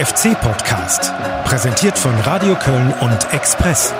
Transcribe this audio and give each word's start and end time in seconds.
FC-Podcast. 0.00 1.12
Präsentiert 1.44 1.98
von 1.98 2.14
Radio 2.20 2.54
Köln 2.54 2.94
und 3.02 3.34
Express. 3.34 3.92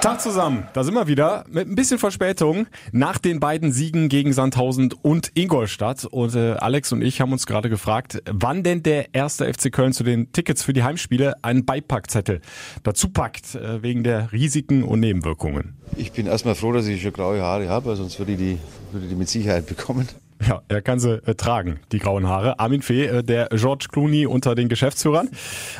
Tag 0.00 0.22
zusammen, 0.22 0.66
da 0.72 0.84
sind 0.84 0.94
wir 0.94 1.06
wieder 1.06 1.44
mit 1.50 1.68
ein 1.68 1.74
bisschen 1.74 1.98
Verspätung 1.98 2.66
nach 2.92 3.18
den 3.18 3.40
beiden 3.40 3.72
Siegen 3.72 4.08
gegen 4.08 4.32
Sandhausen 4.32 4.94
und 5.02 5.32
Ingolstadt. 5.34 6.06
Und 6.06 6.34
äh, 6.34 6.52
Alex 6.52 6.92
und 6.92 7.02
ich 7.02 7.20
haben 7.20 7.32
uns 7.32 7.44
gerade 7.44 7.68
gefragt, 7.68 8.22
wann 8.30 8.62
denn 8.62 8.82
der 8.82 9.14
erste 9.14 9.52
FC 9.52 9.70
Köln 9.70 9.92
zu 9.92 10.02
den 10.02 10.32
Tickets 10.32 10.62
für 10.62 10.72
die 10.72 10.82
Heimspiele 10.82 11.34
einen 11.44 11.66
Beipackzettel 11.66 12.40
dazu 12.84 13.10
packt, 13.10 13.54
äh, 13.54 13.82
wegen 13.82 14.02
der 14.02 14.32
Risiken 14.32 14.82
und 14.82 15.00
Nebenwirkungen. 15.00 15.74
Ich 15.98 16.12
bin 16.12 16.26
erstmal 16.26 16.54
froh, 16.54 16.72
dass 16.72 16.86
ich 16.86 17.02
schon 17.02 17.12
graue 17.12 17.42
Haare 17.42 17.68
habe, 17.68 17.94
sonst 17.96 18.18
würde 18.18 18.32
ich 18.32 18.38
die, 18.38 18.58
würde 18.92 19.04
ich 19.04 19.12
die 19.12 19.18
mit 19.18 19.28
Sicherheit 19.28 19.66
bekommen. 19.66 20.08
Ja, 20.46 20.62
er 20.68 20.82
kann 20.82 20.98
sie 20.98 21.22
äh, 21.26 21.34
tragen, 21.34 21.80
die 21.92 21.98
grauen 21.98 22.28
Haare. 22.28 22.58
Armin 22.58 22.82
Fee, 22.82 23.06
äh, 23.06 23.22
der 23.22 23.48
George 23.50 23.86
Clooney 23.90 24.26
unter 24.26 24.54
den 24.54 24.68
Geschäftsführern. 24.68 25.30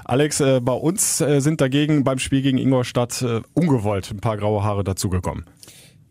Alex, 0.04 0.40
äh, 0.40 0.60
bei 0.60 0.72
uns 0.72 1.20
äh, 1.20 1.40
sind 1.40 1.60
dagegen 1.60 2.04
beim 2.04 2.18
Spiel 2.18 2.42
gegen 2.42 2.58
Ingolstadt 2.58 3.20
äh, 3.22 3.40
ungewollt 3.52 4.10
ein 4.10 4.20
paar 4.20 4.36
graue 4.36 4.62
Haare 4.62 4.84
dazugekommen. 4.84 5.44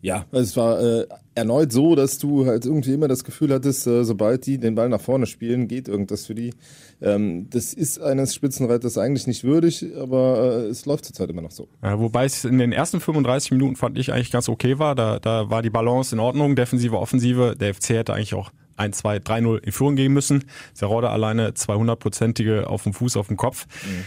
Ja, 0.04 0.26
es 0.32 0.54
war 0.54 0.82
äh, 0.82 1.06
erneut 1.34 1.72
so, 1.72 1.94
dass 1.94 2.18
du 2.18 2.44
halt 2.44 2.66
irgendwie 2.66 2.92
immer 2.92 3.08
das 3.08 3.24
Gefühl 3.24 3.54
hattest, 3.54 3.86
äh, 3.86 4.04
sobald 4.04 4.44
die 4.44 4.58
den 4.58 4.74
Ball 4.74 4.90
nach 4.90 5.00
vorne 5.00 5.24
spielen, 5.24 5.66
geht 5.66 5.88
irgendwas 5.88 6.26
für 6.26 6.34
die. 6.34 6.52
Ähm, 7.00 7.48
das 7.48 7.72
ist 7.72 7.98
eines 8.02 8.34
Spitzenreiters 8.34 8.98
eigentlich 8.98 9.26
nicht 9.26 9.44
würdig, 9.44 9.82
aber 9.98 10.64
äh, 10.66 10.66
es 10.66 10.84
läuft 10.84 11.06
zurzeit 11.06 11.30
immer 11.30 11.40
noch 11.40 11.52
so. 11.52 11.68
Ja, 11.82 11.98
wobei 11.98 12.26
es 12.26 12.44
in 12.44 12.58
den 12.58 12.70
ersten 12.70 13.00
35 13.00 13.52
Minuten 13.52 13.76
fand 13.76 13.96
ich 13.98 14.12
eigentlich 14.12 14.30
ganz 14.30 14.50
okay 14.50 14.78
war. 14.78 14.94
Da, 14.94 15.18
da 15.20 15.48
war 15.48 15.62
die 15.62 15.70
Balance 15.70 16.14
in 16.14 16.20
Ordnung, 16.20 16.54
defensive, 16.54 16.98
offensive. 16.98 17.56
Der 17.58 17.72
FC 17.72 17.88
hätte 17.90 18.12
eigentlich 18.12 18.34
auch 18.34 18.50
1, 18.76 18.98
2, 18.98 19.20
3, 19.20 19.40
0 19.40 19.62
in 19.64 19.72
Führung 19.72 19.96
gehen 19.96 20.12
müssen. 20.12 20.44
Serrode 20.74 21.08
alleine 21.08 21.52
200-prozentige 21.52 22.64
auf 22.64 22.82
dem 22.82 22.92
Fuß, 22.92 23.16
auf 23.16 23.28
dem 23.28 23.38
Kopf. 23.38 23.66
Mhm. 23.86 24.04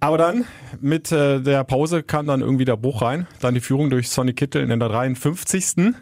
Aber 0.00 0.18
dann 0.18 0.44
mit 0.80 1.10
äh, 1.12 1.40
der 1.40 1.64
Pause 1.64 2.02
kam 2.02 2.26
dann 2.26 2.40
irgendwie 2.40 2.64
der 2.64 2.76
Bruch 2.76 3.02
rein. 3.02 3.26
Dann 3.40 3.54
die 3.54 3.60
Führung 3.60 3.90
durch 3.90 4.10
Sonny 4.10 4.34
Kittel 4.34 4.62
in 4.62 4.78
der 4.78 4.88
53. 4.88 5.94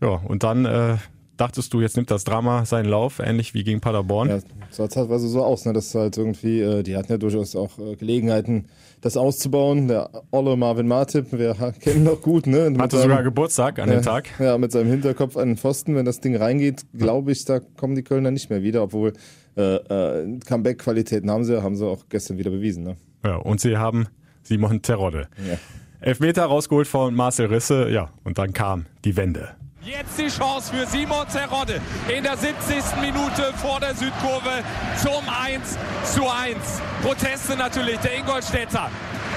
Ja, 0.00 0.08
und 0.08 0.42
dann 0.42 0.64
äh, 0.64 0.96
dachtest 1.36 1.72
du, 1.72 1.80
jetzt 1.80 1.96
nimmt 1.96 2.10
das 2.10 2.24
Drama 2.24 2.64
seinen 2.64 2.86
Lauf, 2.86 3.18
ähnlich 3.18 3.54
wie 3.54 3.64
gegen 3.64 3.80
Paderborn. 3.80 4.28
Ja, 4.28 4.38
sah 4.70 4.88
teilweise 4.88 5.28
so 5.28 5.44
aus, 5.44 5.64
ne, 5.64 5.72
dass 5.72 5.94
halt 5.94 6.16
irgendwie, 6.16 6.60
äh, 6.60 6.82
die 6.82 6.96
hatten 6.96 7.12
ja 7.12 7.18
durchaus 7.18 7.56
auch 7.56 7.78
äh, 7.78 7.96
Gelegenheiten, 7.96 8.66
das 9.00 9.16
auszubauen. 9.16 9.88
Der 9.88 10.10
Olle 10.30 10.56
Marvin 10.56 10.86
Martip, 10.86 11.32
wir 11.32 11.54
kennen 11.80 12.04
noch 12.04 12.20
gut, 12.20 12.46
ne? 12.46 12.70
Mit 12.70 12.80
Hatte 12.80 12.96
seinem, 12.96 13.10
sogar 13.10 13.22
Geburtstag 13.24 13.78
an 13.78 13.88
ja, 13.88 13.96
dem 13.96 14.02
Tag. 14.02 14.28
Ja, 14.38 14.56
mit 14.58 14.72
seinem 14.72 14.90
Hinterkopf 14.90 15.36
an 15.36 15.48
den 15.48 15.56
Pfosten. 15.56 15.96
Wenn 15.96 16.04
das 16.04 16.20
Ding 16.20 16.36
reingeht, 16.36 16.84
glaube 16.96 17.32
ich, 17.32 17.44
da 17.44 17.60
kommen 17.60 17.94
die 17.94 18.02
Kölner 18.02 18.30
nicht 18.30 18.50
mehr 18.50 18.62
wieder, 18.62 18.82
obwohl 18.82 19.12
äh, 19.56 19.76
äh, 19.76 20.38
Comeback-Qualitäten 20.46 21.30
haben 21.30 21.44
sie, 21.44 21.62
haben 21.62 21.76
sie 21.76 21.86
auch 21.86 22.04
gestern 22.08 22.38
wieder 22.38 22.50
bewiesen. 22.50 22.84
Ne? 22.84 22.96
Ja, 23.24 23.36
und 23.36 23.60
sie 23.60 23.76
haben 23.76 24.06
Simon 24.42 24.82
Terodde. 24.82 25.28
Ja. 25.48 25.58
Elfmeter 26.00 26.44
rausgeholt 26.46 26.88
von 26.88 27.14
Marcel 27.14 27.46
Risse, 27.46 27.88
ja, 27.90 28.10
und 28.24 28.38
dann 28.38 28.52
kam 28.52 28.86
die 29.04 29.16
Wende. 29.16 29.54
Jetzt 29.84 30.16
die 30.16 30.28
Chance 30.28 30.72
für 30.72 30.86
Simon 30.86 31.26
Terodde 31.28 31.80
in 32.08 32.22
der 32.22 32.36
70. 32.36 33.00
Minute 33.00 33.52
vor 33.56 33.80
der 33.80 33.94
Südkurve 33.94 34.62
zum 34.96 35.22
1 35.28 35.76
zu 36.04 36.22
1. 36.22 36.56
Proteste 37.02 37.56
natürlich 37.56 37.98
der 37.98 38.16
Ingolstädter. 38.18 38.90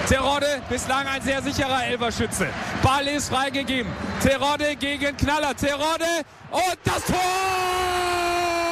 Terodde 0.08 0.62
bislang 0.70 1.08
ein 1.08 1.22
sehr 1.24 1.42
sicherer 1.42 1.88
Elverschütze. 1.88 2.48
Ball 2.84 3.08
ist 3.08 3.30
freigegeben. 3.30 3.92
Terodde 4.22 4.76
gegen 4.76 5.18
Knaller. 5.18 5.56
Terodde 5.56 6.06
und 6.52 6.78
das 6.84 7.04
Tor! 7.06 8.65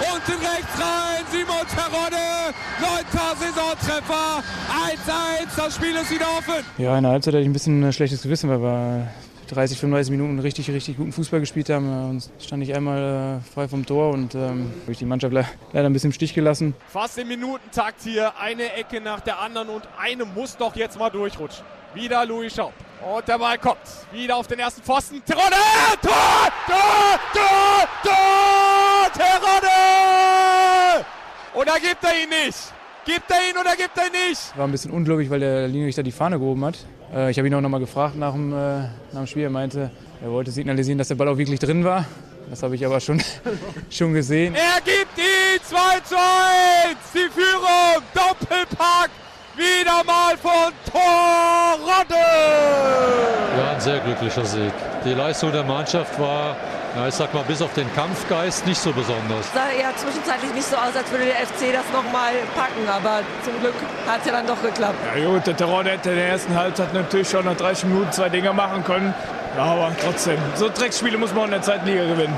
Unten 0.00 0.40
rechts 0.40 0.80
rein, 0.80 1.24
Simon 1.30 1.66
Terodde, 1.68 2.54
neunter 2.80 3.36
Saisontreffer, 3.36 4.42
1-1, 5.46 5.56
das 5.56 5.74
Spiel 5.76 5.94
ist 5.94 6.10
wieder 6.10 6.26
offen. 6.38 6.64
Ja, 6.78 6.96
in 6.96 7.02
der 7.02 7.12
Halbzeit 7.12 7.34
hatte 7.34 7.42
ich 7.42 7.48
ein 7.48 7.52
bisschen 7.52 7.84
ein 7.84 7.92
schlechtes 7.92 8.22
Gewissen, 8.22 8.48
weil 8.48 8.62
wir 8.62 9.08
30, 9.50 9.78
35 9.78 10.10
Minuten 10.10 10.38
richtig, 10.38 10.70
richtig 10.70 10.96
guten 10.96 11.12
Fußball 11.12 11.40
gespielt 11.40 11.68
haben. 11.68 12.10
Und 12.10 12.30
stand 12.40 12.62
ich 12.62 12.74
einmal 12.74 13.40
äh, 13.42 13.52
frei 13.52 13.68
vom 13.68 13.84
Tor 13.84 14.12
und 14.12 14.34
ähm, 14.34 14.72
habe 14.82 14.92
ich 14.92 14.98
die 14.98 15.04
Mannschaft 15.04 15.34
le 15.34 15.44
leider 15.72 15.88
ein 15.88 15.92
bisschen 15.92 16.10
im 16.10 16.14
Stich 16.14 16.34
gelassen. 16.34 16.74
Fast 16.88 17.18
im 17.18 17.28
Minutentakt 17.28 18.02
hier, 18.02 18.32
eine 18.38 18.72
Ecke 18.74 19.00
nach 19.00 19.20
der 19.20 19.40
anderen 19.40 19.68
und 19.68 19.82
eine 19.98 20.24
muss 20.24 20.56
doch 20.56 20.76
jetzt 20.76 20.98
mal 20.98 21.10
durchrutschen. 21.10 21.64
Wieder 21.94 22.24
Louis 22.24 22.54
Schaub. 22.54 22.72
Und 23.02 23.26
der 23.26 23.38
Ball 23.38 23.56
kommt. 23.58 23.78
Wieder 24.12 24.36
auf 24.36 24.46
den 24.46 24.58
ersten 24.58 24.82
Pfosten. 24.82 25.22
Terodde! 25.24 25.56
Tor! 26.02 26.12
Tor! 26.66 27.18
Tor! 27.32 27.88
Tor! 28.02 29.12
Terodde! 29.14 31.06
Oder 31.54 31.80
gibt 31.80 32.04
er 32.04 32.22
ihn 32.22 32.28
nicht? 32.28 32.58
Gibt 33.06 33.30
er 33.30 33.50
ihn 33.50 33.56
oder 33.58 33.74
gibt 33.74 33.96
er 33.96 34.06
ihn 34.06 34.28
nicht? 34.28 34.56
War 34.56 34.66
ein 34.66 34.72
bisschen 34.72 34.90
unglaublich, 34.90 35.30
weil 35.30 35.40
der 35.40 35.66
Linienrichter 35.66 36.02
die 36.02 36.12
Fahne 36.12 36.38
gehoben 36.38 36.62
hat. 36.64 36.76
Äh, 37.14 37.30
ich 37.30 37.38
habe 37.38 37.48
ihn 37.48 37.54
auch 37.54 37.60
nochmal 37.62 37.80
gefragt 37.80 38.16
nach 38.16 38.32
dem, 38.32 38.52
äh, 38.52 38.56
nach 38.56 38.90
dem 39.14 39.26
Spiel. 39.26 39.44
Er 39.44 39.50
meinte, 39.50 39.90
er 40.22 40.30
wollte 40.30 40.50
signalisieren, 40.50 40.98
dass 40.98 41.08
der 41.08 41.14
Ball 41.14 41.28
auch 41.28 41.38
wirklich 41.38 41.58
drin 41.58 41.82
war. 41.84 42.04
Das 42.50 42.62
habe 42.62 42.74
ich 42.74 42.84
aber 42.84 43.00
schon, 43.00 43.22
schon 43.90 44.12
gesehen. 44.12 44.54
Er 44.54 44.80
gibt 44.82 45.16
ihn 45.16 45.60
2 45.62 46.00
zu 46.00 46.16
1. 46.16 46.98
Die 47.14 47.30
Führung. 47.30 48.02
Doppelpack 48.12 49.10
wieder 49.60 50.02
mal 50.04 50.36
von 50.38 50.72
Torrodde. 50.90 52.14
Ja, 53.58 53.72
ein 53.72 53.80
sehr 53.80 53.98
glücklicher 54.00 54.44
Sieg. 54.44 54.72
Die 55.04 55.12
Leistung 55.12 55.52
der 55.52 55.64
Mannschaft 55.64 56.18
war, 56.18 56.56
ja, 56.96 57.06
ich 57.06 57.14
sag 57.14 57.32
mal, 57.34 57.44
bis 57.44 57.60
auf 57.60 57.72
den 57.74 57.92
Kampfgeist 57.94 58.66
nicht 58.66 58.80
so 58.80 58.90
besonders. 58.92 59.52
Sah 59.52 59.70
ja 59.78 59.94
zwischenzeitlich 59.94 60.52
nicht 60.54 60.66
so 60.66 60.76
aus, 60.76 60.96
als 60.96 61.10
würde 61.10 61.26
der 61.26 61.36
FC 61.36 61.72
das 61.72 61.84
nochmal 61.92 62.32
packen, 62.56 62.88
aber 62.88 63.20
zum 63.44 63.60
Glück 63.60 63.74
hat 64.08 64.20
es 64.20 64.26
ja 64.26 64.32
dann 64.32 64.46
doch 64.46 64.60
geklappt. 64.62 64.96
Ja 65.16 65.24
gut, 65.28 65.46
der 65.46 65.56
Terror 65.56 65.84
hätte 65.84 66.10
in 66.10 66.16
der 66.16 66.28
ersten 66.28 66.54
Halbzeit 66.56 66.94
natürlich 66.94 67.28
schon 67.28 67.44
nach 67.44 67.56
30 67.56 67.84
Minuten 67.84 68.10
zwei 68.12 68.28
Dinger 68.28 68.52
machen 68.52 68.82
können. 68.84 69.14
Ja, 69.56 69.64
aber 69.64 69.92
trotzdem, 70.02 70.38
so 70.54 70.68
Drecksspiele 70.68 71.18
muss 71.18 71.34
man 71.34 71.44
in 71.46 71.50
der 71.52 71.62
zweiten 71.62 71.86
Liga 71.86 72.04
gewinnen. 72.04 72.36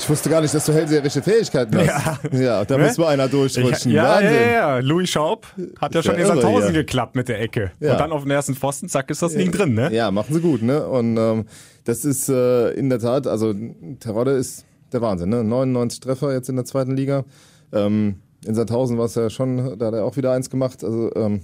Ich 0.00 0.08
wusste 0.08 0.30
gar 0.30 0.40
nicht, 0.40 0.54
dass 0.54 0.64
du 0.64 0.72
hellseherische 0.72 1.20
Fähigkeiten 1.20 1.76
hast. 1.76 2.22
Ja, 2.32 2.38
ja 2.40 2.64
da 2.64 2.78
ne? 2.78 2.84
muss 2.84 2.96
mal 2.96 3.08
einer 3.08 3.28
durchrutschen. 3.28 3.92
ja, 3.92 4.04
Wahnsinn. 4.04 4.32
Ja, 4.32 4.50
ja, 4.50 4.78
Louis 4.78 5.10
Schaub 5.10 5.46
hat 5.78 5.94
ja 5.94 6.02
schon 6.02 6.14
in 6.14 6.26
Sandhausen 6.26 6.74
ja. 6.74 6.80
geklappt 6.80 7.16
mit 7.16 7.28
der 7.28 7.40
Ecke. 7.40 7.72
Ja. 7.80 7.92
Und 7.92 8.00
dann 8.00 8.12
auf 8.12 8.22
den 8.22 8.30
ersten 8.30 8.54
Pfosten, 8.54 8.88
zack, 8.88 9.10
ist 9.10 9.20
das 9.20 9.34
Ding 9.34 9.52
drin, 9.52 9.74
ne? 9.74 9.92
Ja, 9.92 10.10
machen 10.10 10.34
sie 10.34 10.40
gut, 10.40 10.62
ne? 10.62 10.86
Und 10.86 11.18
ähm, 11.18 11.44
das 11.84 12.06
ist 12.06 12.30
äh, 12.30 12.70
in 12.70 12.88
der 12.88 12.98
Tat, 12.98 13.26
also 13.26 13.54
Terodde 14.00 14.32
ist 14.32 14.64
der 14.92 15.02
Wahnsinn, 15.02 15.28
ne? 15.28 15.44
99 15.44 16.00
Treffer 16.00 16.32
jetzt 16.32 16.48
in 16.48 16.56
der 16.56 16.64
zweiten 16.64 16.96
Liga. 16.96 17.24
Ähm, 17.72 18.16
in 18.46 18.54
Sandhausen 18.54 18.96
war 18.96 19.04
es 19.04 19.14
ja 19.16 19.28
schon, 19.28 19.78
da 19.78 19.86
hat 19.86 19.94
er 19.94 20.04
auch 20.04 20.16
wieder 20.16 20.32
eins 20.32 20.48
gemacht. 20.48 20.82
Also 20.82 21.14
ähm, 21.14 21.42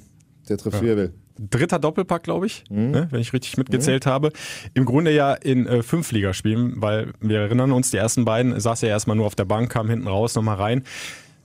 der 0.49 0.57
trifft, 0.57 0.83
wie 0.83 0.89
er 0.89 0.97
will 0.97 1.13
dritter 1.39 1.79
Doppelpack, 1.79 2.23
glaube 2.23 2.47
ich, 2.47 2.65
mhm. 2.71 2.91
ne, 2.91 3.09
wenn 3.11 3.21
ich 3.21 3.33
richtig 3.33 3.57
mitgezählt 3.57 4.07
mhm. 4.07 4.11
habe. 4.11 4.33
Im 4.75 4.85
Grunde 4.85 5.13
ja 5.13 5.35
in 5.35 5.67
äh, 5.67 5.83
fünf 5.83 6.13
Ligaspielen, 6.13 6.81
weil 6.81 7.13
wir 7.21 7.41
erinnern 7.41 7.73
uns, 7.73 7.91
die 7.91 7.97
ersten 7.97 8.25
beiden 8.25 8.59
saß 8.59 8.83
ja 8.83 8.89
erstmal 8.89 9.17
nur 9.17 9.27
auf 9.27 9.35
der 9.35 9.45
Bank, 9.45 9.71
kam 9.71 9.89
hinten 9.89 10.09
raus, 10.09 10.35
nochmal 10.35 10.57
rein. 10.57 10.83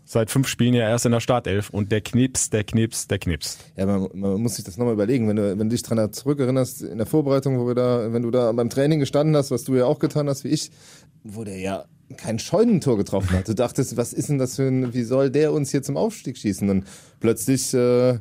Seit 0.03 0.29
fünf 0.29 0.47
Spielen 0.47 0.73
ja 0.73 0.89
erst 0.89 1.05
in 1.05 1.13
der 1.13 1.21
Startelf 1.21 1.69
und 1.69 1.91
der 1.91 2.01
knipst, 2.01 2.51
der 2.51 2.65
knipst, 2.65 3.09
der 3.11 3.19
knipst. 3.19 3.59
Ja, 3.77 3.85
man, 3.85 4.09
man 4.13 4.41
muss 4.41 4.55
sich 4.55 4.65
das 4.65 4.77
nochmal 4.77 4.95
überlegen, 4.95 5.29
wenn 5.29 5.37
du, 5.37 5.51
wenn 5.51 5.69
du 5.69 5.75
dich 5.75 5.83
dran 5.83 6.11
zurückerinnerst, 6.11 6.81
in 6.81 6.97
der 6.97 7.07
Vorbereitung, 7.07 7.59
wo 7.59 7.67
wir 7.67 7.75
da, 7.75 8.11
wenn 8.11 8.23
du 8.23 8.31
da 8.31 8.51
beim 8.51 8.69
Training 8.69 8.99
gestanden 8.99 9.35
hast, 9.37 9.51
was 9.51 9.63
du 9.63 9.75
ja 9.75 9.85
auch 9.85 9.99
getan 9.99 10.27
hast, 10.27 10.43
wie 10.43 10.49
ich, 10.49 10.71
wo 11.23 11.45
der 11.45 11.59
ja 11.59 11.85
kein 12.17 12.39
Scheunentor 12.39 12.97
getroffen 12.97 13.37
hat. 13.37 13.47
Du 13.47 13.55
dachtest, 13.55 13.95
was 13.95 14.11
ist 14.11 14.27
denn 14.27 14.37
das 14.37 14.57
für 14.57 14.67
ein, 14.67 14.93
wie 14.93 15.03
soll 15.03 15.29
der 15.29 15.53
uns 15.53 15.71
hier 15.71 15.81
zum 15.81 15.95
Aufstieg 15.95 16.37
schießen? 16.37 16.69
Und 16.69 16.85
plötzlich 17.19 17.73
äh, 17.73 18.19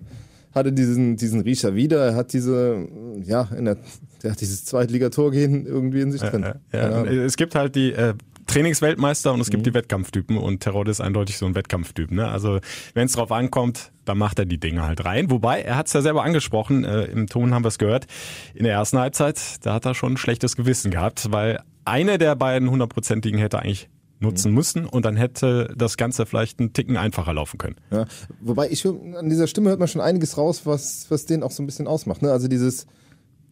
hatte 0.53 0.73
diesen, 0.73 1.17
diesen 1.17 1.41
Riecher 1.41 1.75
wieder. 1.75 2.07
Er 2.07 2.15
hat 2.15 2.33
diese, 2.33 2.89
ja, 3.23 3.49
in 3.57 3.67
der, 3.67 3.79
der 4.23 4.33
hat 4.33 4.41
dieses 4.41 4.65
Zweitligator 4.65 5.31
gehen 5.31 5.67
irgendwie 5.67 6.01
in 6.01 6.13
sich 6.13 6.21
drin. 6.21 6.45
Ja, 6.73 7.05
ja. 7.05 7.05
Es 7.05 7.37
gibt 7.37 7.55
halt 7.55 7.77
die 7.77 7.93
äh, 7.93 8.15
Trainingsweltmeister 8.47 9.33
und 9.33 9.41
es 9.41 9.51
gibt 9.51 9.61
mhm. 9.61 9.71
die 9.71 9.75
Wettkampftypen 9.75 10.37
und 10.37 10.61
Terror 10.61 10.87
ist 10.89 11.01
eindeutig 11.01 11.39
so 11.39 11.47
ein 11.47 11.55
Wettkampftyp. 11.55 12.11
Ne? 12.11 12.27
Also 12.29 12.59
wenn 12.95 13.07
es 13.07 13.13
drauf 13.13 13.31
ankommt, 13.31 13.93
dann 14.05 14.19
macht 14.19 14.41
er 14.41 14.45
die 14.45 14.59
Dinge 14.59 14.83
halt 14.83 15.05
rein. 15.05 15.31
Wobei, 15.31 15.63
er 15.63 15.77
hat 15.77 15.87
es 15.87 15.93
ja 15.93 16.03
selber 16.03 16.25
angesprochen, 16.25 16.85
äh, 16.85 17.05
im 17.05 17.29
Ton 17.29 17.55
haben 17.55 17.65
wir 17.65 17.69
es 17.69 17.79
gehört, 17.79 18.07
in 18.55 18.65
der 18.65 18.73
ersten 18.73 18.99
Halbzeit, 18.99 19.65
da 19.65 19.75
hat 19.75 19.85
er 19.85 19.95
schon 19.95 20.15
ein 20.15 20.17
schlechtes 20.17 20.57
Gewissen 20.57 20.91
gehabt, 20.91 21.31
weil 21.31 21.61
eine 21.85 22.19
der 22.19 22.35
beiden 22.35 22.71
hundertprozentigen 22.71 23.39
hätte 23.39 23.61
eigentlich 23.61 23.89
nutzen 24.21 24.51
mhm. 24.51 24.55
müssen 24.55 24.87
und 24.87 25.05
dann 25.05 25.17
hätte 25.17 25.75
das 25.77 25.97
Ganze 25.97 26.27
vielleicht 26.27 26.61
einen 26.61 26.73
Ticken 26.73 26.97
einfacher 26.97 27.33
laufen 27.33 27.59
können. 27.59 27.77
Ja, 27.91 28.05
wobei 28.41 28.71
ich 28.71 28.87
an 28.87 29.29
dieser 29.29 29.47
Stimme 29.47 29.71
hört 29.71 29.79
man 29.79 29.89
schon 29.89 30.01
einiges 30.01 30.37
raus, 30.37 30.63
was, 30.65 31.07
was 31.09 31.27
den 31.27 31.43
auch 31.43 31.51
so 31.51 31.63
ein 31.63 31.67
bisschen 31.67 31.87
ausmacht. 31.87 32.23
Ne? 32.23 32.31
Also 32.31 32.47
dieses, 32.47 32.87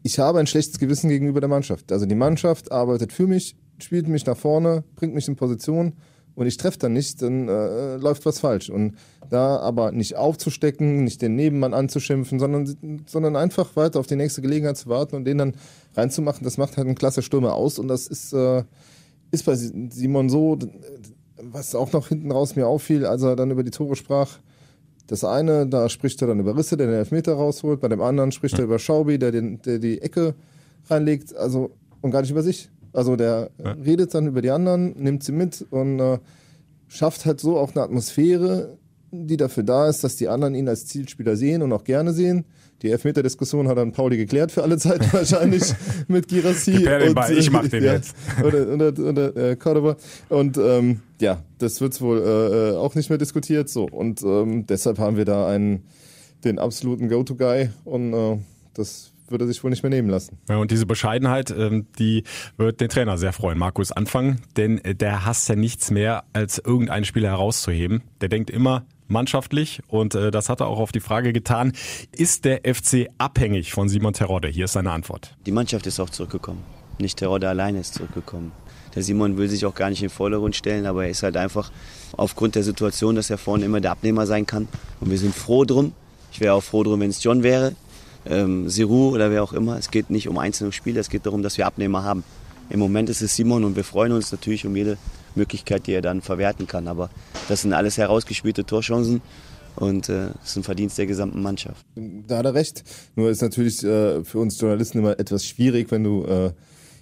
ich 0.03 0.19
habe 0.19 0.39
ein 0.39 0.47
schlechtes 0.47 0.79
Gewissen 0.79 1.09
gegenüber 1.09 1.41
der 1.41 1.49
Mannschaft. 1.49 1.91
Also 1.91 2.07
die 2.07 2.15
Mannschaft 2.15 2.71
arbeitet 2.71 3.13
für 3.13 3.27
mich, 3.27 3.57
spielt 3.79 4.09
mich 4.09 4.27
nach 4.27 4.37
vorne, 4.37 4.85
bringt 4.95 5.15
mich 5.15 5.27
in 5.27 5.37
Position 5.37 5.95
und 6.35 6.47
ich 6.47 6.57
treffe 6.57 6.79
dann 6.79 6.93
nicht, 6.93 7.21
dann 7.23 7.49
äh, 7.49 7.97
läuft 7.97 8.25
was 8.25 8.39
falsch. 8.39 8.71
Und 8.71 8.95
da 9.31 9.57
aber 9.57 9.91
nicht 9.91 10.17
aufzustecken, 10.17 11.03
nicht 11.03 11.21
den 11.21 11.35
Nebenmann 11.35 11.75
anzuschimpfen, 11.75 12.39
sondern, 12.39 13.03
sondern 13.07 13.37
einfach 13.37 13.75
weiter 13.75 13.99
auf 13.99 14.07
die 14.07 14.17
nächste 14.17 14.41
Gelegenheit 14.43 14.77
zu 14.77 14.89
warten 14.89 15.17
und 15.17 15.25
den 15.25 15.39
dann 15.39 15.55
reinzumachen, 15.97 16.45
das 16.45 16.57
macht 16.57 16.77
halt 16.77 16.87
einen 16.87 16.95
klasse 16.95 17.23
Stürmer 17.23 17.55
aus 17.55 17.79
und 17.79 17.89
das 17.89 18.07
ist 18.07 18.33
äh, 18.33 18.63
ist 19.31 19.45
bei 19.45 19.55
Simon 19.55 20.29
so, 20.29 20.59
was 21.41 21.75
auch 21.75 21.93
noch 21.93 22.09
hinten 22.09 22.33
raus 22.33 22.57
mir 22.57 22.67
auffiel, 22.67 23.07
als 23.07 23.23
er 23.23 23.37
dann 23.37 23.51
über 23.51 23.63
die 23.63 23.71
Tore 23.71 23.97
sprach, 23.97 24.39
das 25.07 25.25
eine, 25.25 25.67
da 25.67 25.89
spricht 25.89 26.21
er 26.23 26.29
dann 26.29 26.41
über 26.41 26.57
Risse, 26.57 26.77
der 26.77 26.87
den 26.87 26.97
Elfmeter 26.97 27.33
rausholt, 27.33 27.81
bei 27.81 27.89
dem 27.89 28.01
anderen 28.01 28.31
spricht 28.31 28.55
ja. 28.55 28.61
er 28.61 28.65
über 28.65 28.79
Schaubi, 28.79 29.19
der, 29.19 29.33
den, 29.33 29.61
der 29.63 29.79
die 29.79 30.03
Ecke 30.03 30.35
reinlegt, 30.89 31.35
also 31.35 31.71
und 32.01 32.11
gar 32.11 32.21
nicht 32.21 32.31
über 32.31 32.43
sich. 32.43 32.71
Also 32.93 33.17
der 33.17 33.51
ja. 33.63 33.73
redet 33.73 34.15
dann 34.15 34.27
über 34.27 34.43
die 34.43 34.51
anderen, 34.51 34.95
nimmt 35.03 35.25
sie 35.25 35.33
mit 35.33 35.67
und 35.71 35.99
äh, 35.99 36.19
schafft 36.89 37.27
halt 37.27 37.41
so 37.41 37.59
auch 37.59 37.75
eine 37.75 37.83
Atmosphäre, 37.83 38.77
die 39.11 39.37
dafür 39.37 39.63
da 39.63 39.89
ist, 39.89 40.05
dass 40.05 40.17
die 40.17 40.29
anderen 40.29 40.55
ihn 40.55 40.69
als 40.69 40.87
Zielspieler 40.87 41.37
sehen 41.37 41.63
und 41.63 41.73
auch 41.73 41.85
gerne 41.85 42.13
sehen. 42.13 42.45
Die 42.83 42.91
Elfmeter-Diskussion 42.91 43.67
hat 43.67 43.77
dann 43.77 43.93
Pauli 43.93 44.17
geklärt 44.17 44.53
für 44.53 44.63
alle 44.63 44.79
Zeit 44.79 45.13
wahrscheinlich 45.13 45.63
mit 46.07 46.29
Girassi. 46.29 46.87
und, 46.87 47.15
Ball, 47.15 47.37
ich 47.37 47.51
mach 47.51 47.67
den 47.69 47.85
ja, 47.85 47.95
jetzt. 47.95 48.15
Oder, 48.45 48.69
oder, 48.69 48.99
oder 48.99 49.37
äh, 49.37 49.57
Cordoba. 49.57 49.97
Und 50.29 50.57
ähm, 50.59 51.01
ja, 51.21 51.43
das 51.59 51.81
wird 51.81 52.01
wohl 52.01 52.19
äh, 52.19 52.71
äh, 52.71 52.77
auch 52.77 52.95
nicht 52.95 53.09
mehr 53.09 53.19
diskutiert. 53.19 53.69
So 53.69 53.85
Und 53.85 54.23
ähm, 54.23 54.67
deshalb 54.67 54.99
haben 54.99 55.17
wir 55.17 55.25
da 55.25 55.49
einen, 55.49 55.85
den 56.45 56.59
absoluten 56.59 57.09
Go-To-Guy 57.09 57.71
und 57.85 58.15
äh, 58.15 58.39
das 58.75 59.13
würde 59.29 59.45
er 59.45 59.49
sich 59.49 59.63
wohl 59.63 59.71
nicht 59.71 59.83
mehr 59.83 59.91
nehmen 59.91 60.09
lassen. 60.09 60.39
Ja, 60.49 60.57
und 60.57 60.71
diese 60.71 60.87
Bescheidenheit, 60.87 61.51
ähm, 61.51 61.87
die 61.99 62.23
wird 62.57 62.81
den 62.81 62.89
Trainer 62.89 63.19
sehr 63.19 63.33
freuen, 63.33 63.59
Markus 63.59 63.93
Anfang, 63.93 64.39
denn 64.57 64.79
äh, 64.85 64.95
der 64.95 65.27
hasst 65.27 65.49
ja 65.49 65.57
nichts 65.57 65.91
mehr, 65.91 66.25
als 66.33 66.59
irgendeinen 66.59 67.05
Spieler 67.05 67.31
herauszuheben. 67.31 68.03
Der 68.21 68.29
denkt 68.29 68.51
immer, 68.51 68.87
mannschaftlich 69.09 69.81
und 69.89 70.15
äh, 70.15 70.31
das 70.31 70.49
hat 70.49 70.61
er 70.61 70.69
auch 70.69 70.79
auf 70.79 70.93
die 70.93 71.01
Frage 71.01 71.33
getan, 71.33 71.73
ist 72.13 72.45
der 72.45 72.61
FC 72.63 73.09
abhängig 73.19 73.73
von 73.73 73.89
Simon 73.89 74.13
Terodde? 74.13 74.49
Hier 74.49 74.67
ist 74.67 74.73
seine 74.73 74.93
Antwort. 74.93 75.35
Die 75.47 75.53
Mannschaft 75.53 75.87
ist 75.87 76.01
auch 76.01 76.11
zurückgekommen. 76.11 76.63
Nicht 76.99 77.19
Terodde 77.19 77.49
alleine 77.49 77.81
ist 77.81 77.95
zurückgekommen. 77.95 78.53
Der 78.95 79.03
Simon 79.03 79.37
will 79.37 79.49
sich 79.49 79.65
auch 79.67 79.75
gar 79.75 79.91
nicht 79.91 80.03
in 80.03 80.09
den 80.09 80.15
Vordergrund 80.15 80.57
stellen, 80.57 80.87
aber 80.87 81.05
er 81.05 81.11
ist 81.11 81.23
halt 81.23 81.37
einfach 81.37 81.71
aufgrund 82.17 82.55
der 82.55 82.63
Situation, 82.63 83.15
dass 83.15 83.31
er 83.31 83.39
vorne 83.39 83.65
immer 83.65 83.81
der 83.81 83.93
Abnehmer 83.93 84.27
sein 84.27 84.47
kann. 84.47 84.67
Und 85.01 85.11
wir 85.11 85.19
sind 85.19 85.35
froh 85.35 85.65
drum. 85.65 85.93
Ich 86.33 86.41
wäre 86.41 86.55
auch 86.55 86.63
froh 86.63 86.83
drum, 86.83 87.01
wenn 87.01 87.11
es 87.11 87.23
John 87.23 87.43
wäre, 87.43 87.75
ähm, 88.27 88.69
Siru 88.69 89.11
oder 89.11 89.31
wer 89.31 89.43
auch 89.43 89.53
immer. 89.53 89.79
Es 89.79 89.91
geht 89.91 90.11
nicht 90.11 90.29
um 90.29 90.39
einzelne 90.39 90.73
Spiele, 90.73 91.01
es 91.01 91.11
geht 91.11 91.27
darum, 91.27 91.43
dass 91.43 91.59
wir 91.59 91.67
Abnehmer 91.67 92.03
haben. 92.03 92.25
Im 92.71 92.81
Moment 92.81 93.09
ist 93.09 93.23
es 93.23 93.35
Simon 93.35 93.65
und 93.65 93.77
wir 93.77 93.85
freuen 93.85 94.13
uns 94.13 94.31
natürlich 94.31 94.67
um 94.67 94.77
jede 94.77 94.99
Möglichkeit, 95.35 95.87
die 95.87 95.93
er 95.93 96.03
dann 96.03 96.23
verwerten 96.23 96.67
kann. 96.67 96.89
Aber 96.89 97.11
das 97.49 97.63
sind 97.63 97.73
alles 97.73 97.99
herausgespielte 97.99 98.65
Torchancen 98.65 99.23
und 99.77 100.09
äh, 100.09 100.31
ist 100.45 100.57
ein 100.57 100.63
Verdienst 100.63 100.99
der 100.99 101.07
gesamten 101.07 101.43
Mannschaft. 101.43 101.85
Da 101.95 102.39
hat 102.39 102.47
er 102.47 102.55
recht. 102.55 102.83
Nur 103.15 103.31
ist 103.31 103.43
natürlich 103.43 103.83
äh, 103.85 104.25
für 104.25 104.39
uns 104.39 104.61
Journalisten 104.61 104.99
immer 104.99 105.19
etwas 105.19 105.47
schwierig, 105.47 105.91
wenn 105.91 106.05
du 106.05 106.25
äh, 106.25 106.53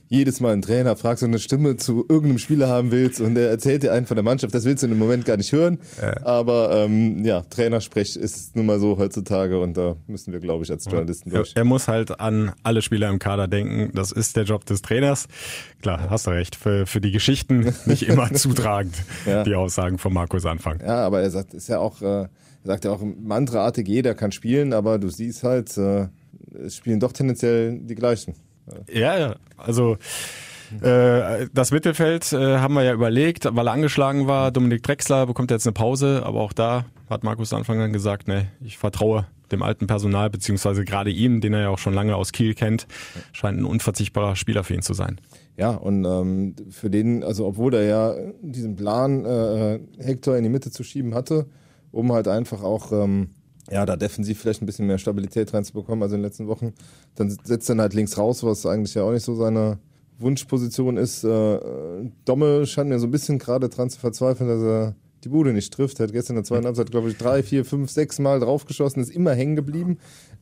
jedes 0.09 0.41
Mal 0.41 0.53
einen 0.53 0.63
Trainer 0.63 0.97
fragst 0.97 1.23
und 1.23 1.31
eine 1.31 1.39
Stimme 1.39 1.77
zu 1.77 2.05
irgendeinem 2.09 2.39
Spieler 2.39 2.69
haben 2.69 2.93
willst 2.93 3.21
und 3.21 3.35
der 3.35 3.51
erzählt 3.51 3.83
dir 3.83 3.93
einen 3.93 4.07
von 4.07 4.15
der 4.15 4.23
Mannschaft, 4.23 4.55
das 4.55 4.65
willst 4.65 4.83
du 4.83 4.87
im 4.87 4.99
Moment 4.99 5.25
gar 5.25 5.37
nicht 5.37 5.53
hören. 5.53 5.79
Ja. 6.01 6.25
Aber 6.25 6.71
ähm, 6.73 7.25
ja, 7.25 7.43
Trainersprech 7.43 8.17
ist 8.17 8.55
nun 8.55 8.67
mal 8.67 8.79
so 8.79 8.99
heutzutage 8.99 9.61
und 9.61 9.77
da 9.77 9.97
müssen 10.07 10.33
wir, 10.33 10.41
glaube 10.41 10.65
ich, 10.65 10.71
als 10.71 10.85
Journalisten 10.85 11.31
durch. 11.31 11.53
Er, 11.55 11.63
er 11.63 11.65
muss 11.65 11.89
halt 11.89 12.21
an 12.21 12.53
alle 12.63 12.83
Spieler 12.83 13.09
im 13.11 13.19
Kader 13.19 13.49
denken. 13.49 13.91
Das 13.95 14.13
ist 14.13 14.37
der 14.37 14.45
Job 14.45 14.65
des 14.65 14.83
Trainers. 14.83 15.27
Klar, 15.83 16.09
hast 16.09 16.27
du 16.27 16.31
recht. 16.31 16.57
Für, 16.57 16.87
für 16.87 17.01
die 17.01 17.11
Geschichten 17.11 17.75
nicht 17.87 18.05
immer 18.05 18.33
zutragend, 18.35 18.95
ja. 19.27 19.43
die 19.43 19.55
Aussagen 19.55 19.99
von 19.99 20.13
Markus 20.13 20.47
Anfang. 20.47 20.81
Ja, 20.81 21.05
aber 21.05 21.21
er 21.21 21.31
sagt, 21.31 21.55
ist 21.55 21.69
ja 21.69 21.79
auch, 21.79 22.01
äh, 22.01 22.23
er 22.23 22.29
sagt 22.65 22.85
ja 22.85 22.93
auch 22.93 23.03
mantraartig, 23.03 23.89
jeder 23.89 24.15
kann 24.15 24.31
spielen, 24.31 24.73
aber 24.73 24.99
du 24.99 25.09
siehst 25.09 25.43
halt, 25.43 25.77
äh, 25.77 26.09
es 26.65 26.77
spielen 26.77 27.01
doch 27.01 27.13
tendenziell 27.13 27.79
die 27.81 27.95
gleichen. 27.95 28.35
Ja, 28.93 29.19
ja. 29.19 29.37
Also 29.57 29.97
äh, 30.81 31.47
das 31.53 31.71
Mittelfeld 31.71 32.33
äh, 32.33 32.59
haben 32.59 32.75
wir 32.75 32.83
ja 32.83 32.93
überlegt, 32.93 33.49
weil 33.51 33.69
er 33.69 33.73
angeschlagen 33.73 34.27
war. 34.27 34.51
Dominik 34.51 34.83
Drexler 34.83 35.27
bekommt 35.27 35.51
jetzt 35.51 35.67
eine 35.67 35.73
Pause, 35.73 36.23
aber 36.25 36.41
auch 36.41 36.53
da 36.53 36.87
hat 37.09 37.25
Markus 37.25 37.53
Anfang 37.53 37.81
an 37.81 37.93
gesagt, 37.93 38.29
ne, 38.29 38.49
ich 38.61 38.79
vertraue 38.79 39.27
dem 39.53 39.63
alten 39.63 39.87
Personal, 39.87 40.29
beziehungsweise 40.29 40.85
gerade 40.85 41.11
ihm, 41.11 41.41
den 41.41 41.55
er 41.55 41.61
ja 41.61 41.69
auch 41.69 41.79
schon 41.79 41.95
lange 41.95 42.17
aus 42.17 42.33
Kiel 42.33 42.55
kennt, 42.55 42.89
scheint 43.33 43.59
ein 43.59 43.65
unverzichtbarer 43.65 44.35
Spieler 44.35 44.65
für 44.65 44.75
ihn 44.75 44.83
zu 44.83 44.93
sein. 44.93 45.21
Ja, 45.57 45.71
und 45.71 46.05
ähm, 46.05 46.57
für 46.71 46.91
den, 46.91 47.23
also 47.23 47.47
obwohl 47.47 47.75
er 47.75 47.83
ja 47.85 48.15
diesen 48.43 48.75
Plan, 48.75 49.25
äh, 49.25 49.79
Hector 49.99 50.37
in 50.37 50.43
die 50.43 50.51
Mitte 50.51 50.71
zu 50.71 50.83
schieben 50.83 51.15
hatte, 51.15 51.47
um 51.93 52.13
halt 52.13 52.29
einfach 52.29 52.63
auch 52.63 52.93
ähm, 52.93 53.31
ja, 53.71 53.85
da 53.87 53.97
defensiv 53.97 54.41
vielleicht 54.41 54.63
ein 54.63 54.67
bisschen 54.67 54.87
mehr 54.87 54.99
Stabilität 54.99 55.53
reinzubekommen, 55.53 56.03
also 56.03 56.15
in 56.15 56.23
den 56.23 56.27
letzten 56.27 56.47
Wochen. 56.47 56.73
Dann 57.15 57.31
setzt 57.31 57.69
er 57.69 57.77
halt 57.77 57.95
links 57.95 58.17
raus, 58.17 58.43
was 58.43 58.67
eigentlich 58.67 58.95
ja 58.95 59.03
auch 59.03 59.13
nicht 59.13 59.25
so 59.25 59.35
seine 59.35 59.79
Wunschposition 60.19 60.97
ist. 60.97 61.25
Äh, 61.25 61.59
Domme 62.25 62.67
scheint 62.67 62.89
mir 62.89 62.99
so 62.99 63.07
ein 63.07 63.11
bisschen 63.11 63.39
gerade 63.39 63.69
dran 63.69 63.91
zu 63.91 63.99
verzweifeln, 63.99 64.49
dass 64.49 64.63
er 64.63 64.95
die 65.25 65.29
Bude 65.29 65.53
nicht 65.53 65.73
trifft. 65.73 65.99
Er 66.01 66.05
hat 66.05 66.13
gestern 66.13 66.35
in 66.35 66.43
der 66.43 66.45
zweiten 66.45 66.67
Halbzeit, 66.67 66.91
glaube 66.91 67.11
ich, 67.11 67.17
drei, 67.17 67.43
vier, 67.43 67.65
fünf, 67.65 67.91
sechs 67.91 68.19
Mal 68.19 68.41
draufgeschossen, 68.41 69.03
ist 69.03 69.11
immer 69.11 69.35
hängen 69.35 69.57
geblieben. 69.57 69.99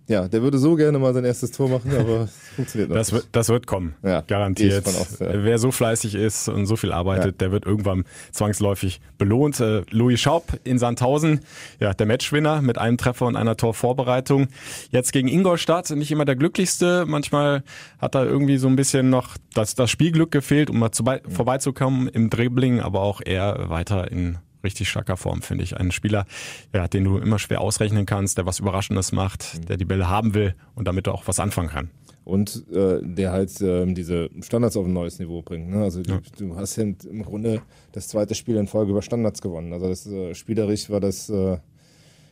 Ja, 0.06 0.28
der 0.28 0.42
würde 0.42 0.58
so 0.58 0.74
gerne 0.74 0.98
mal 0.98 1.14
sein 1.14 1.24
erstes 1.24 1.50
Tor 1.50 1.68
machen, 1.70 1.90
aber 1.96 2.22
es 2.22 2.36
funktioniert 2.56 2.90
noch 2.90 2.96
das 2.96 3.12
Wird, 3.12 3.26
das 3.32 3.48
wird 3.48 3.66
kommen, 3.66 3.94
ja, 4.02 4.20
garantiert. 4.20 4.86
Aus, 4.86 5.18
ja. 5.18 5.28
Wer 5.32 5.58
so 5.58 5.70
fleißig 5.70 6.14
ist 6.14 6.48
und 6.48 6.66
so 6.66 6.76
viel 6.76 6.92
arbeitet, 6.92 7.24
ja. 7.24 7.38
der 7.38 7.52
wird 7.52 7.64
irgendwann 7.64 8.04
zwangsläufig 8.30 9.00
belohnt. 9.16 9.60
Äh, 9.60 9.82
Louis 9.90 10.20
Schaub 10.20 10.44
in 10.62 10.78
Sandhausen, 10.78 11.40
ja, 11.80 11.94
der 11.94 12.06
Matchwinner 12.06 12.60
mit 12.60 12.76
einem 12.76 12.98
Treffer 12.98 13.24
und 13.26 13.36
einer 13.36 13.56
Torvorbereitung. 13.56 14.48
Jetzt 14.90 15.12
gegen 15.12 15.28
Ingolstadt, 15.28 15.88
nicht 15.90 16.12
immer 16.12 16.26
der 16.26 16.36
glücklichste. 16.36 17.06
Manchmal 17.06 17.62
hat 17.98 18.14
da 18.14 18.24
irgendwie 18.24 18.58
so 18.58 18.68
ein 18.68 18.76
bisschen 18.76 19.08
noch 19.08 19.38
das, 19.54 19.74
das 19.74 19.90
Spielglück 19.90 20.30
gefehlt, 20.30 20.68
um 20.68 20.80
mal 20.80 20.92
zu, 20.92 21.04
vorbeizukommen 21.28 22.08
im 22.08 22.28
Dribbling, 22.28 22.80
aber 22.80 23.00
auch 23.00 23.22
eher 23.24 23.70
weiter 23.70 24.10
in 24.10 24.36
richtig 24.64 24.88
starker 24.88 25.16
Form, 25.16 25.42
finde 25.42 25.64
ich. 25.64 25.76
Ein 25.76 25.92
Spieler, 25.92 26.26
ja, 26.72 26.88
den 26.88 27.04
du 27.04 27.18
immer 27.18 27.38
schwer 27.38 27.60
ausrechnen 27.60 28.06
kannst, 28.06 28.38
der 28.38 28.46
was 28.46 28.58
Überraschendes 28.58 29.12
macht, 29.12 29.54
mhm. 29.54 29.66
der 29.66 29.76
die 29.76 29.84
Bälle 29.84 30.08
haben 30.08 30.34
will 30.34 30.54
und 30.74 30.88
damit 30.88 31.08
auch 31.08 31.26
was 31.26 31.38
anfangen 31.38 31.68
kann. 31.68 31.90
Und 32.24 32.64
äh, 32.72 33.00
der 33.02 33.32
halt 33.32 33.60
äh, 33.60 33.84
diese 33.92 34.30
Standards 34.40 34.76
auf 34.78 34.86
ein 34.86 34.94
neues 34.94 35.18
Niveau 35.18 35.42
bringt. 35.42 35.68
Ne? 35.68 35.82
Also 35.82 36.00
ja. 36.00 36.20
du, 36.38 36.46
du, 36.46 36.56
hast 36.56 36.78
im 36.78 37.22
Grunde 37.22 37.60
das 37.92 38.08
zweite 38.08 38.34
Spiel 38.34 38.56
in 38.56 38.66
Folge 38.66 38.92
über 38.92 39.02
Standards 39.02 39.42
gewonnen. 39.42 39.74
Also 39.74 39.88
das 39.88 40.06
äh, 40.06 40.34
spielerisch 40.34 40.88
war 40.88 41.00
das 41.00 41.28
äh, 41.28 41.58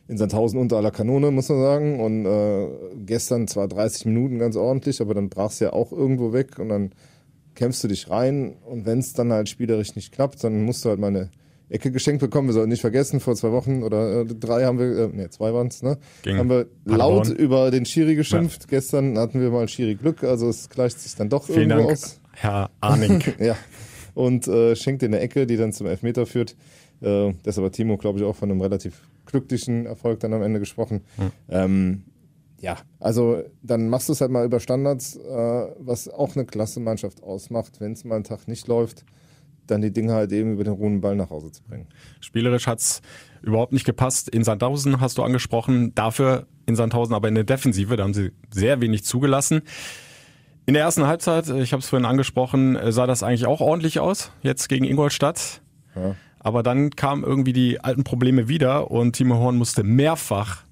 in 0.07 0.17
Sandhausen 0.17 0.59
unter 0.59 0.77
aller 0.77 0.89
Kanone, 0.89 1.29
muss 1.29 1.49
man 1.49 1.61
sagen. 1.61 1.99
Und 1.99 2.25
äh, 2.25 2.67
gestern 3.05 3.47
zwar 3.47 3.67
30 3.67 4.07
Minuten 4.07 4.39
ganz 4.39 4.55
ordentlich, 4.55 4.99
aber 4.99 5.13
dann 5.13 5.29
brach 5.29 5.51
es 5.51 5.59
ja 5.59 5.73
auch 5.73 5.91
irgendwo 5.91 6.33
weg 6.33 6.57
und 6.57 6.69
dann 6.69 6.91
kämpfst 7.55 7.83
du 7.83 7.87
dich 7.87 8.09
rein. 8.09 8.55
Und 8.65 8.85
wenn 8.87 8.99
es 8.99 9.13
dann 9.13 9.31
halt 9.31 9.47
spielerisch 9.47 9.95
nicht 9.95 10.11
klappt, 10.11 10.43
dann 10.43 10.63
musst 10.63 10.83
du 10.85 10.89
halt 10.89 10.99
mal 10.99 11.07
eine 11.07 11.29
Ecke 11.69 11.91
geschenkt 11.91 12.21
bekommen. 12.21 12.47
Wir 12.47 12.53
sollten 12.53 12.69
nicht 12.69 12.81
vergessen, 12.81 13.19
vor 13.19 13.35
zwei 13.35 13.51
Wochen 13.51 13.83
oder 13.83 14.21
äh, 14.21 14.25
drei 14.25 14.65
haben 14.65 14.79
wir, 14.79 15.05
äh, 15.05 15.09
nee, 15.11 15.29
zwei 15.29 15.53
waren 15.53 15.67
es, 15.67 15.81
ne? 15.81 15.97
Gegen 16.21 16.37
haben 16.37 16.49
wir 16.49 16.67
laut 16.85 17.29
über 17.29 17.71
den 17.71 17.85
Schiri 17.85 18.15
geschimpft. 18.15 18.63
Ja. 18.63 18.67
Gestern 18.69 19.17
hatten 19.17 19.41
wir 19.41 19.49
mal 19.49 19.67
Schiri 19.67 19.95
Glück, 19.95 20.23
also 20.23 20.49
es 20.49 20.69
gleicht 20.69 20.99
sich 20.99 21.15
dann 21.15 21.29
doch 21.29 21.45
Vielen 21.45 21.69
irgendwo 21.69 21.87
Dank, 21.87 21.91
aus. 21.91 22.19
Herr 22.33 22.69
Arning. 22.81 23.23
ja. 23.39 23.55
Und 24.13 24.47
äh, 24.47 24.75
schenkt 24.75 25.01
in 25.03 25.11
der 25.11 25.21
Ecke, 25.21 25.47
die 25.47 25.57
dann 25.57 25.73
zum 25.73 25.87
Elfmeter 25.87 26.25
führt. 26.25 26.55
Äh, 27.01 27.33
deshalb 27.45 27.65
hat 27.65 27.73
Timo, 27.73 27.97
glaube 27.97 28.19
ich, 28.19 28.25
auch 28.25 28.35
von 28.35 28.51
einem 28.51 28.61
relativ 28.61 29.01
glücklichen 29.25 29.85
Erfolg 29.85 30.19
dann 30.19 30.33
am 30.33 30.43
Ende 30.43 30.59
gesprochen. 30.59 31.01
Hm. 31.15 31.31
Ähm, 31.49 32.03
ja, 32.59 32.77
also 32.99 33.41
dann 33.61 33.89
machst 33.89 34.09
du 34.09 34.13
es 34.13 34.21
halt 34.21 34.31
mal 34.31 34.45
über 34.45 34.59
Standards, 34.59 35.17
äh, 35.17 35.67
was 35.79 36.07
auch 36.07 36.35
eine 36.35 36.45
klasse 36.45 36.79
Mannschaft 36.79 37.23
ausmacht, 37.23 37.79
wenn 37.79 37.93
es 37.93 38.05
mal 38.05 38.15
einen 38.15 38.23
Tag 38.23 38.47
nicht 38.47 38.67
läuft 38.67 39.03
dann 39.67 39.81
die 39.81 39.91
Dinge 39.91 40.13
halt 40.13 40.31
eben 40.31 40.53
über 40.53 40.63
den 40.63 40.73
ruhen 40.73 41.01
Ball 41.01 41.15
nach 41.15 41.29
Hause 41.29 41.51
zu 41.51 41.63
bringen. 41.63 41.87
Spielerisch 42.19 42.67
hat's 42.67 43.01
überhaupt 43.41 43.73
nicht 43.73 43.85
gepasst. 43.85 44.29
In 44.29 44.43
Sandhausen 44.43 44.99
hast 44.99 45.17
du 45.17 45.23
angesprochen, 45.23 45.93
dafür 45.95 46.47
in 46.65 46.75
Sandhausen 46.75 47.13
aber 47.13 47.27
in 47.27 47.35
der 47.35 47.43
Defensive, 47.43 47.95
da 47.95 48.03
haben 48.03 48.13
sie 48.13 48.31
sehr 48.51 48.81
wenig 48.81 49.03
zugelassen. 49.03 49.61
In 50.65 50.73
der 50.73 50.83
ersten 50.83 51.05
Halbzeit, 51.05 51.49
ich 51.49 51.73
habe 51.73 51.81
es 51.81 51.89
vorhin 51.89 52.05
angesprochen, 52.05 52.77
sah 52.91 53.05
das 53.05 53.21
eigentlich 53.21 53.45
auch 53.45 53.59
ordentlich 53.59 53.99
aus, 53.99 54.31
jetzt 54.41 54.69
gegen 54.69 54.85
Ingolstadt. 54.85 55.61
Ja. 55.95 56.15
Aber 56.39 56.63
dann 56.63 56.91
kamen 56.91 57.23
irgendwie 57.23 57.53
die 57.53 57.81
alten 57.81 58.03
Probleme 58.03 58.47
wieder 58.47 58.91
und 58.91 59.13
Timo 59.13 59.35
Horn 59.35 59.57
musste 59.57 59.83
mehrfach 59.83 60.63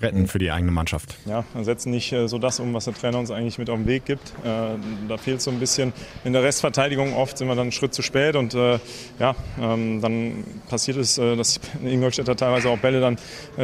retten 0.00 0.26
für 0.26 0.38
die 0.38 0.50
eigene 0.50 0.72
Mannschaft. 0.72 1.16
Ja, 1.24 1.44
wir 1.54 1.64
setzen 1.64 1.90
nicht 1.90 2.12
äh, 2.12 2.26
so 2.28 2.38
das 2.38 2.58
um, 2.58 2.74
was 2.74 2.86
der 2.86 2.94
Trainer 2.94 3.18
uns 3.18 3.30
eigentlich 3.30 3.58
mit 3.58 3.70
auf 3.70 3.78
den 3.78 3.86
Weg 3.86 4.04
gibt. 4.04 4.30
Äh, 4.44 4.76
da 5.08 5.16
fehlt 5.16 5.40
so 5.40 5.50
ein 5.50 5.60
bisschen 5.60 5.92
in 6.24 6.32
der 6.32 6.42
Restverteidigung. 6.42 7.14
Oft 7.14 7.38
sind 7.38 7.46
wir 7.46 7.54
dann 7.54 7.62
einen 7.62 7.72
Schritt 7.72 7.94
zu 7.94 8.02
spät 8.02 8.34
und 8.34 8.54
äh, 8.54 8.78
ja, 9.18 9.34
ähm, 9.60 10.00
dann 10.00 10.44
passiert 10.68 10.96
es, 10.96 11.14
dass 11.14 11.60
Ingolstädter 11.84 12.36
teilweise 12.36 12.68
auch 12.68 12.78
Bälle 12.78 13.00
dann 13.00 13.18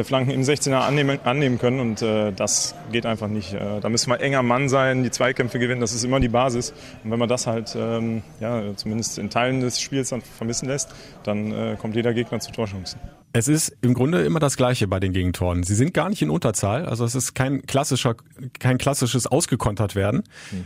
Flanken 0.04 0.30
im 0.30 0.42
16er 0.42 0.80
annehmen, 0.80 1.18
annehmen 1.24 1.58
können 1.58 1.80
und 1.80 2.02
das 2.02 2.74
geht 2.92 3.06
einfach 3.06 3.28
nicht. 3.28 3.54
da 3.54 3.88
müssen 3.88 4.10
wir 4.10 4.20
enger 4.20 4.42
Mann 4.42 4.68
sein, 4.68 5.02
die 5.02 5.10
Zweikämpfe 5.10 5.58
gewinnen, 5.58 5.80
das 5.80 5.92
ist 5.92 6.04
immer 6.04 6.20
die 6.20 6.28
Basis. 6.28 6.72
Und 7.02 7.10
wenn 7.10 7.18
man 7.18 7.28
das 7.28 7.46
halt 7.46 7.76
ähm, 7.76 8.22
ja, 8.40 8.62
zumindest 8.76 9.18
in 9.18 9.30
Teilen 9.30 9.60
des 9.60 9.80
Spiels 9.80 10.10
dann 10.10 10.22
vermissen 10.22 10.68
lässt, 10.68 10.90
dann 11.24 11.78
kommt 11.78 11.96
jeder 11.96 12.14
Gegner 12.14 12.40
zu 12.40 12.52
Torchancen. 12.52 13.00
Es 13.32 13.46
ist 13.46 13.76
im 13.80 13.94
Grunde 13.94 14.22
immer 14.22 14.40
das 14.40 14.56
Gleiche 14.56 14.88
bei 14.88 14.98
den 14.98 15.12
Gegentoren. 15.12 15.62
Sie 15.62 15.74
sind 15.74 15.94
gar 15.94 16.08
nicht 16.08 16.20
in 16.22 16.30
Unterzahl, 16.30 16.86
also 16.86 17.04
es 17.04 17.14
ist 17.14 17.34
kein 17.34 17.62
klassischer, 17.62 18.16
kein 18.58 18.78
klassisches 18.78 19.26
ausgekontert 19.26 19.94
werden. 19.94 20.22
Hm. 20.50 20.64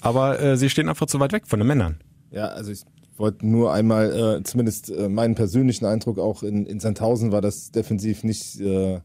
Aber 0.00 0.40
äh, 0.40 0.56
sie 0.56 0.70
stehen 0.70 0.88
einfach 0.88 1.06
zu 1.06 1.20
weit 1.20 1.32
weg 1.32 1.46
von 1.46 1.60
den 1.60 1.66
Männern. 1.66 1.98
Ja, 2.30 2.46
also 2.48 2.70
ich 2.70 2.82
wollte 3.16 3.46
nur 3.46 3.72
einmal, 3.72 4.38
äh, 4.38 4.42
zumindest 4.44 4.90
äh, 4.90 5.08
meinen 5.08 5.34
persönlichen 5.34 5.84
Eindruck, 5.84 6.18
auch 6.18 6.42
in, 6.42 6.66
in 6.66 6.80
Sandhausen 6.80 7.32
war 7.32 7.40
das 7.40 7.70
defensiv 7.70 8.24
nicht 8.24 8.60
äh, 8.60 9.00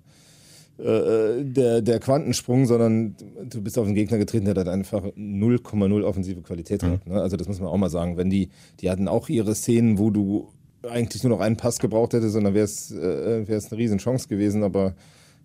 äh, 0.77 1.43
der, 1.43 1.81
der 1.81 1.99
Quantensprung, 1.99 2.65
sondern 2.65 3.15
du 3.49 3.61
bist 3.61 3.77
auf 3.77 3.85
den 3.85 3.95
Gegner 3.95 4.17
getreten, 4.17 4.45
der 4.45 4.55
hat 4.55 4.67
einfach 4.67 5.03
0,0 5.03 6.03
offensive 6.03 6.41
Qualität 6.41 6.81
gehabt. 6.81 7.07
Ne? 7.07 7.21
Also 7.21 7.37
das 7.37 7.47
muss 7.47 7.59
man 7.59 7.69
auch 7.69 7.77
mal 7.77 7.89
sagen. 7.89 8.17
Wenn 8.17 8.29
die, 8.29 8.49
die 8.79 8.89
hatten 8.89 9.07
auch 9.07 9.29
ihre 9.29 9.53
Szenen, 9.53 9.97
wo 9.97 10.09
du 10.09 10.49
eigentlich 10.83 11.23
nur 11.23 11.31
noch 11.31 11.39
einen 11.39 11.57
Pass 11.57 11.79
gebraucht 11.79 12.13
hättest, 12.13 12.33
sondern 12.33 12.53
wäre 12.53 12.65
es 12.65 12.91
äh, 12.91 13.47
wär's 13.47 13.71
eine 13.71 13.79
riesen 13.79 13.99
Chance 13.99 14.27
gewesen, 14.27 14.63
aber 14.63 14.95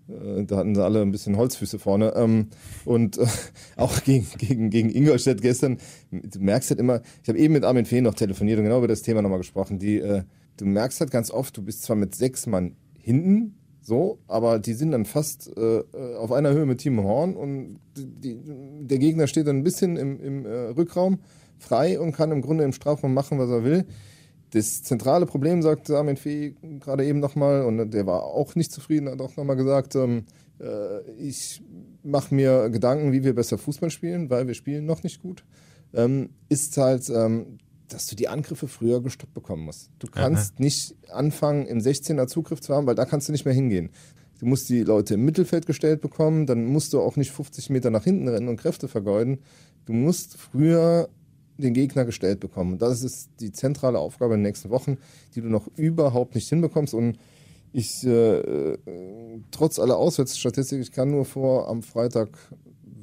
äh, 0.08 0.44
da 0.44 0.56
hatten 0.56 0.74
sie 0.74 0.82
alle 0.82 1.02
ein 1.02 1.12
bisschen 1.12 1.36
Holzfüße 1.36 1.78
vorne. 1.78 2.14
Ähm, 2.16 2.48
und 2.84 3.18
äh, 3.18 3.26
auch 3.76 4.02
gegen, 4.02 4.26
gegen, 4.38 4.70
gegen 4.70 4.90
Ingolstadt 4.90 5.42
gestern, 5.42 5.78
du 6.10 6.40
merkst 6.40 6.70
halt 6.70 6.80
immer, 6.80 7.02
ich 7.22 7.28
habe 7.28 7.38
eben 7.38 7.54
mit 7.54 7.64
Armin 7.64 7.86
Fehn 7.86 8.04
noch 8.04 8.14
telefoniert 8.14 8.58
und 8.58 8.64
genau 8.64 8.78
über 8.78 8.88
das 8.88 9.02
Thema 9.02 9.22
nochmal 9.22 9.38
gesprochen. 9.38 9.78
Die, 9.78 9.98
äh, 9.98 10.22
du 10.56 10.64
merkst 10.64 11.00
halt 11.00 11.10
ganz 11.10 11.30
oft, 11.30 11.56
du 11.56 11.62
bist 11.62 11.82
zwar 11.82 11.96
mit 11.96 12.14
sechs 12.14 12.46
Mann 12.46 12.76
hinten, 12.98 13.56
so, 13.80 14.18
aber 14.26 14.58
die 14.58 14.72
sind 14.72 14.90
dann 14.90 15.04
fast 15.04 15.56
äh, 15.56 15.82
auf 16.18 16.32
einer 16.32 16.50
Höhe 16.50 16.66
mit 16.66 16.78
Timo 16.78 17.04
Horn 17.04 17.36
und 17.36 17.78
die, 17.96 18.36
der 18.80 18.98
Gegner 18.98 19.28
steht 19.28 19.46
dann 19.46 19.58
ein 19.58 19.62
bisschen 19.62 19.96
im, 19.96 20.20
im 20.20 20.44
äh, 20.44 20.50
Rückraum 20.70 21.20
frei 21.58 22.00
und 22.00 22.12
kann 22.12 22.32
im 22.32 22.42
Grunde 22.42 22.64
im 22.64 22.72
Strafraum 22.72 23.14
machen, 23.14 23.38
was 23.38 23.48
er 23.48 23.62
will. 23.62 23.86
Das 24.56 24.82
zentrale 24.82 25.26
Problem, 25.26 25.60
sagt 25.60 25.90
Armin 25.90 26.16
Fee 26.16 26.54
gerade 26.80 27.04
eben 27.04 27.20
nochmal, 27.20 27.62
und 27.62 27.90
der 27.90 28.06
war 28.06 28.25
auch 28.25 28.54
nicht 28.54 28.72
zufrieden, 28.72 29.10
hat 29.10 29.20
auch 29.20 29.36
nochmal 29.36 29.56
gesagt, 29.56 29.94
ähm, 29.96 30.25
äh, 30.58 31.02
ich 31.18 31.62
mache 32.02 32.34
mir 32.34 32.70
Gedanken, 32.70 33.12
wie 33.12 33.22
wir 33.22 33.34
besser 33.34 33.58
Fußball 33.58 33.90
spielen, 33.90 34.30
weil 34.30 34.46
wir 34.46 34.54
spielen 34.54 34.86
noch 34.86 35.02
nicht 35.02 35.20
gut, 35.20 35.44
ähm, 35.92 36.30
ist 36.48 36.78
halt, 36.78 37.10
ähm, 37.10 37.58
dass 37.88 38.06
du 38.06 38.16
die 38.16 38.28
Angriffe 38.28 38.66
früher 38.66 39.02
gestoppt 39.02 39.34
bekommen 39.34 39.62
musst. 39.62 39.90
Du 39.98 40.06
kannst 40.06 40.54
Aha. 40.54 40.62
nicht 40.62 40.94
anfangen, 41.10 41.66
im 41.66 41.80
16er 41.80 42.26
Zugriff 42.26 42.62
zu 42.62 42.75
haben, 42.75 42.86
weil 42.86 42.94
da 42.94 43.04
kannst 43.04 43.28
du 43.28 43.32
nicht 43.32 43.44
mehr 43.44 43.52
hingehen. 43.52 43.90
Du 44.38 44.46
musst 44.46 44.70
die 44.70 44.84
Leute 44.84 45.14
im 45.14 45.25
Mittelfeld 45.26 45.66
gestellt 45.66 46.00
bekommen, 46.00 46.46
dann 46.46 46.64
musst 46.64 46.94
du 46.94 47.00
auch 47.02 47.16
nicht 47.16 47.30
50 47.30 47.68
Meter 47.68 47.90
nach 47.90 48.04
hinten 48.04 48.28
rennen 48.28 48.48
und 48.48 48.56
Kräfte 48.56 48.88
vergeuden. 48.88 49.40
Du 49.84 49.92
musst 49.92 50.38
früher 50.38 51.10
den 51.58 51.75
Gegner 51.75 52.04
gestellt 52.04 52.40
bekommen. 52.40 52.75
Und 52.75 52.82
das 52.82 53.02
ist 53.02 53.30
die 53.40 53.52
zentrale 53.52 53.98
Aufgabe 53.98 54.34
in 54.34 54.40
den 54.40 54.48
nächsten 54.48 54.70
Wochen, 54.70 54.98
die 55.34 55.40
du 55.40 55.48
noch 55.48 55.68
überhaupt 55.76 56.34
nicht 56.34 56.48
hinbekommst. 56.48 56.94
Und 56.94 57.18
ich, 57.72 58.06
äh, 58.06 58.40
äh, 58.40 58.78
trotz 59.50 59.78
aller 59.78 59.96
Auswärtsstatistik, 59.96 60.80
ich 60.80 60.92
kann 60.92 61.10
nur 61.10 61.25
vor 61.25 61.68
am 61.68 61.82
Freitag 61.82 62.38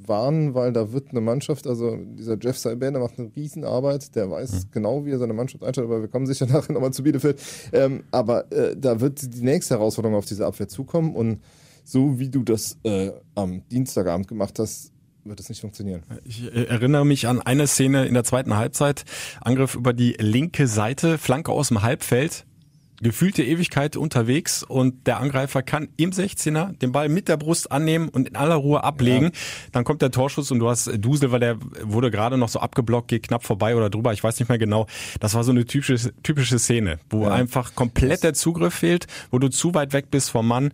warnen, 0.08 0.54
weil 0.54 0.74
da 0.74 0.92
wird 0.92 1.12
eine 1.12 1.22
Mannschaft, 1.22 1.68
also 1.68 1.96
dieser 1.96 2.38
Jeff 2.40 2.58
Saibé, 2.58 2.92
der 2.92 3.00
macht 3.00 3.20
eine 3.20 3.32
Riesenarbeit, 3.36 4.16
der 4.16 4.30
weiß 4.30 4.52
Mhm. 4.52 4.68
genau, 4.72 5.06
wie 5.06 5.12
er 5.12 5.20
seine 5.20 5.34
Mannschaft 5.34 5.64
einstellt, 5.64 5.88
aber 5.88 6.02
wir 6.02 6.08
kommen 6.08 6.26
sicher 6.26 6.46
nachher 6.52 6.74
nochmal 6.74 6.92
zu 6.92 7.04
Bielefeld. 7.04 7.40
Ähm, 7.72 8.04
aber 8.12 8.52
äh, 8.52 8.76
da 8.78 9.00
wird 9.00 9.22
die 9.36 9.44
nächste 9.44 9.76
Herausforderung 9.76 10.18
auf 10.18 10.26
diese 10.26 10.46
Abwehr 10.46 10.68
zukommen 10.68 11.16
und 11.16 11.40
so 11.86 12.20
wie 12.20 12.30
du 12.30 12.44
das 12.44 12.78
äh, 12.84 13.12
am 13.36 13.68
Dienstagabend 13.70 14.28
gemacht 14.28 14.58
hast, 14.60 14.92
wird 15.26 15.40
es 15.40 15.50
nicht 15.50 15.62
funktionieren. 15.62 16.04
Ich 16.26 16.44
äh, 16.44 16.66
erinnere 16.66 17.06
mich 17.06 17.28
an 17.28 17.42
eine 17.42 17.68
Szene 17.68 18.06
in 18.06 18.14
der 18.14 18.24
zweiten 18.24 18.56
Halbzeit. 18.56 19.06
Angriff 19.42 19.76
über 19.76 19.94
die 19.94 20.16
linke 20.20 20.68
Seite, 20.68 21.18
Flanke 21.18 21.52
aus 21.52 21.70
dem 21.70 21.82
Halbfeld. 21.82 22.46
Gefühlte 23.02 23.44
Ewigkeit 23.44 23.98
unterwegs 23.98 24.64
und 24.64 25.08
der 25.08 25.20
Angreifer 25.20 25.62
kann 25.62 25.90
im 25.98 26.12
16er 26.12 26.78
den 26.78 26.94
Ball 26.94 27.10
mit 27.10 27.28
der 27.28 27.36
Brust 27.36 27.70
annehmen 27.70 28.08
und 28.08 28.30
in 28.30 28.36
aller 28.38 28.56
Ruhe 28.56 28.82
ablegen. 28.84 29.32
Dann 29.74 29.84
kommt 29.84 30.02
der 30.02 30.12
Torschuss 30.12 30.52
und 30.52 30.60
du 30.60 30.70
hast 30.70 30.90
Dusel, 31.00 31.32
weil 31.34 31.42
der 31.42 31.58
wurde 31.82 32.12
gerade 32.12 32.38
noch 32.38 32.48
so 32.48 32.60
abgeblockt, 32.60 33.10
geht 33.10 33.24
knapp 33.24 33.44
vorbei 33.44 33.76
oder 33.76 33.90
drüber, 33.90 34.14
ich 34.14 34.24
weiß 34.24 34.40
nicht 34.40 34.48
mehr 34.48 34.58
genau. 34.60 34.88
Das 35.20 35.34
war 35.34 35.44
so 35.44 35.52
eine 35.52 35.66
typische, 35.66 36.14
typische 36.24 36.60
Szene, 36.60 37.00
wo 37.10 37.24
Ja. 37.24 37.32
einfach 37.34 37.76
komplett 37.76 38.24
der 38.24 38.36
Zugriff 38.36 38.76
fehlt, 38.76 39.08
wo 39.32 39.40
du 39.40 39.50
zu 39.50 39.74
weit 39.74 39.92
weg 39.92 40.10
bist 40.10 40.30
vom 40.30 40.48
Mann 40.48 40.72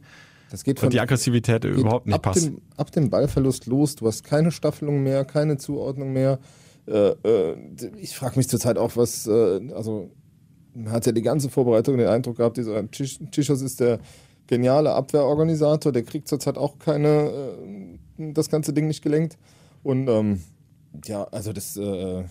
Das 0.49 0.63
geht 0.63 0.81
und 0.81 0.93
die 0.93 0.99
Aggressivität 0.99 1.61
geht 1.61 1.75
überhaupt 1.75 2.07
nicht 2.07 2.15
ab 2.15 2.23
passt. 2.23 2.45
Dem, 2.47 2.61
ab 2.77 2.91
dem 2.91 3.09
Ballverlust 3.09 3.67
los, 3.67 3.95
du 3.95 4.07
hast 4.07 4.23
keine 4.23 4.51
Staffelung 4.51 5.03
mehr, 5.03 5.25
keine 5.25 5.57
Zuordnung 5.57 6.13
mehr. 6.13 6.39
Äh, 6.87 7.09
äh, 7.09 7.55
ich 7.97 8.15
frage 8.15 8.37
mich 8.37 8.49
zurzeit 8.49 8.77
auch, 8.77 8.95
was, 8.95 9.27
äh, 9.27 9.71
also 9.73 10.09
man 10.73 10.91
hat 10.91 11.05
ja 11.05 11.11
die 11.11 11.21
ganze 11.21 11.49
Vorbereitung 11.49 11.97
den 11.97 12.07
Eindruck 12.07 12.37
gehabt, 12.37 12.57
dieser 12.57 12.89
Tisch- 12.89 13.19
Tischers 13.31 13.61
ist 13.61 13.79
der 13.79 13.99
geniale 14.47 14.93
Abwehrorganisator, 14.93 15.91
der 15.91 16.03
kriegt 16.03 16.27
zurzeit 16.27 16.57
auch 16.57 16.79
keine, 16.79 17.31
äh, 18.17 18.33
das 18.33 18.49
ganze 18.49 18.73
Ding 18.73 18.87
nicht 18.87 19.03
gelenkt. 19.03 19.37
Und 19.83 20.07
ähm, 20.09 20.41
ja, 21.05 21.23
also 21.25 21.53
das, 21.53 21.77
äh, 21.77 21.81
äh, 21.81 22.25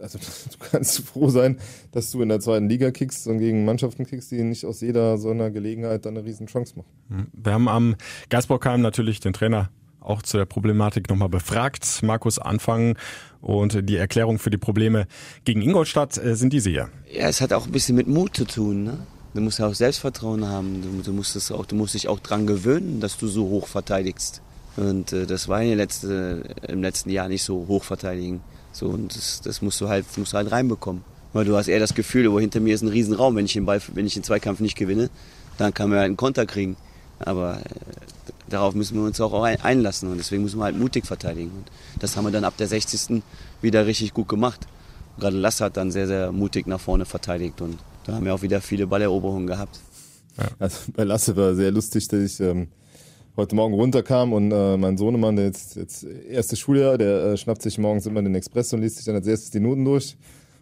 also 0.00 0.18
du 0.50 0.70
kannst 0.70 1.00
froh 1.00 1.28
sein, 1.28 1.58
dass 1.92 2.10
du 2.10 2.22
in 2.22 2.28
der 2.28 2.40
zweiten 2.40 2.68
Liga 2.68 2.90
kickst 2.90 3.26
und 3.26 3.38
gegen 3.38 3.64
Mannschaften 3.64 4.06
kickst, 4.06 4.30
die 4.30 4.42
nicht 4.42 4.64
aus 4.64 4.80
jeder 4.80 5.18
so 5.18 5.30
einer 5.30 5.50
Gelegenheit 5.50 6.06
dann 6.06 6.16
eine 6.16 6.26
riesen 6.26 6.46
Chance 6.46 6.74
machen. 6.76 7.30
Wir 7.32 7.52
haben 7.52 7.68
am 7.68 7.96
Geisbockheim 8.30 8.80
natürlich 8.80 9.20
den 9.20 9.32
Trainer 9.32 9.70
auch 10.00 10.22
zu 10.22 10.36
der 10.36 10.46
Problematik 10.46 11.08
nochmal 11.08 11.28
befragt. 11.28 12.02
Markus 12.02 12.38
Anfang 12.38 12.96
und 13.40 13.88
die 13.88 13.96
Erklärung 13.96 14.38
für 14.38 14.50
die 14.50 14.58
Probleme 14.58 15.06
gegen 15.44 15.62
Ingolstadt 15.62 16.18
äh, 16.18 16.34
sind 16.34 16.52
diese 16.52 16.70
hier. 16.70 16.88
Ja, 17.12 17.28
es 17.28 17.40
hat 17.40 17.52
auch 17.52 17.66
ein 17.66 17.72
bisschen 17.72 17.96
mit 17.96 18.08
Mut 18.08 18.36
zu 18.36 18.44
tun. 18.44 18.84
Ne? 18.84 18.98
Du 19.34 19.40
musst 19.40 19.58
ja 19.58 19.66
auch 19.66 19.74
Selbstvertrauen 19.74 20.48
haben. 20.48 20.82
Du, 20.82 21.02
du, 21.02 21.12
musst 21.12 21.36
es 21.36 21.52
auch, 21.52 21.66
du 21.66 21.76
musst 21.76 21.94
dich 21.94 22.08
auch 22.08 22.20
dran 22.20 22.46
gewöhnen, 22.46 23.00
dass 23.00 23.16
du 23.16 23.28
so 23.28 23.48
hoch 23.48 23.68
verteidigst. 23.68 24.42
Und 24.76 25.12
äh, 25.12 25.26
das 25.26 25.48
war 25.48 25.60
in 25.62 25.68
der 25.68 25.76
letzte, 25.76 26.42
im 26.68 26.82
letzten 26.82 27.10
Jahr 27.10 27.28
nicht 27.28 27.42
so 27.42 27.66
hoch 27.68 27.84
verteidigen. 27.84 28.40
So, 28.72 28.86
und 28.88 29.14
das, 29.14 29.40
das 29.42 29.60
musst 29.62 29.80
du 29.80 29.88
halt, 29.88 30.06
musst 30.16 30.32
du 30.32 30.36
halt 30.38 30.50
reinbekommen. 30.50 31.04
Weil 31.34 31.44
du 31.44 31.56
hast 31.56 31.68
eher 31.68 31.78
das 31.80 31.94
Gefühl, 31.94 32.28
oh, 32.28 32.38
hinter 32.40 32.60
mir 32.60 32.74
ist 32.74 32.82
ein 32.82 32.88
Riesenraum. 32.88 33.36
Wenn 33.36 33.44
ich 33.46 33.52
den 33.54 33.64
Ball, 33.66 33.80
wenn 33.94 34.06
ich 34.06 34.14
den 34.14 34.22
Zweikampf 34.22 34.60
nicht 34.60 34.76
gewinne, 34.76 35.10
dann 35.58 35.72
kann 35.74 35.88
man 35.90 35.98
halt 35.98 36.06
einen 36.06 36.16
Konter 36.16 36.46
kriegen. 36.46 36.76
Aber 37.18 37.58
äh, 37.58 37.62
darauf 38.48 38.74
müssen 38.74 38.96
wir 38.96 39.04
uns 39.04 39.20
auch 39.20 39.42
ein- 39.42 39.60
einlassen 39.60 40.10
und 40.10 40.18
deswegen 40.18 40.42
müssen 40.42 40.58
wir 40.58 40.64
halt 40.64 40.78
mutig 40.78 41.06
verteidigen. 41.06 41.50
Und 41.50 41.70
das 42.02 42.16
haben 42.16 42.24
wir 42.24 42.30
dann 42.32 42.44
ab 42.44 42.56
der 42.58 42.66
60. 42.68 43.22
wieder 43.60 43.86
richtig 43.86 44.12
gut 44.14 44.28
gemacht. 44.28 44.66
Gerade 45.18 45.36
Lasse 45.36 45.64
hat 45.64 45.76
dann 45.76 45.90
sehr, 45.90 46.06
sehr 46.06 46.32
mutig 46.32 46.66
nach 46.66 46.80
vorne 46.80 47.04
verteidigt 47.04 47.60
und 47.60 47.78
da 48.04 48.14
haben 48.14 48.24
wir 48.24 48.34
auch 48.34 48.42
wieder 48.42 48.60
viele 48.62 48.86
Balleroberungen 48.86 49.46
gehabt. 49.46 49.78
Also 50.58 50.78
bei 50.94 51.04
Lasse 51.04 51.36
war 51.36 51.54
sehr 51.54 51.70
lustig, 51.70 52.08
dass 52.08 52.20
ich 52.20 52.40
ähm, 52.40 52.68
heute 53.36 53.54
Morgen 53.54 53.74
runterkam 53.74 54.32
und 54.32 54.52
äh, 54.52 54.76
mein 54.76 54.96
Sohnemann, 54.98 55.36
der 55.36 55.46
jetzt, 55.46 55.76
jetzt 55.76 56.04
erstes 56.30 56.58
Schuljahr, 56.58 56.98
der 56.98 57.24
äh, 57.24 57.36
schnappt 57.36 57.62
sich 57.62 57.78
morgens 57.78 58.06
immer 58.06 58.22
den 58.22 58.34
Express 58.34 58.72
und 58.72 58.80
liest 58.82 58.96
sich 58.96 59.04
dann 59.06 59.14
als 59.14 59.26
erstes 59.26 59.50
die 59.50 59.60
Noten 59.60 59.84
durch. 59.84 60.16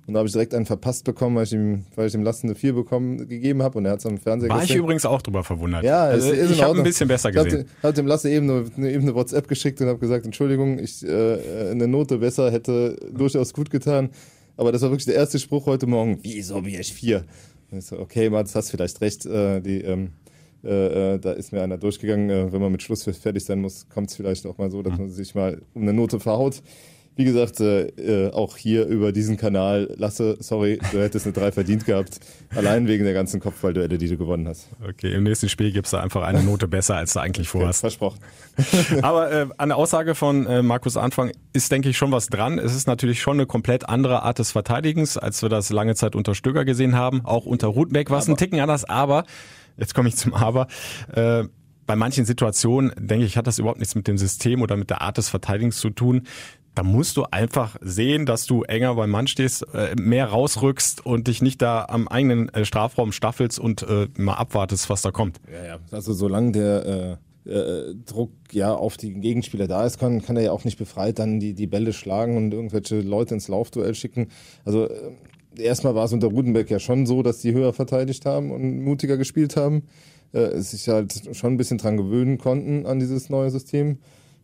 Und 0.07 0.15
da 0.15 0.19
habe 0.19 0.27
ich 0.27 0.33
direkt 0.33 0.55
einen 0.55 0.67
verpasst 0.67 1.05
bekommen, 1.05 1.37
weil 1.37 1.45
ich 1.45 1.53
ihm, 1.53 1.85
weil 1.95 2.09
ich 2.09 2.15
ihm 2.15 2.23
Lasse 2.23 2.45
eine 2.45 2.55
4 2.57 2.73
bekommen, 2.73 3.29
gegeben 3.29 3.63
habe 3.63 3.79
und 3.79 3.85
er 3.85 3.93
hat 3.93 3.99
es 4.01 4.07
am 4.07 4.19
Fernseher 4.19 4.49
War 4.49 4.65
ich 4.65 4.75
übrigens 4.75 5.05
auch 5.07 5.23
drüber 5.23 5.45
verwundert. 5.45 5.85
Ja, 5.85 6.05
also, 6.05 6.33
ist 6.33 6.51
ich 6.51 6.63
habe 6.63 6.79
ein 6.79 6.83
bisschen 6.85 7.07
besser 7.07 7.29
Ich 7.29 7.35
gesehen. 7.37 7.51
dem- 7.65 7.67
hab 7.83 7.95
dem 7.95 8.07
Lasse 8.07 8.31
eben 8.31 8.51
eine, 8.77 8.91
eben 8.91 9.03
eine 9.03 9.15
WhatsApp 9.15 9.47
geschickt 9.47 9.81
und 9.81 9.87
habe 9.89 9.99
gesagt, 9.99 10.25
Entschuldigung, 10.25 10.79
ich 10.79 11.07
äh, 11.07 11.71
eine 11.71 11.87
Note 11.87 12.19
besser 12.19 12.51
hätte 12.51 12.97
durchaus 13.13 13.53
gut 13.53 13.71
getan. 13.71 14.11
Aber 14.57 14.73
das 14.73 14.83
war 14.83 14.91
wirklich 14.91 15.07
der 15.07 15.15
erste 15.15 15.39
Spruch 15.39 15.67
heute 15.67 15.87
Morgen. 15.87 16.19
Wieso 16.23 16.61
bin 16.63 16.75
ich 16.81 16.93
vier? 16.93 17.25
Und 17.71 17.79
ich 17.79 17.85
so, 17.85 17.99
okay, 17.99 18.31
Mats, 18.31 18.55
hast 18.55 18.71
vielleicht 18.71 19.01
recht. 19.01 19.27
Äh, 19.27 19.61
die, 19.61 19.81
ähm, 19.83 20.11
äh, 20.65 21.15
äh, 21.15 21.19
da 21.19 21.33
ist 21.33 21.53
mir 21.53 21.63
einer 21.63 21.79
durchgegangen. 21.79 22.31
Äh, 22.31 22.53
wenn 22.53 22.61
man 22.61 22.73
mit 22.73 22.83
Schluss 22.83 23.05
fertig 23.05 23.45
sein 23.45 23.61
muss, 23.61 23.89
kommt 23.89 24.11
es 24.11 24.17
vielleicht 24.17 24.47
auch 24.47 24.59
mal 24.59 24.71
so, 24.71 24.83
dass 24.83 24.99
man 24.99 25.09
sich 25.09 25.35
mal 25.35 25.63
um 25.75 25.83
eine 25.83 25.93
Note 25.93 26.21
verhaut. 26.21 26.63
Wie 27.17 27.25
gesagt, 27.25 27.61
äh, 27.61 27.89
äh, 27.89 28.33
auch 28.33 28.57
hier 28.57 28.87
über 28.87 29.13
diesen 29.13 29.37
Kanal, 29.37 29.93
Lasse, 29.99 30.37
sorry, 30.41 30.79
du 30.93 31.03
hättest 31.03 31.27
eine 31.27 31.33
3 31.35 31.53
verdient 31.53 31.85
gehabt. 31.85 32.21
Allein 32.55 32.87
wegen 32.87 33.05
der 33.05 33.13
ganzen 33.13 33.41
Kopfballduelle, 33.41 33.99
die 33.99 34.09
du 34.09 34.17
gewonnen 34.17 34.49
hast. 34.49 34.69
Okay, 34.89 35.13
im 35.13 35.25
nächsten 35.25 35.49
Spiel 35.49 35.73
gibst 35.73 35.93
du 35.93 35.97
einfach 35.97 36.23
eine 36.23 36.43
Note 36.43 36.69
besser, 36.69 36.97
als 36.97 37.13
du 37.13 37.21
eigentlich 37.21 37.49
vorhast. 37.49 37.81
Versprochen. 37.81 38.21
Aber 39.03 39.51
an 39.57 39.69
der 39.69 39.77
Aussage 39.77 40.15
von 40.15 40.65
Markus 40.65 40.97
Anfang 40.97 41.33
ist, 41.53 41.71
denke 41.71 41.91
ich, 41.91 41.99
schon 41.99 42.13
was 42.13 42.29
dran. 42.29 42.59
Es 42.59 42.75
ist 42.75 42.87
natürlich 42.87 43.21
schon 43.21 43.37
eine 43.37 43.47
komplett 43.47 43.89
andere 43.89 44.23
Art 44.23 44.39
des 44.39 44.53
Verteidigens, 44.53 45.19
als 45.19 45.43
wir 45.43 45.49
das 45.49 45.71
lange 45.71 45.97
Zeit 45.97 46.15
unter 46.17 46.35
Stöger 46.35 46.65
gesehen 46.65 46.97
haben. 46.97 47.23
Auch 47.25 47.45
unter 47.45 47.67
Rudbeck 47.67 48.09
war 48.09 48.21
es 48.21 48.29
ein 48.29 48.37
Ticken 48.37 48.61
anders, 48.61 48.85
aber, 48.85 49.25
jetzt 49.81 49.95
komme 49.95 50.09
ich 50.09 50.17
zum 50.17 50.35
Aber, 50.35 50.69
äh, 51.13 51.45
bei 51.87 51.97
manchen 51.97 52.25
Situationen, 52.25 52.93
denke 52.97 53.27
ich, 53.27 53.37
hat 53.37 53.49
das 53.49 53.59
überhaupt 53.59 53.81
nichts 53.81 53.97
mit 53.97 54.07
dem 54.07 54.17
System 54.17 54.63
oder 54.63 54.77
mit 54.77 54.91
der 54.91 55.03
Art 55.03 55.19
des 55.19 55.29
Verteidigens 55.29 55.79
zu 55.79 55.91
tun. 55.91 56.23
Da 56.77 56.85
musst 56.85 57.17
du 57.17 57.25
einfach 57.25 57.77
sehen, 57.81 58.27
dass 58.27 58.47
du 58.47 58.63
enger 58.63 58.95
beim 58.95 59.11
Mann 59.11 59.27
stehst, 59.27 59.67
äh, 59.75 59.97
mehr 60.01 60.27
rausrückst 60.27 61.05
und 61.05 61.27
dich 61.27 61.43
nicht 61.43 61.61
da 61.61 61.87
am 61.87 62.07
eigenen 62.07 62.49
äh, 62.51 62.65
Strafraum 62.65 63.11
staffelst 63.11 63.59
und 63.59 63.85
mal 64.17 64.35
abwartest, 64.35 64.89
was 64.89 65.03
da 65.03 65.11
kommt. 65.11 65.41
Ja, 65.53 65.65
ja. 65.65 65.79
Also 65.91 66.13
solange 66.13 66.53
der 66.53 67.19
äh, 67.51 67.95
Druck 68.07 68.33
ja 68.53 68.75
auf 68.75 68.97
die 68.97 69.15
Gegenspieler 69.15 69.67
da 69.67 69.85
ist, 69.85 69.99
kann, 69.99 70.23
kann 70.23 70.37
er 70.37 70.43
ja 70.43 70.53
auch 70.53 70.65
nicht 70.65 70.79
befreit 70.79 71.19
dann 71.19 71.41
die, 71.41 71.55
die 71.55 71.67
Bälle 71.67 71.93
schlagen 71.93 72.37
und 72.37 72.53
irgendwelche 72.53 73.01
Leute 73.01 73.35
ins 73.35 73.49
Laufduell 73.49 73.95
schicken. 73.95 74.29
Also 74.65 74.89
äh, 74.89 75.13
erstmal 75.61 75.95
war 75.95 76.05
es 76.05 76.13
unter 76.13 76.29
Rudenbeck 76.29 76.71
ja 76.71 76.79
schon 76.79 77.07
so, 77.07 77.23
dass 77.23 77.39
die 77.39 77.53
höher 77.53 77.73
verteidigt 77.73 78.27
haben 78.27 78.51
und 78.51 78.83
mutiger 78.83 79.17
gespielt 79.17 79.57
haben. 79.57 79.85
Äh, 80.33 80.61
sich 80.61 80.89
halt 80.89 81.37
schon 81.37 81.55
ein 81.55 81.57
bisschen 81.57 81.79
dran 81.79 81.97
gewöhnen 81.97 82.39
konnten 82.39 82.87
an 82.87 83.01
dieses 83.01 83.31
neue 83.31 83.51
System. 83.51 83.99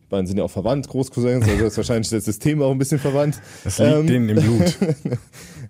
Die 0.07 0.09
beiden 0.09 0.27
sind 0.27 0.37
ja 0.37 0.43
auch 0.43 0.51
verwandt, 0.51 0.87
Großcousins, 0.89 1.47
also 1.47 1.65
ist 1.65 1.77
wahrscheinlich 1.77 2.09
das 2.09 2.25
System 2.25 2.61
auch 2.61 2.71
ein 2.71 2.77
bisschen 2.77 2.99
verwandt. 2.99 3.41
Das 3.63 3.77
liegt 3.77 3.91
ähm, 3.91 4.07
denen 4.07 4.29
im 4.29 4.35
Blut. 4.37 4.77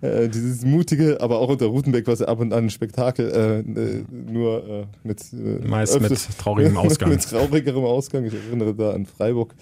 äh, 0.00 0.28
dieses 0.28 0.64
mutige, 0.64 1.20
aber 1.20 1.38
auch 1.38 1.48
unter 1.48 1.66
Rutenbeck, 1.66 2.06
was 2.08 2.20
er 2.20 2.28
ab 2.28 2.40
und 2.40 2.52
an 2.52 2.64
ein 2.64 2.70
Spektakel, 2.70 3.30
äh, 3.30 3.80
äh 3.80 4.04
nur 4.10 4.68
äh, 4.68 4.86
mit 5.04 5.20
äh, 5.32 5.66
meist 5.66 5.96
öfters, 5.96 6.28
mit 6.28 6.38
traurigem 6.38 6.76
Ausgang. 6.78 7.10
mit 7.10 7.22
traurigerem 7.22 7.84
Ausgang. 7.84 8.24
Ich 8.24 8.34
erinnere 8.34 8.74
da 8.74 8.90
an 8.90 9.06
Freiburg. 9.06 9.54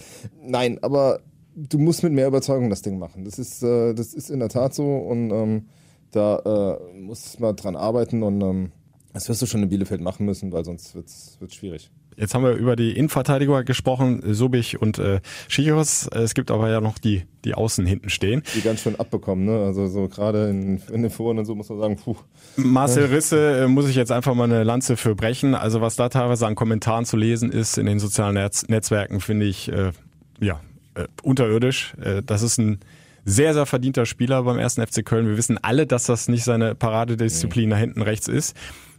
Nein, 0.42 0.78
aber 0.82 1.20
du 1.56 1.78
musst 1.78 2.02
mit 2.02 2.12
mehr 2.12 2.28
Überzeugung 2.28 2.70
das 2.70 2.82
Ding 2.82 2.98
machen. 2.98 3.24
Das 3.24 3.38
ist, 3.38 3.62
äh, 3.62 3.94
das 3.94 4.14
ist 4.14 4.30
in 4.30 4.38
der 4.38 4.48
Tat 4.48 4.74
so 4.74 4.96
und 4.96 5.30
ähm, 5.30 5.66
da 6.12 6.78
äh, 6.92 6.98
muss 6.98 7.38
man 7.40 7.56
dran 7.56 7.76
arbeiten 7.76 8.22
und 8.22 8.40
ähm, 8.42 8.72
das 9.12 9.28
wirst 9.28 9.40
du 9.42 9.46
schon 9.46 9.62
in 9.62 9.70
Bielefeld 9.70 10.02
machen 10.02 10.26
müssen, 10.26 10.52
weil 10.52 10.64
sonst 10.64 10.94
wird 10.94 11.08
es 11.08 11.38
schwierig. 11.54 11.90
Jetzt 12.18 12.34
haben 12.34 12.44
wir 12.44 12.52
über 12.52 12.76
die 12.76 12.92
Innenverteidiger 12.92 13.62
gesprochen, 13.62 14.22
Subich 14.32 14.80
und 14.80 14.98
äh, 14.98 15.20
Schichos. 15.48 16.08
Es 16.08 16.34
gibt 16.34 16.50
aber 16.50 16.70
ja 16.70 16.80
noch 16.80 16.98
die, 16.98 17.24
die 17.44 17.54
außen 17.54 17.84
hinten 17.84 18.08
stehen. 18.08 18.42
Die 18.54 18.62
ganz 18.62 18.80
schön 18.80 18.96
abbekommen, 18.96 19.44
ne? 19.44 19.64
Also 19.64 19.86
so 19.86 20.08
gerade 20.08 20.48
in, 20.48 20.80
in 20.90 21.02
den 21.02 21.10
Foren 21.10 21.38
und 21.38 21.44
so 21.44 21.54
muss 21.54 21.68
man 21.68 21.78
sagen, 21.78 21.96
puh. 21.96 22.16
Marcel 22.56 23.06
Risse 23.06 23.64
äh, 23.64 23.68
muss 23.68 23.88
ich 23.88 23.96
jetzt 23.96 24.12
einfach 24.12 24.34
mal 24.34 24.44
eine 24.44 24.64
Lanze 24.64 24.96
für 24.96 25.14
brechen. 25.14 25.54
Also 25.54 25.82
was 25.82 25.96
da 25.96 26.08
teilweise 26.08 26.46
an 26.46 26.54
Kommentaren 26.54 27.04
zu 27.04 27.18
lesen 27.18 27.50
ist 27.52 27.76
in 27.76 27.84
den 27.84 27.98
sozialen 27.98 28.34
Netz 28.34 28.66
Netzwerken, 28.68 29.20
finde 29.20 29.44
ich 29.44 29.70
äh, 29.70 29.92
ja 30.40 30.60
äh, 30.96 31.06
unterirdisch. 31.22 31.94
Äh, 32.00 32.22
das 32.22 32.42
ist 32.42 32.58
ein 32.58 32.80
sehr, 33.24 33.54
sehr 33.54 33.66
verdienter 33.66 34.06
Spieler 34.06 34.42
beim 34.44 34.58
ersten 34.58 34.86
FC 34.86 35.04
Köln. 35.04 35.28
Wir 35.28 35.36
wissen 35.36 35.58
alle, 35.62 35.86
dass 35.86 36.04
das 36.04 36.28
nicht 36.28 36.44
seine 36.44 36.74
Paradedisziplin 36.74 37.70
da 37.70 37.76
hinten 37.76 38.02
rechts 38.02 38.28
ist. 38.28 38.56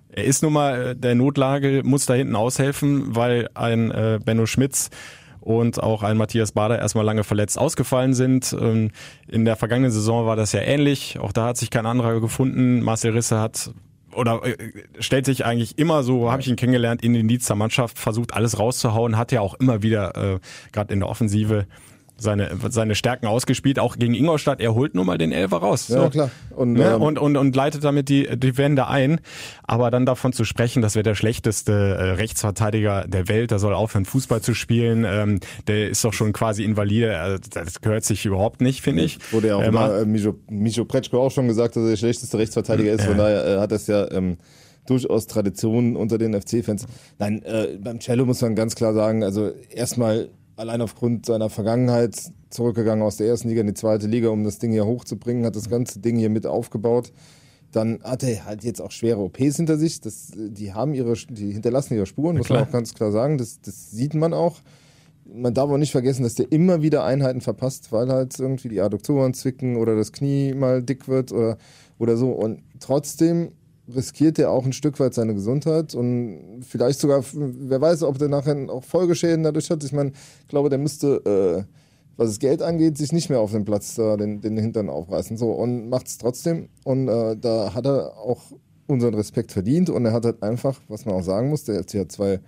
Er 0.10 0.26
ist 0.26 0.44
nun 0.44 0.54
mal 0.54 0.88
äh, 0.88 0.96
der 0.96 1.16
Notlage, 1.16 1.82
muss 1.84 2.06
da 2.06 2.14
hinten 2.14 2.36
aushelfen, 2.36 3.16
weil 3.16 3.50
ein 3.54 3.92
äh, 3.92 4.20
Benno 4.24 4.46
Schmitz 4.46 4.90
und 5.40 5.82
auch 5.82 6.04
ein 6.04 6.18
Matthias 6.18 6.52
Bader 6.52 6.78
erstmal 6.78 7.06
lange 7.06 7.24
verletzt 7.24 7.58
ausgefallen 7.58 8.14
sind. 8.14 8.56
Ähm, 8.60 8.92
in 9.28 9.46
der 9.46 9.56
vergangenen 9.56 9.92
Saison 9.92 10.26
war 10.26 10.36
das 10.36 10.52
ja 10.52 10.62
ähnlich. 10.62 11.20
Auch 11.20 11.32
da 11.32 11.48
hat 11.48 11.58
sich 11.58 11.70
kein 11.70 11.86
anderer 11.86 12.20
gefunden. 12.20 12.82
Marcel 12.82 13.14
Risse 13.14 13.40
hat 13.40 13.72
oder 14.14 14.44
äh, 14.44 14.58
stellt 15.00 15.26
sich 15.26 15.46
eigentlich 15.46 15.78
immer 15.78 16.04
so, 16.04 16.32
habe 16.32 16.42
ich 16.42 16.48
ihn 16.48 16.56
kennengelernt, 16.56 17.04
in 17.04 17.14
den 17.14 17.28
Dienst 17.28 17.48
der 17.48 17.56
Mannschaft, 17.56 18.00
versucht 18.00 18.34
alles 18.34 18.60
rauszuhauen, 18.60 19.18
hat 19.18 19.32
ja 19.32 19.42
auch 19.42 19.54
immer 19.54 19.84
wieder, 19.84 20.16
äh, 20.16 20.40
gerade 20.72 20.94
in 20.94 21.00
der 21.00 21.10
Offensive, 21.10 21.68
seine, 22.18 22.50
seine 22.70 22.96
Stärken 22.96 23.28
ausgespielt, 23.28 23.80
auch 23.80 23.98
gegen 23.98 24.14
Ingolstadt. 24.14 24.60
Er 24.60 24.74
holt 24.74 24.96
nun 24.96 25.06
mal 25.06 25.18
den 25.18 25.32
Elfer 25.32 25.58
raus. 25.58 25.88
Ja, 25.88 26.10
klar. 26.10 26.32
Und, 26.56 26.74
ne? 26.74 26.94
ähm, 26.96 27.02
und, 27.02 27.20
und, 27.20 27.38
und 27.38 27.56
leitet 27.56 27.84
damit 27.84 28.10
die, 28.10 28.28
die 28.38 28.58
Wende 28.58 28.88
ein. 28.88 29.20
Aber 29.64 29.92
dann 29.92 30.06
davon 30.06 30.34
zu 30.34 30.44
sprechen, 30.44 30.82
das 30.82 30.96
wäre 30.96 31.04
der 31.04 31.16
schlechteste 31.16 31.72
äh, 31.72 32.04
Rechtsverteidiger 32.12 33.06
der 33.08 33.28
Welt, 33.28 33.52
der 33.52 33.60
soll 33.60 33.74
aufhören, 33.74 34.06
Fußball 34.06 34.42
zu 34.42 34.54
spielen, 34.54 35.06
ähm, 35.06 35.40
der 35.68 35.90
ist 35.90 36.04
doch 36.04 36.14
schon 36.14 36.34
quasi 36.34 36.64
invalide. 36.64 37.20
Also, 37.20 37.38
das 37.52 37.82
gehört 37.82 38.04
sich 38.04 38.26
überhaupt 38.26 38.62
nicht, 38.62 38.82
finde 38.82 39.04
ich. 39.04 39.20
Wurde 39.32 39.48
ja 39.50 39.56
auch 39.56 39.62
ähm, 39.62 39.70
immer, 39.70 40.00
äh, 40.00 40.06
Micho, 40.06 40.36
Micho 40.50 40.86
Pretschko 40.86 41.22
auch 41.22 41.32
schon 41.32 41.48
gesagt, 41.48 41.76
dass 41.76 41.84
er 41.84 41.90
der 41.90 41.98
schlechteste 41.98 42.38
Rechtsverteidiger 42.38 42.94
ist. 42.94 43.06
Von 43.06 43.18
daher 43.18 43.46
äh, 43.46 43.60
hat 43.60 43.72
das 43.72 43.88
ja... 43.88 44.10
Ähm, 44.12 44.38
durchaus 44.90 45.28
Tradition 45.28 45.98
unter 45.98 46.18
den 46.18 46.34
FC-Fans. 46.40 46.86
Nein, 47.20 47.44
äh, 47.44 47.78
beim 47.78 48.00
Cello 48.00 48.26
muss 48.26 48.42
man 48.42 48.56
ganz 48.56 48.74
klar 48.76 48.94
sagen, 48.94 49.22
also 49.22 49.52
erstmal 49.70 50.30
allein 50.58 50.82
aufgrund 50.82 51.26
seiner 51.26 51.50
Vergangenheit 51.50 52.32
zurückgegangen 52.50 53.06
aus 53.06 53.18
der 53.18 53.28
ersten 53.28 53.48
Liga 53.48 53.62
in 53.62 53.68
die 53.68 53.74
zweite 53.74 54.08
Liga, 54.08 54.30
um 54.30 54.44
das 54.44 54.60
Ding 54.60 54.72
hier 54.72 54.86
hochzubringen, 54.86 55.46
hat 55.46 55.56
das 55.56 55.70
ganze 55.70 56.00
Ding 56.00 56.18
hier 56.18 56.30
mit 56.30 56.46
aufgebaut. 56.46 57.14
Dann 57.72 58.02
hat 58.04 58.24
er 58.24 58.46
halt 58.46 58.64
jetzt 58.64 58.82
auch 58.82 58.92
schwere 58.92 59.20
OPs 59.20 59.58
hinter 59.58 59.78
sich. 59.78 60.02
Das, 60.02 60.32
die 60.36 60.74
haben 60.74 60.94
ihre, 60.94 61.14
die 61.14 61.52
hinterlassen 61.52 61.96
ihre 61.96 62.06
Spuren, 62.06 62.38
muss 62.38 62.50
man 62.50 62.64
auch 62.64 62.72
ganz 62.72 62.94
klar 62.94 63.12
sagen. 63.12 63.38
Das, 63.38 63.62
das 63.62 63.92
sieht 63.92 64.14
man 64.14 64.34
auch. 64.34 64.58
Man 65.26 65.54
darf 65.54 65.70
auch 65.70 65.78
nicht 65.78 65.92
vergessen, 65.92 66.24
dass 66.24 66.36
der 66.36 66.52
immer 66.52 66.82
wieder 66.82 67.04
Einheiten 67.04 67.42
verpasst, 67.42 67.92
weil 67.92 68.08
halt 68.08 68.40
irgendwie 68.40 68.70
die 68.70 68.82
Adduktoren 68.82 69.34
zwicken 69.34 69.76
oder 69.76 69.96
das 69.96 70.14
Knie 70.14 70.54
mal 70.54 70.82
dick 70.82 71.10
wird 71.10 71.34
oder, 71.34 71.58
oder 72.00 72.16
so. 72.16 72.32
Und 72.32 72.62
trotzdem 72.80 73.52
riskiert 73.94 74.38
er 74.40 74.52
auch 74.52 74.66
ein 74.66 74.74
Stück 74.74 75.00
weit 75.00 75.14
seine 75.14 75.34
Gesundheit 75.34 75.96
und 75.96 76.62
vielleicht 76.68 77.00
sogar, 77.00 77.24
wer 77.34 77.82
weiß, 77.82 78.04
ob 78.04 78.18
der 78.18 78.30
nachher 78.30 78.56
auch 78.70 78.84
Folgeschäden 78.84 79.44
dadurch 79.44 79.70
hat. 79.70 79.84
Ich 79.84 79.94
meine, 79.94 80.12
ich 80.42 80.48
glaube, 80.48 80.70
der 80.70 80.80
müsste, 80.80 81.66
äh, 81.68 81.72
was 82.18 82.30
das 82.30 82.40
Geld 82.40 82.62
angeht, 82.62 82.98
sich 82.98 83.14
nicht 83.14 83.30
mehr 83.30 83.40
auf 83.40 83.52
dem 83.52 83.66
Platz 83.66 83.98
äh, 83.98 84.18
den, 84.18 84.42
den 84.42 84.58
Hintern 84.58 84.90
aufreißen. 84.90 85.38
So, 85.38 85.52
und 85.52 85.90
macht 85.90 86.08
es 86.08 86.18
trotzdem. 86.18 86.70
Und 86.84 87.08
äh, 87.08 87.38
da 87.38 87.74
hat 87.74 87.86
er 87.86 88.18
auch 88.18 88.42
unseren 88.88 89.14
Respekt 89.14 89.52
verdient 89.52 89.90
und 89.90 90.06
er 90.06 90.14
hat 90.14 90.26
halt 90.26 90.42
einfach, 90.42 90.80
was 90.88 91.06
man 91.06 91.16
auch 91.16 91.24
sagen 91.24 91.50
muss, 91.50 91.66
der 91.66 91.80
hat 91.80 91.94
ja 91.94 92.08
zwei 92.08 92.40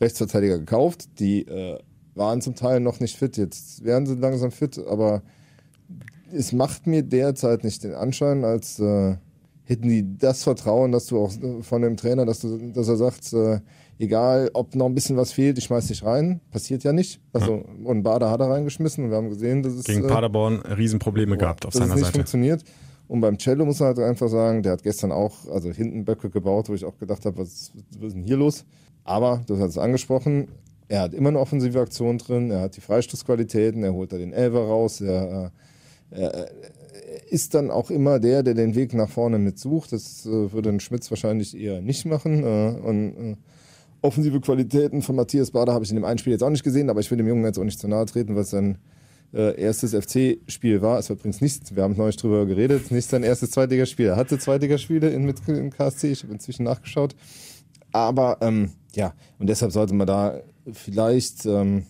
Rechtsverteidiger 0.00 0.58
gekauft, 0.58 1.18
die 1.18 1.46
äh, 1.46 1.78
waren 2.14 2.40
zum 2.40 2.54
Teil 2.54 2.80
noch 2.80 3.00
nicht 3.00 3.16
fit, 3.16 3.36
jetzt 3.36 3.84
werden 3.84 4.06
sie 4.06 4.14
langsam 4.14 4.50
fit, 4.50 4.78
aber 4.78 5.22
es 6.32 6.52
macht 6.52 6.86
mir 6.86 7.02
derzeit 7.02 7.64
nicht 7.64 7.82
den 7.84 7.94
Anschein, 7.94 8.44
als 8.44 8.78
äh, 8.78 9.16
hätten 9.64 9.88
die 9.88 10.18
das 10.18 10.44
Vertrauen, 10.44 10.92
dass 10.92 11.06
du 11.06 11.18
auch 11.18 11.32
äh, 11.32 11.62
von 11.62 11.82
dem 11.82 11.96
Trainer, 11.96 12.26
dass, 12.26 12.40
du, 12.40 12.72
dass 12.72 12.88
er 12.88 12.96
sagt, 12.96 13.32
äh, 13.32 13.60
egal 13.98 14.50
ob 14.52 14.74
noch 14.74 14.86
ein 14.86 14.94
bisschen 14.94 15.16
was 15.16 15.32
fehlt, 15.32 15.58
ich 15.58 15.64
schmeiß 15.64 15.86
dich 15.88 16.04
rein. 16.04 16.40
Passiert 16.50 16.84
ja 16.84 16.92
nicht. 16.92 17.20
Also, 17.32 17.56
ja. 17.56 17.88
und 17.88 18.02
Bader 18.02 18.30
hat 18.30 18.40
er 18.40 18.50
reingeschmissen 18.50 19.04
und 19.04 19.10
wir 19.10 19.16
haben 19.16 19.30
gesehen, 19.30 19.62
dass 19.62 19.72
es. 19.74 19.84
Gegen 19.84 20.04
äh, 20.04 20.08
Paderborn 20.08 20.60
Riesenprobleme 20.60 21.36
gehabt 21.36 21.66
auf 21.66 21.72
seiner 21.72 21.86
es 21.86 21.94
nicht 21.94 22.04
Seite. 22.04 22.18
funktioniert. 22.18 22.64
Und 23.06 23.20
beim 23.20 23.38
Cello 23.38 23.64
muss 23.64 23.80
man 23.80 23.88
halt 23.88 23.98
einfach 23.98 24.28
sagen, 24.28 24.62
der 24.62 24.72
hat 24.72 24.82
gestern 24.82 25.12
auch, 25.12 25.46
also 25.50 25.70
hinten 25.70 26.04
Böcke 26.04 26.30
gebaut, 26.30 26.68
wo 26.68 26.74
ich 26.74 26.84
auch 26.84 26.98
gedacht 26.98 27.24
habe, 27.26 27.38
was, 27.38 27.72
was 27.98 28.08
ist 28.08 28.14
denn 28.14 28.22
hier 28.22 28.36
los? 28.36 28.64
Aber, 29.04 29.42
du 29.46 29.58
hast 29.58 29.70
es 29.70 29.78
angesprochen, 29.78 30.48
er 30.88 31.02
hat 31.02 31.14
immer 31.14 31.28
eine 31.28 31.38
offensive 31.38 31.80
Aktion 31.80 32.16
drin, 32.16 32.50
er 32.50 32.62
hat 32.62 32.76
die 32.76 32.80
Freistoßqualitäten, 32.80 33.82
er 33.84 33.92
holt 33.92 34.12
da 34.12 34.16
den 34.16 34.32
Elver 34.32 34.66
raus, 34.66 35.02
er, 35.02 35.52
äh, 36.10 36.20
er, 36.20 36.50
ist 37.28 37.54
dann 37.54 37.70
auch 37.70 37.90
immer 37.90 38.18
der, 38.18 38.42
der 38.42 38.54
den 38.54 38.74
Weg 38.74 38.94
nach 38.94 39.08
vorne 39.08 39.38
mitsucht. 39.38 39.92
Das 39.92 40.26
äh, 40.26 40.52
würde 40.52 40.70
ein 40.70 40.80
Schmitz 40.80 41.10
wahrscheinlich 41.10 41.56
eher 41.56 41.80
nicht 41.80 42.06
machen. 42.06 42.44
Äh, 42.44 42.78
und 42.82 43.16
äh, 43.16 43.36
offensive 44.02 44.40
Qualitäten 44.40 45.02
von 45.02 45.16
Matthias 45.16 45.50
Bader 45.50 45.72
habe 45.72 45.84
ich 45.84 45.90
in 45.90 45.96
dem 45.96 46.04
einen 46.04 46.18
Spiel 46.18 46.32
jetzt 46.32 46.42
auch 46.42 46.50
nicht 46.50 46.64
gesehen, 46.64 46.90
aber 46.90 47.00
ich 47.00 47.10
will 47.10 47.18
dem 47.18 47.28
Jungen 47.28 47.44
jetzt 47.44 47.58
auch 47.58 47.64
nicht 47.64 47.80
zu 47.80 47.88
nahe 47.88 48.06
treten, 48.06 48.36
was 48.36 48.50
sein 48.50 48.78
äh, 49.32 49.60
erstes 49.60 49.94
FC-Spiel 49.94 50.82
war. 50.82 50.98
Es 50.98 51.08
war 51.08 51.16
übrigens 51.16 51.40
nicht, 51.40 51.74
wir 51.74 51.82
haben 51.82 51.96
neulich 51.96 52.16
drüber 52.16 52.46
geredet, 52.46 52.90
nicht 52.90 53.08
sein 53.08 53.22
erstes 53.22 53.50
Zweitligaspiel. 53.50 54.06
Er 54.06 54.16
hatte 54.16 54.38
Zweitligaspiele 54.38 55.10
in, 55.10 55.24
mit 55.24 55.36
im 55.48 55.70
KSC, 55.70 56.12
ich 56.12 56.22
habe 56.22 56.32
inzwischen 56.32 56.64
nachgeschaut. 56.64 57.16
Aber 57.92 58.38
ähm, 58.40 58.72
ja, 58.94 59.14
und 59.38 59.48
deshalb 59.48 59.72
sollte 59.72 59.94
man 59.94 60.06
da 60.06 60.40
vielleicht 60.72 61.46
ähm, 61.46 61.84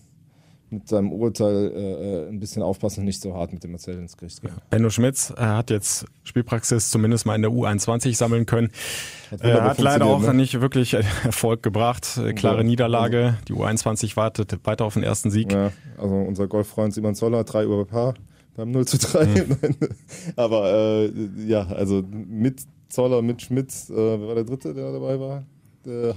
mit 0.75 0.87
seinem 0.87 1.11
Urteil 1.11 1.71
äh, 1.75 2.25
äh, 2.25 2.29
ein 2.29 2.39
bisschen 2.39 2.61
aufpassen 2.61 3.01
und 3.01 3.05
nicht 3.05 3.21
so 3.21 3.33
hart 3.33 3.53
mit 3.53 3.63
dem 3.63 3.71
Marcel 3.71 3.97
ins 3.97 4.15
Gericht 4.15 4.41
gehen. 4.41 4.51
Benno 4.69 4.89
Schmitz 4.89 5.31
äh, 5.35 5.41
hat 5.41 5.69
jetzt 5.69 6.05
Spielpraxis 6.23 6.91
zumindest 6.91 7.25
mal 7.25 7.35
in 7.35 7.41
der 7.41 7.51
U21 7.51 8.15
sammeln 8.15 8.45
können. 8.45 8.69
Hat, 9.31 9.43
äh, 9.43 9.53
hat 9.53 9.79
leider 9.79 10.05
auch 10.05 10.21
ne? 10.21 10.33
nicht 10.33 10.61
wirklich 10.61 10.93
Erfolg 11.23 11.63
gebracht. 11.63 12.19
Klare 12.35 12.57
ja, 12.57 12.63
Niederlage. 12.63 13.37
Die 13.47 13.53
U21 13.53 14.15
wartet 14.15 14.59
weiter 14.63 14.85
auf 14.85 14.93
den 14.93 15.03
ersten 15.03 15.31
Sieg. 15.31 15.51
Ja, 15.51 15.71
also 15.97 16.15
unser 16.15 16.47
Golffreund 16.47 16.93
Simon 16.93 17.15
Zoller, 17.15 17.43
drei 17.43 17.67
Uhr 17.67 17.87
Paar 17.87 18.13
beim 18.55 18.71
0 18.71 18.85
zu 18.85 18.97
3. 18.97 19.25
Mhm. 19.25 19.57
Aber 20.35 20.71
äh, 20.71 21.11
ja, 21.45 21.65
also 21.67 22.03
mit 22.11 22.61
Zoller, 22.89 23.21
mit 23.21 23.41
Schmitz, 23.41 23.89
äh, 23.89 23.95
wer 23.95 24.27
war 24.27 24.35
der 24.35 24.45
dritte, 24.45 24.73
der 24.73 24.91
dabei 24.91 25.19
war? 25.19 25.43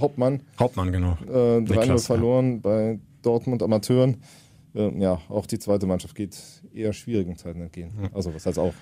Hauptmann. 0.01 0.41
Hauptmann, 0.59 0.93
genau. 0.93 1.19
Äh, 1.31 1.63
3 1.63 1.99
verloren 1.99 2.53
ja. 2.55 2.59
bei 2.63 2.99
Dortmund 3.23 3.63
Amateuren. 3.63 4.17
Äh, 4.75 4.99
ja, 5.01 5.21
auch 5.29 5.47
die 5.47 5.59
zweite 5.59 5.87
Mannschaft 5.87 6.15
geht 6.15 6.37
eher 6.75 6.93
schwierigen 6.93 7.37
Zeiten 7.37 7.61
entgegen. 7.61 8.11
Also 8.15 8.35
was 8.35 8.47
heißt 8.47 8.59
auch. 8.59 8.75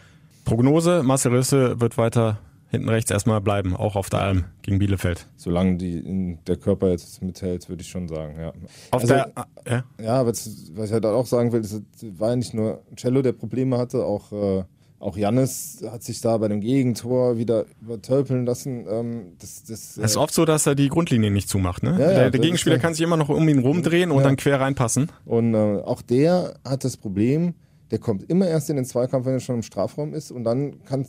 Prognose, 0.45 1.03
Marcel 1.03 1.33
Rösse 1.33 1.81
wird 1.81 1.99
weiter 1.99 2.39
hinten 2.69 2.89
rechts 2.89 3.11
erstmal 3.11 3.41
bleiben, 3.41 3.77
auch 3.77 3.97
auf 3.97 4.11
der 4.11 4.21
Alm 4.21 4.45
gegen 4.63 4.79
Bielefeld. 4.79 5.27
Solange 5.37 5.77
die, 5.77 6.37
der 6.47 6.57
Körper 6.57 6.91
jetzt 6.91 7.23
mithält, 7.23 7.69
würde 7.69 7.83
ich 7.83 7.89
schon 7.89 8.09
sagen, 8.09 8.39
ja. 8.39 8.49
Auf 8.91 9.03
also, 9.03 9.07
der, 9.07 9.33
ja, 9.69 9.85
ja 10.01 10.27
was, 10.27 10.73
was 10.75 10.87
ich 10.87 10.93
halt 10.93 11.07
auch 11.07 11.27
sagen 11.27 11.53
will, 11.53 11.61
es 11.61 11.81
war 12.19 12.31
ja 12.31 12.37
nicht 12.37 12.55
nur 12.55 12.83
Cello, 12.97 13.23
der 13.23 13.33
Probleme 13.33 13.79
hatte, 13.79 14.05
auch 14.05 14.33
äh, 14.33 14.65
auch 14.99 15.17
Jannis 15.17 15.83
hat 15.91 16.03
sich 16.03 16.21
da 16.21 16.39
bei 16.39 16.49
dem 16.49 16.61
Gegentor 16.61 17.37
wieder 17.37 17.67
übertölpeln 17.83 18.47
lassen. 18.47 18.87
Ähm, 18.89 19.33
das, 19.39 19.65
das, 19.65 19.99
äh 19.99 20.03
es 20.03 20.13
ist 20.13 20.17
oft 20.17 20.33
so, 20.33 20.45
dass 20.45 20.67
er 20.67 20.75
die 20.75 20.89
Grundlinie 20.89 21.31
nicht 21.31 21.49
zumacht. 21.49 21.83
Ne? 21.83 21.91
Ja, 21.93 21.97
der, 21.97 22.13
ja, 22.13 22.31
der 22.31 22.41
Gegenspieler 22.41 22.79
kann 22.79 22.95
sich 22.95 23.03
immer 23.03 23.17
noch 23.17 23.29
um 23.29 23.47
ihn 23.49 23.59
rumdrehen 23.59 24.11
und 24.11 24.19
ja. 24.19 24.25
dann 24.25 24.37
quer 24.37 24.61
reinpassen. 24.61 25.13
Und 25.27 25.55
äh, 25.55 25.81
auch 25.85 26.01
der 26.01 26.55
hat 26.65 26.85
das 26.85 26.97
Problem, 26.97 27.55
der 27.91 27.99
kommt 27.99 28.29
immer 28.31 28.49
erst 28.49 28.71
in 28.71 28.77
den 28.77 28.85
Zweikampf, 28.85 29.27
wenn 29.27 29.35
er 29.35 29.41
schon 29.41 29.57
im 29.57 29.63
Strafraum 29.63 30.15
ist 30.15 30.31
und 30.31 30.45
dann 30.45 30.83
kann, 30.85 31.07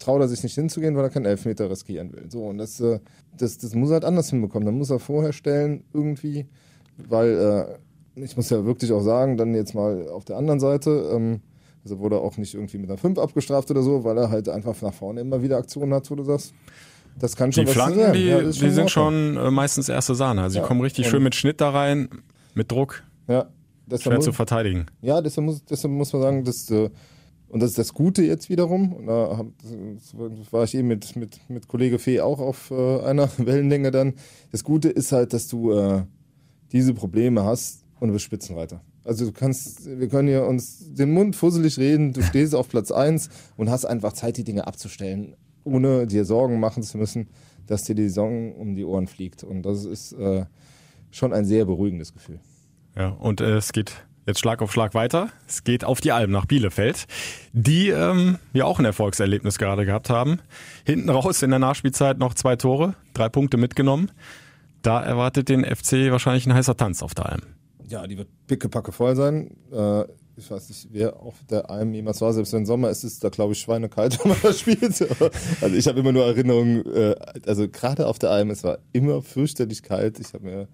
traut 0.00 0.20
er 0.20 0.28
sich 0.28 0.42
nicht 0.42 0.54
hinzugehen, 0.54 0.96
weil 0.96 1.04
er 1.04 1.10
keinen 1.10 1.26
Elfmeter 1.26 1.70
riskieren 1.70 2.12
will. 2.12 2.30
So, 2.30 2.46
und 2.46 2.58
das, 2.58 2.80
äh, 2.80 2.98
das, 3.38 3.58
das 3.58 3.74
muss 3.74 3.90
er 3.90 3.94
halt 3.94 4.04
anders 4.04 4.30
hinbekommen. 4.30 4.66
Dann 4.66 4.76
muss 4.76 4.90
er 4.90 4.98
vorher 4.98 5.32
stellen 5.32 5.84
irgendwie, 5.92 6.46
weil 6.96 7.78
äh, 8.16 8.22
ich 8.24 8.36
muss 8.36 8.50
ja 8.50 8.64
wirklich 8.64 8.92
auch 8.92 9.02
sagen, 9.02 9.36
dann 9.36 9.54
jetzt 9.54 9.74
mal 9.74 10.08
auf 10.08 10.24
der 10.24 10.36
anderen 10.36 10.58
Seite, 10.58 11.10
ähm, 11.12 11.40
also 11.84 11.98
wurde 11.98 12.18
auch 12.18 12.36
nicht 12.36 12.54
irgendwie 12.54 12.78
mit 12.78 12.90
einer 12.90 12.98
5 12.98 13.18
abgestraft 13.18 13.70
oder 13.70 13.82
so, 13.82 14.04
weil 14.04 14.18
er 14.18 14.30
halt 14.30 14.48
einfach 14.48 14.80
nach 14.82 14.94
vorne 14.94 15.20
immer 15.20 15.42
wieder 15.42 15.56
Aktionen 15.56 15.94
hat, 15.94 16.10
wo 16.10 16.14
du 16.14 16.24
sagst, 16.24 16.52
das 17.18 17.36
kann 17.36 17.52
schon 17.52 17.64
die 17.64 17.68
was 17.68 17.74
Flanken, 17.74 18.00
sein. 18.00 18.12
Die, 18.12 18.26
ja, 18.26 18.40
die 18.42 18.70
sind 18.70 18.90
schon 18.90 19.36
äh, 19.36 19.50
meistens 19.50 19.88
erste 19.88 20.14
Sahne. 20.14 20.42
Also 20.42 20.58
ja. 20.58 20.62
sie 20.62 20.68
kommen 20.68 20.80
richtig 20.80 21.08
schön 21.08 21.22
mit 21.22 21.34
Schnitt 21.34 21.60
da 21.60 21.70
rein, 21.70 22.08
mit 22.54 22.70
Druck. 22.70 23.02
Ja, 23.28 23.48
schwer 23.98 24.16
muss, 24.16 24.24
zu 24.24 24.32
verteidigen. 24.32 24.86
Ja, 25.02 25.20
deshalb 25.20 25.46
muss, 25.46 25.64
deshalb 25.64 25.92
muss 25.92 26.12
man 26.12 26.22
sagen, 26.22 26.44
dass 26.44 26.70
äh, 26.70 26.90
und 27.50 27.60
das 27.60 27.70
ist 27.70 27.78
das 27.78 27.94
Gute 27.94 28.22
jetzt 28.22 28.48
wiederum. 28.48 28.92
Und 28.92 29.06
da 29.08 29.44
war 30.52 30.64
ich 30.64 30.74
eben 30.76 30.86
mit, 30.86 31.16
mit, 31.16 31.40
mit 31.48 31.66
Kollege 31.66 31.98
Fee 31.98 32.20
auch 32.20 32.38
auf 32.38 32.70
äh, 32.70 33.00
einer 33.00 33.28
Wellenlänge 33.38 33.90
dann. 33.90 34.14
Das 34.52 34.62
Gute 34.62 34.88
ist 34.88 35.10
halt, 35.10 35.32
dass 35.32 35.48
du 35.48 35.72
äh, 35.72 36.04
diese 36.70 36.94
Probleme 36.94 37.42
hast 37.42 37.84
und 37.98 38.08
du 38.08 38.12
bist 38.12 38.24
Spitzenreiter. 38.24 38.80
Also 39.10 39.24
du 39.24 39.32
kannst, 39.32 39.86
wir 39.98 40.08
können 40.08 40.28
hier 40.28 40.44
uns 40.44 40.94
den 40.94 41.10
Mund 41.12 41.34
fusselig 41.34 41.78
reden, 41.78 42.12
du 42.12 42.22
stehst 42.22 42.54
auf 42.54 42.68
Platz 42.68 42.92
1 42.92 43.28
und 43.56 43.68
hast 43.68 43.84
einfach 43.84 44.12
Zeit, 44.12 44.36
die 44.36 44.44
Dinge 44.44 44.68
abzustellen, 44.68 45.34
ohne 45.64 46.06
dir 46.06 46.24
Sorgen 46.24 46.60
machen 46.60 46.84
zu 46.84 46.96
müssen, 46.96 47.26
dass 47.66 47.82
dir 47.82 47.96
die 47.96 48.04
Saison 48.04 48.54
um 48.54 48.76
die 48.76 48.84
Ohren 48.84 49.08
fliegt. 49.08 49.42
Und 49.42 49.62
das 49.62 49.84
ist 49.84 50.12
äh, 50.12 50.44
schon 51.10 51.32
ein 51.32 51.44
sehr 51.44 51.64
beruhigendes 51.64 52.12
Gefühl. 52.12 52.38
Ja, 52.94 53.08
und 53.08 53.40
äh, 53.40 53.56
es 53.56 53.72
geht 53.72 53.94
jetzt 54.28 54.38
Schlag 54.38 54.62
auf 54.62 54.72
Schlag 54.72 54.94
weiter. 54.94 55.30
Es 55.48 55.64
geht 55.64 55.84
auf 55.84 56.00
die 56.00 56.12
Alben 56.12 56.32
nach 56.32 56.46
Bielefeld, 56.46 57.08
die 57.52 57.88
ähm, 57.88 58.38
ja 58.52 58.64
auch 58.64 58.78
ein 58.78 58.84
Erfolgserlebnis 58.84 59.58
gerade 59.58 59.86
gehabt 59.86 60.08
haben. 60.08 60.38
Hinten 60.84 61.10
raus 61.10 61.42
in 61.42 61.50
der 61.50 61.58
Nachspielzeit 61.58 62.18
noch 62.18 62.34
zwei 62.34 62.54
Tore, 62.54 62.94
drei 63.12 63.28
Punkte 63.28 63.56
mitgenommen. 63.56 64.12
Da 64.82 65.02
erwartet 65.02 65.48
den 65.48 65.64
FC 65.64 66.12
wahrscheinlich 66.12 66.46
ein 66.46 66.54
heißer 66.54 66.76
Tanz 66.76 67.02
auf 67.02 67.12
der 67.12 67.26
Alm. 67.26 67.40
Ja, 67.90 68.06
die 68.06 68.16
wird 68.16 68.28
pickepacke 68.46 68.92
voll 68.92 69.16
sein. 69.16 69.50
Äh, 69.72 70.04
ich 70.36 70.50
weiß 70.50 70.68
nicht, 70.68 70.88
wer 70.92 71.20
auf 71.20 71.34
der 71.50 71.68
Alm 71.70 71.92
jemals 71.92 72.20
war, 72.20 72.32
selbst 72.32 72.52
wenn 72.52 72.64
Sommer 72.64 72.88
ist, 72.88 73.04
ist 73.04 73.22
da, 73.22 73.28
glaube 73.28 73.52
ich, 73.52 73.58
schweinekalt, 73.58 74.18
wenn 74.22 74.30
man 74.30 74.38
da 74.42 74.52
spielt. 74.52 74.82
Also 75.60 75.76
ich 75.76 75.86
habe 75.88 76.00
immer 76.00 76.12
nur 76.12 76.24
Erinnerungen, 76.24 76.86
äh, 76.86 77.16
also 77.46 77.68
gerade 77.68 78.06
auf 78.06 78.18
der 78.18 78.30
Alm, 78.30 78.50
es 78.50 78.62
war 78.64 78.78
immer 78.92 79.22
fürchterlich 79.22 79.82
kalt. 79.82 80.20
Ich 80.20 80.32
habe 80.32 80.44
mir 80.44 80.68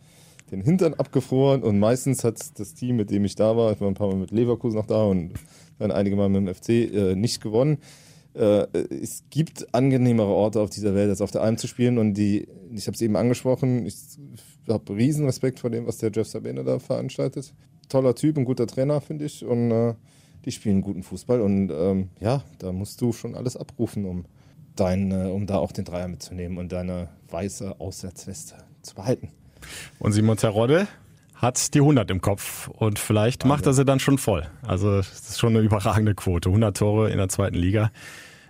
den 0.50 0.60
Hintern 0.60 0.94
abgefroren 0.94 1.62
und 1.62 1.78
meistens 1.78 2.22
hat 2.22 2.38
das 2.58 2.74
Team, 2.74 2.96
mit 2.96 3.10
dem 3.10 3.24
ich 3.24 3.34
da 3.34 3.56
war, 3.56 3.72
ich 3.72 3.80
war 3.80 3.88
ein 3.88 3.94
paar 3.94 4.08
Mal 4.08 4.16
mit 4.16 4.30
Leverkusen 4.30 4.76
noch 4.76 4.86
da 4.86 5.04
und 5.04 5.32
dann 5.78 5.90
einige 5.90 6.16
Mal 6.16 6.28
mit 6.28 6.46
dem 6.46 6.54
FC, 6.54 6.68
äh, 6.68 7.16
nicht 7.16 7.40
gewonnen. 7.40 7.78
Äh, 8.36 8.66
es 8.90 9.24
gibt 9.30 9.74
angenehmere 9.74 10.28
Orte 10.28 10.60
auf 10.60 10.70
dieser 10.70 10.94
Welt, 10.94 11.08
als 11.08 11.22
auf 11.22 11.30
der 11.30 11.42
Alm 11.42 11.56
zu 11.56 11.66
spielen 11.66 11.96
und 11.98 12.14
die, 12.14 12.46
ich 12.72 12.86
habe 12.86 12.94
es 12.94 13.00
eben 13.00 13.16
angesprochen, 13.16 13.86
ich 13.86 13.96
habe 14.68 14.94
riesen 14.94 15.24
Respekt 15.24 15.60
vor 15.60 15.70
dem, 15.70 15.86
was 15.86 15.98
der 15.98 16.10
Jeff 16.12 16.28
Sabine 16.28 16.62
da 16.62 16.78
veranstaltet. 16.78 17.54
Toller 17.88 18.14
Typ, 18.14 18.36
ein 18.36 18.44
guter 18.44 18.66
Trainer, 18.66 19.00
finde 19.00 19.24
ich 19.24 19.44
und 19.44 19.70
äh, 19.70 19.94
die 20.44 20.52
spielen 20.52 20.82
guten 20.82 21.02
Fußball 21.02 21.40
und 21.40 21.70
ähm, 21.70 22.10
ja, 22.20 22.44
da 22.58 22.72
musst 22.72 23.00
du 23.00 23.12
schon 23.12 23.34
alles 23.34 23.56
abrufen, 23.56 24.04
um 24.04 24.26
dein, 24.74 25.10
äh, 25.12 25.30
um 25.30 25.46
da 25.46 25.56
auch 25.56 25.72
den 25.72 25.84
Dreier 25.84 26.08
mitzunehmen 26.08 26.58
und 26.58 26.72
deine 26.72 27.08
weiße 27.30 27.80
Auswärtsweste 27.80 28.56
zu 28.82 28.94
behalten. 28.94 29.30
Und 29.98 30.12
Simon 30.12 30.36
Terodde 30.36 30.86
hat 31.34 31.74
die 31.74 31.80
100 31.80 32.10
im 32.10 32.20
Kopf 32.20 32.68
und 32.68 32.98
vielleicht 32.98 33.44
Wahnsinn. 33.44 33.48
macht 33.48 33.66
er 33.66 33.72
sie 33.72 33.84
dann 33.84 34.00
schon 34.00 34.18
voll. 34.18 34.46
Also 34.62 34.96
das 34.96 35.30
ist 35.30 35.38
schon 35.38 35.56
eine 35.56 35.64
überragende 35.64 36.14
Quote. 36.14 36.50
100 36.50 36.76
Tore 36.76 37.10
in 37.10 37.18
der 37.18 37.28
zweiten 37.28 37.56
Liga. 37.56 37.90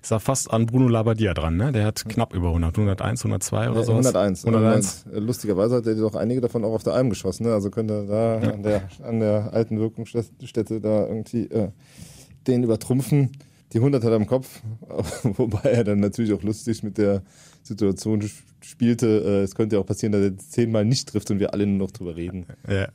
Ist 0.07 0.13
er 0.13 0.21
fast 0.21 0.53
an 0.53 0.67
Bruno 0.67 0.87
Labbadia 0.87 1.35
dran, 1.35 1.57
ne? 1.57 1.73
Der 1.73 1.85
hat 1.85 2.09
knapp 2.09 2.33
über 2.33 2.51
100, 2.51 2.79
101, 2.79 3.23
102 3.23 3.71
oder 3.71 3.83
so. 3.83 3.91
101. 3.91 4.45
101. 4.45 5.05
Lustigerweise 5.11 5.75
hat 5.75 5.87
er 5.89 5.97
doch 5.97 6.15
einige 6.15 6.41
davon 6.41 6.65
auch 6.65 6.75
auf 6.75 6.85
der 6.85 6.93
Alm 6.93 7.11
geschossen, 7.11 7.45
ne? 7.45 7.53
Also 7.53 7.71
könnte 7.71 7.95
er 7.95 8.07
da 8.07 8.41
ja. 8.41 8.53
an, 8.53 8.63
der, 8.63 8.89
an 9.03 9.19
der 9.19 9.53
alten 9.53 9.81
Wirkungsstätte 9.81 10.81
da 10.81 11.09
irgendwie 11.09 11.47
äh, 11.47 11.71
den 12.47 12.63
übertrumpfen. 12.63 13.33
Die 13.73 13.79
100 13.79 14.05
hat 14.05 14.11
er 14.13 14.17
im 14.17 14.29
Kopf, 14.29 14.63
wobei 15.25 15.71
er 15.71 15.83
dann 15.83 15.99
natürlich 15.99 16.33
auch 16.33 16.43
lustig 16.45 16.85
mit 16.85 16.99
der 16.99 17.23
Situation 17.65 18.23
spielte. 18.61 19.07
Äh, 19.09 19.43
es 19.43 19.57
könnte 19.57 19.75
ja 19.75 19.83
auch 19.83 19.87
passieren, 19.87 20.13
dass 20.13 20.23
er 20.23 20.39
zehnmal 20.39 20.85
nicht 20.85 21.09
trifft 21.09 21.33
und 21.33 21.41
wir 21.41 21.53
alle 21.53 21.67
nur 21.67 21.79
noch 21.79 21.91
drüber 21.91 22.15
reden. 22.15 22.47
Ja. 22.71 22.87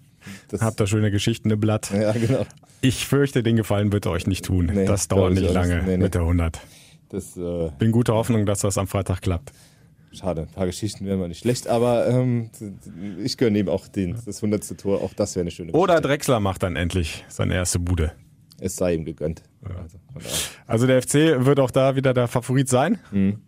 Das 0.47 0.62
Habt 0.62 0.80
da 0.80 0.88
schöne 0.88 1.12
Geschichten 1.12 1.50
im 1.50 1.60
Blatt. 1.60 1.91
Ja, 1.91 2.13
genau. 2.13 2.45
Ich 2.80 3.06
fürchte, 3.06 3.43
den 3.43 3.58
Gefallen 3.58 3.91
wird 3.91 4.06
er 4.06 4.13
euch 4.13 4.28
nicht 4.28 4.45
tun. 4.45 4.71
Nee, 4.74 4.86
das 4.86 5.10
dauert 5.10 5.34
nicht 5.34 5.52
lange 5.52 5.84
nee, 5.84 5.97
nee. 5.97 5.97
mit 5.97 6.13
der 6.13 6.21
100. 6.21 6.62
Das, 7.12 7.36
äh, 7.36 7.71
Bin 7.78 7.91
guter 7.91 8.13
Hoffnung, 8.13 8.45
dass 8.45 8.60
das 8.60 8.78
am 8.78 8.88
Freitag 8.88 9.21
klappt. 9.21 9.52
Schade, 10.13 10.41
ein 10.41 10.47
paar 10.47 10.65
Geschichten 10.65 11.06
wären 11.06 11.19
mal 11.19 11.28
nicht 11.28 11.39
schlecht, 11.39 11.67
aber 11.67 12.08
ähm, 12.08 12.50
ich 13.24 13.38
gönne 13.38 13.60
ihm 13.60 13.69
auch 13.69 13.88
den, 13.88 14.17
das 14.26 14.38
100. 14.38 14.78
Tor, 14.78 15.02
auch 15.02 15.13
das 15.13 15.36
wäre 15.36 15.41
eine 15.41 15.52
schöne 15.52 15.71
Geschichte. 15.71 15.82
Oder 15.82 16.02
Drexler 16.02 16.39
macht 16.39 16.63
dann 16.63 16.76
endlich 16.76 17.24
seine 17.30 17.54
erste 17.56 17.80
Bude. 17.80 18.12
Es 18.60 18.76
sei 18.76 18.93
ihm 18.93 19.06
gegönnt. 19.06 19.43
Ja. 19.63 19.76
Also, 19.82 19.97
also, 20.67 20.88
der 20.88 21.02
FC 21.02 21.45
wird 21.45 21.60
auch 21.60 21.71
da 21.71 21.95
wieder 21.95 22.13
der 22.13 22.28
Favorit 22.28 22.69
sein. 22.69 23.00
Mhm 23.12 23.41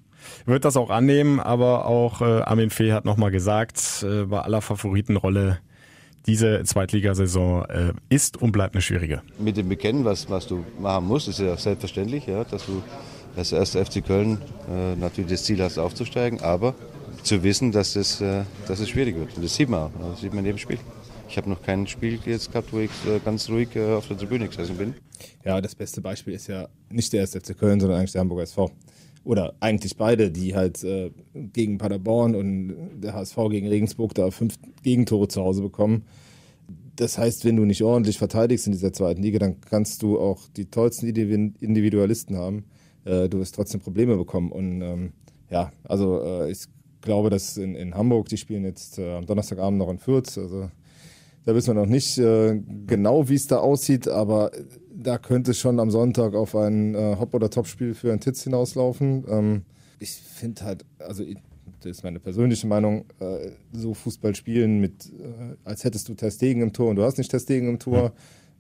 wird 0.46 0.66
das 0.66 0.78
auch 0.78 0.90
annehmen, 0.90 1.40
aber 1.40 1.86
auch 1.86 2.22
äh, 2.22 2.42
Armin 2.42 2.70
Fee 2.70 2.94
hat 2.94 3.06
nochmal 3.06 3.32
gesagt, 3.32 4.04
äh, 4.04 4.26
bei 4.26 4.40
aller 4.40 4.62
Favoritenrolle, 4.62 5.60
diese 6.26 6.64
Zweitligasaison 6.64 7.66
äh, 7.66 7.94
ist 8.10 8.42
und 8.42 8.54
bleibt 8.54 8.76
eine 8.76 8.82
schwierige. 8.82 9.22
Mit 9.40 9.58
dem 9.58 9.68
Bekennen, 9.68 10.06
was, 10.06 10.30
was 10.30 10.48
du 10.48 10.64
machen 10.80 11.08
musst, 11.08 11.28
ist 11.28 11.40
ja 11.40 11.58
selbstverständlich, 11.58 12.28
ja, 12.28 12.44
dass 12.46 12.66
du 12.66 12.82
als 13.36 13.52
erster 13.52 13.86
FC 13.86 14.06
Köln 14.06 14.40
äh, 14.70 14.96
natürlich 14.96 15.32
das 15.32 15.44
Ziel 15.44 15.62
hast, 15.62 15.78
aufzusteigen, 15.78 16.42
aber 16.42 16.76
zu 17.24 17.44
wissen, 17.44 17.72
dass 17.72 17.96
es, 17.96 18.22
äh, 18.22 18.44
dass 18.68 18.80
es 18.80 18.90
schwierig 18.90 19.16
wird. 19.16 19.36
Und 19.36 19.44
das 19.44 19.56
sieht 19.56 19.70
man 19.70 19.84
auch, 19.84 19.92
das 20.12 20.22
sieht 20.22 20.32
man 20.32 20.40
in 20.40 20.46
jedem 20.46 20.58
Spiel. 20.58 20.80
Ich 21.30 21.38
habe 21.38 21.50
noch 21.50 21.62
kein 21.62 21.88
Spiel 21.88 22.20
jetzt 22.26 22.52
gehabt, 22.52 22.72
wo 22.74 22.80
ich 22.80 22.92
äh, 23.08 23.20
ganz 23.24 23.50
ruhig 23.50 23.76
äh, 23.76 23.94
auf 23.94 24.08
der 24.08 24.18
Tribüne 24.18 24.48
gesessen 24.48 24.78
bin. 24.78 24.94
Ja, 25.44 25.62
das 25.62 25.74
beste 25.74 26.02
Beispiel 26.02 26.34
ist 26.34 26.48
ja 26.48 26.68
nicht 26.92 27.12
der 27.14 27.22
erste 27.22 27.40
FC 27.40 27.58
Köln, 27.58 27.80
sondern 27.80 28.00
eigentlich 28.00 28.12
der 28.12 28.22
Hamburger 28.22 28.44
SV 28.44 28.72
oder 29.24 29.56
eigentlich 29.60 29.96
beide, 29.98 30.32
die 30.32 30.56
halt 30.56 30.84
äh, 30.84 31.12
gegen 31.34 31.78
Paderborn 31.78 32.36
und 32.36 32.76
der 33.02 33.14
HSV 33.14 33.38
gegen 33.50 33.68
Regensburg 33.68 34.14
da 34.14 34.32
fünf 34.32 34.56
Gegentore 34.84 35.28
zu 35.28 35.42
Hause 35.42 35.62
bekommen. 35.62 36.04
Das 36.96 37.18
heißt, 37.18 37.46
wenn 37.46 37.56
du 37.56 37.66
nicht 37.66 37.84
ordentlich 37.84 38.18
verteidigst 38.18 38.68
in 38.68 38.74
dieser 38.74 38.94
zweiten 38.94 39.24
Liga, 39.24 39.40
dann 39.40 39.62
kannst 39.62 40.04
du 40.04 40.20
auch 40.20 40.42
die 40.56 40.66
tollsten 40.66 41.08
Individualisten 41.08 42.38
haben. 42.38 42.66
Äh, 43.06 43.30
du 43.30 43.40
wirst 43.40 43.56
trotzdem 43.56 43.82
Probleme 43.82 44.18
bekommen. 44.18 44.52
Und 44.52 44.82
ähm, 44.82 45.14
ja, 45.50 45.72
also 45.84 46.22
äh, 46.22 46.52
ich 46.52 46.66
glaube, 47.02 47.30
dass 47.30 47.58
in, 47.58 47.76
in 47.76 47.96
Hamburg, 47.96 48.30
die 48.30 48.38
spielen 48.38 48.64
jetzt 48.64 48.98
äh, 48.98 49.16
am 49.16 49.26
Donnerstagabend 49.26 49.78
noch 49.78 49.90
in 49.90 50.00
Fürth. 50.00 50.38
Also 50.38 50.70
da 51.46 51.54
wissen 51.54 51.76
wir 51.76 51.82
noch 51.82 51.90
nicht 51.90 52.18
äh, 52.18 52.60
genau, 52.88 53.30
wie 53.30 53.36
es 53.36 53.48
da 53.48 53.58
aussieht, 53.58 54.08
aber 54.08 54.52
da 54.96 55.18
könnte 55.18 55.54
schon 55.54 55.80
am 55.80 55.92
Sonntag 55.92 56.34
auf 56.34 56.56
ein 56.56 56.96
äh, 56.96 57.18
Hop- 57.20 57.34
oder 57.34 57.50
Top-Spiel 57.50 57.94
für 57.94 58.14
ein 58.14 58.20
Titz 58.20 58.44
hinauslaufen. 58.44 59.26
Ähm, 59.28 59.62
ich 60.00 60.12
finde 60.12 60.64
halt, 60.64 60.86
also 61.00 61.24
das 61.82 61.98
ist 61.98 62.04
meine 62.04 62.20
persönliche 62.20 62.66
Meinung, 62.68 63.06
äh, 63.20 63.52
so 63.74 63.94
Fußball 63.94 64.36
spielen 64.36 64.80
mit, 64.80 65.12
als 65.66 65.84
hättest 65.84 66.08
du 66.08 66.14
Testegen 66.14 66.62
im 66.62 66.72
Tor 66.72 66.90
und 66.90 66.96
du 66.96 67.04
hast 67.04 67.18
nicht 67.18 67.32
Testegen 67.32 67.68
im 67.68 67.80
Tor, 67.80 68.10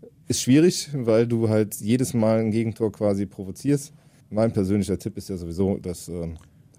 mhm. 0.01 0.07
ist 0.27 0.41
schwierig, 0.41 0.89
weil 0.93 1.25
du 1.25 1.47
halt 1.47 1.75
jedes 1.75 2.13
Mal 2.13 2.39
ein 2.39 2.51
Gegentor 2.51 2.91
quasi 2.91 3.25
provozierst. 3.25 3.93
Mein 4.33 4.51
persönlicher 4.51 4.97
Tipp 4.97 5.17
ist 5.17 5.29
ja 5.29 5.37
sowieso, 5.37 5.77
dass 5.77 6.07
ähm, 6.07 6.37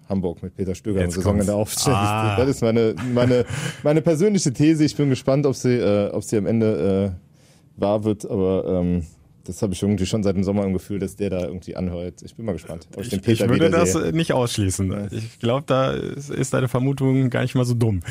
Hamburg 0.09 0.43
mit 0.43 0.55
Peter 0.55 0.75
Stöger 0.75 1.01
eine 1.01 1.11
Saison 1.11 1.39
in 1.39 1.45
der 1.45 1.55
Aufstellung 1.55 1.97
ah. 1.97 2.35
Das 2.37 2.49
ist 2.49 2.61
meine, 2.61 2.95
meine, 3.13 3.45
meine 3.83 4.01
persönliche 4.01 4.53
These. 4.53 4.83
Ich 4.83 4.95
bin 4.95 5.09
gespannt, 5.09 5.45
ob 5.45 5.55
sie, 5.55 5.77
äh, 5.77 6.09
ob 6.11 6.23
sie 6.23 6.37
am 6.37 6.45
Ende 6.45 7.15
äh, 7.15 7.81
wahr 7.81 8.03
wird, 8.03 8.29
aber 8.29 8.65
ähm, 8.67 9.03
das 9.45 9.61
habe 9.61 9.73
ich 9.73 9.81
irgendwie 9.81 10.05
schon 10.05 10.23
seit 10.23 10.35
dem 10.35 10.43
Sommer 10.43 10.65
im 10.65 10.73
Gefühl, 10.73 10.99
dass 10.99 11.15
der 11.15 11.29
da 11.29 11.45
irgendwie 11.45 11.75
anhört. 11.75 12.21
Ich 12.23 12.35
bin 12.35 12.45
mal 12.45 12.53
gespannt. 12.53 12.87
Ob 12.95 13.03
ich, 13.03 13.09
den 13.09 13.21
Peter 13.21 13.45
ich 13.45 13.49
würde 13.49 13.69
das 13.69 13.93
sehe. 13.93 14.11
nicht 14.11 14.33
ausschließen. 14.33 15.09
Ich 15.11 15.39
glaube, 15.39 15.63
da 15.67 15.91
ist 15.91 16.53
deine 16.53 16.67
Vermutung 16.67 17.29
gar 17.29 17.41
nicht 17.41 17.55
mal 17.55 17.65
so 17.65 17.75
dumm. 17.75 18.01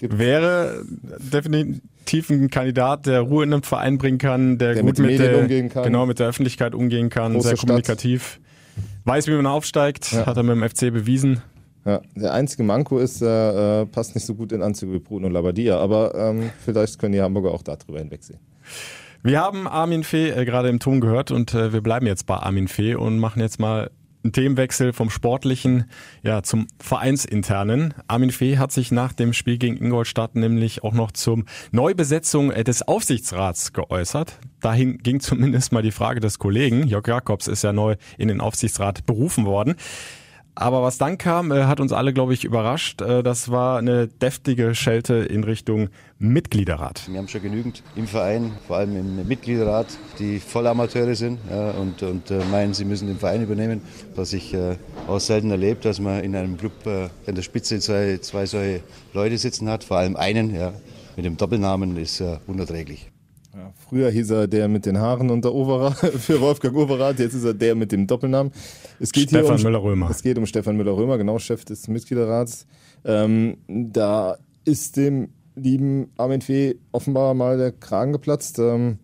Wäre 0.00 0.82
definitiv 1.18 2.30
ein 2.30 2.50
Kandidat, 2.50 3.06
der 3.06 3.20
Ruhe 3.20 3.44
in 3.44 3.52
einem 3.52 3.62
Verein 3.62 3.98
bringen 3.98 4.18
kann, 4.18 4.58
der, 4.58 4.74
der 4.74 4.82
gut 4.82 4.98
mit, 4.98 5.10
mit 5.10 5.20
der, 5.20 5.38
umgehen 5.38 5.68
kann. 5.68 5.84
Genau, 5.84 6.06
mit 6.06 6.18
der 6.18 6.28
Öffentlichkeit 6.28 6.74
umgehen 6.74 7.10
kann, 7.10 7.34
Große 7.34 7.48
sehr 7.48 7.56
kommunikativ. 7.58 8.40
Weiß, 9.04 9.26
wie 9.26 9.32
man 9.32 9.46
aufsteigt, 9.46 10.12
ja. 10.12 10.26
hat 10.26 10.36
er 10.36 10.42
mit 10.42 10.56
dem 10.56 10.68
FC 10.68 10.92
bewiesen. 10.92 11.42
Ja, 11.84 12.02
der 12.14 12.34
einzige 12.34 12.62
Manko 12.62 12.98
ist, 12.98 13.22
äh, 13.22 13.86
passt 13.86 14.14
nicht 14.14 14.26
so 14.26 14.34
gut 14.34 14.52
in 14.52 14.62
Anzüge 14.62 14.92
wie 14.92 14.98
Bruno 14.98 15.28
Labbadia, 15.28 15.78
aber 15.78 16.14
ähm, 16.14 16.50
vielleicht 16.64 16.98
können 16.98 17.12
die 17.12 17.22
Hamburger 17.22 17.52
auch 17.52 17.62
darüber 17.62 17.98
hinwegsehen. 17.98 18.38
Wir 19.22 19.40
haben 19.40 19.66
Armin 19.66 20.04
Fee 20.04 20.30
äh, 20.30 20.44
gerade 20.44 20.68
im 20.68 20.78
Ton 20.78 21.00
gehört 21.00 21.30
und 21.30 21.54
äh, 21.54 21.72
wir 21.72 21.80
bleiben 21.80 22.06
jetzt 22.06 22.26
bei 22.26 22.36
Armin 22.36 22.68
Fee 22.68 22.94
und 22.94 23.18
machen 23.18 23.40
jetzt 23.40 23.58
mal 23.58 23.90
einen 24.22 24.32
Themenwechsel 24.32 24.92
vom 24.92 25.10
Sportlichen 25.10 25.84
ja, 26.22 26.42
zum 26.42 26.66
Vereinsinternen. 26.78 27.94
Armin 28.06 28.30
Fee 28.30 28.58
hat 28.58 28.72
sich 28.72 28.90
nach 28.90 29.12
dem 29.12 29.32
Spiel 29.32 29.58
gegen 29.58 29.76
Ingolstadt 29.76 30.34
nämlich 30.34 30.84
auch 30.84 30.92
noch 30.92 31.12
zum 31.12 31.46
Neubesetzung 31.72 32.50
äh, 32.50 32.64
des 32.64 32.82
Aufsichtsrats 32.86 33.72
geäußert. 33.72 34.38
Dahin 34.60 34.98
ging 34.98 35.20
zumindest 35.20 35.72
mal 35.72 35.82
die 35.82 35.92
Frage 35.92 36.20
des 36.20 36.38
Kollegen. 36.38 36.86
Jörg 36.86 37.06
Jakobs 37.06 37.48
ist 37.48 37.62
ja 37.62 37.72
neu 37.72 37.96
in 38.18 38.28
den 38.28 38.40
Aufsichtsrat 38.40 39.06
berufen 39.06 39.46
worden. 39.46 39.76
Aber 40.60 40.82
was 40.82 40.98
dann 40.98 41.16
kam, 41.16 41.52
äh, 41.52 41.64
hat 41.64 41.80
uns 41.80 41.90
alle, 41.90 42.12
glaube 42.12 42.34
ich, 42.34 42.44
überrascht. 42.44 43.00
Äh, 43.00 43.22
das 43.22 43.50
war 43.50 43.78
eine 43.78 44.08
deftige 44.08 44.74
Schelte 44.74 45.14
in 45.14 45.42
Richtung 45.42 45.88
Mitgliederrat. 46.18 47.08
Wir 47.08 47.18
haben 47.18 47.28
schon 47.28 47.40
genügend 47.40 47.82
im 47.96 48.06
Verein, 48.06 48.52
vor 48.66 48.76
allem 48.76 48.94
im 48.94 49.26
Mitgliederrat, 49.26 49.86
die 50.18 50.38
Vollamateure 50.38 51.14
sind 51.14 51.38
ja, 51.48 51.70
und, 51.70 52.02
und 52.02 52.30
äh, 52.30 52.44
meinen, 52.50 52.74
sie 52.74 52.84
müssen 52.84 53.08
den 53.08 53.16
Verein 53.16 53.42
übernehmen. 53.42 53.80
Was 54.14 54.34
ich 54.34 54.52
äh, 54.52 54.76
auch 55.08 55.18
selten 55.18 55.50
erlebt, 55.50 55.86
dass 55.86 55.98
man 55.98 56.22
in 56.22 56.36
einem 56.36 56.58
Club 56.58 56.72
äh, 56.84 57.08
in 57.26 57.36
der 57.36 57.42
Spitze 57.42 57.80
zwei, 57.80 58.18
zwei 58.18 58.44
solche 58.44 58.82
Leute 59.14 59.38
sitzen 59.38 59.66
hat, 59.70 59.82
vor 59.82 59.96
allem 59.96 60.14
einen 60.14 60.54
ja, 60.54 60.74
mit 61.16 61.24
dem 61.24 61.38
Doppelnamen, 61.38 61.96
ist 61.96 62.20
äh, 62.20 62.36
unerträglich. 62.46 63.09
Ja, 63.54 63.72
früher 63.88 64.10
hieß 64.10 64.30
er 64.30 64.46
der 64.46 64.68
mit 64.68 64.86
den 64.86 64.98
Haaren 64.98 65.30
unter 65.30 65.52
Overath, 65.52 65.98
für 66.20 66.40
Wolfgang 66.40 66.76
Overath, 66.76 67.18
jetzt 67.18 67.34
ist 67.34 67.44
er 67.44 67.54
der 67.54 67.74
mit 67.74 67.90
dem 67.90 68.06
Doppelnamen. 68.06 68.52
Es 69.00 69.12
geht 69.12 69.30
Stefan 69.30 69.56
hier 69.56 69.66
um, 69.66 69.72
Müller-Römer. 69.72 70.10
Es 70.10 70.22
geht 70.22 70.38
um 70.38 70.46
Stefan 70.46 70.76
Müller-Römer, 70.76 71.18
genau, 71.18 71.38
Chef 71.38 71.64
des 71.64 71.88
Mitgliederrats. 71.88 72.66
Ähm, 73.04 73.56
da 73.66 74.36
ist 74.64 74.96
dem 74.96 75.30
lieben 75.56 76.10
Armin 76.16 76.42
Fee 76.42 76.76
offenbar 76.92 77.34
mal 77.34 77.58
der 77.58 77.72
Kragen 77.72 78.12
geplatzt. 78.12 78.58
Ähm, 78.58 78.98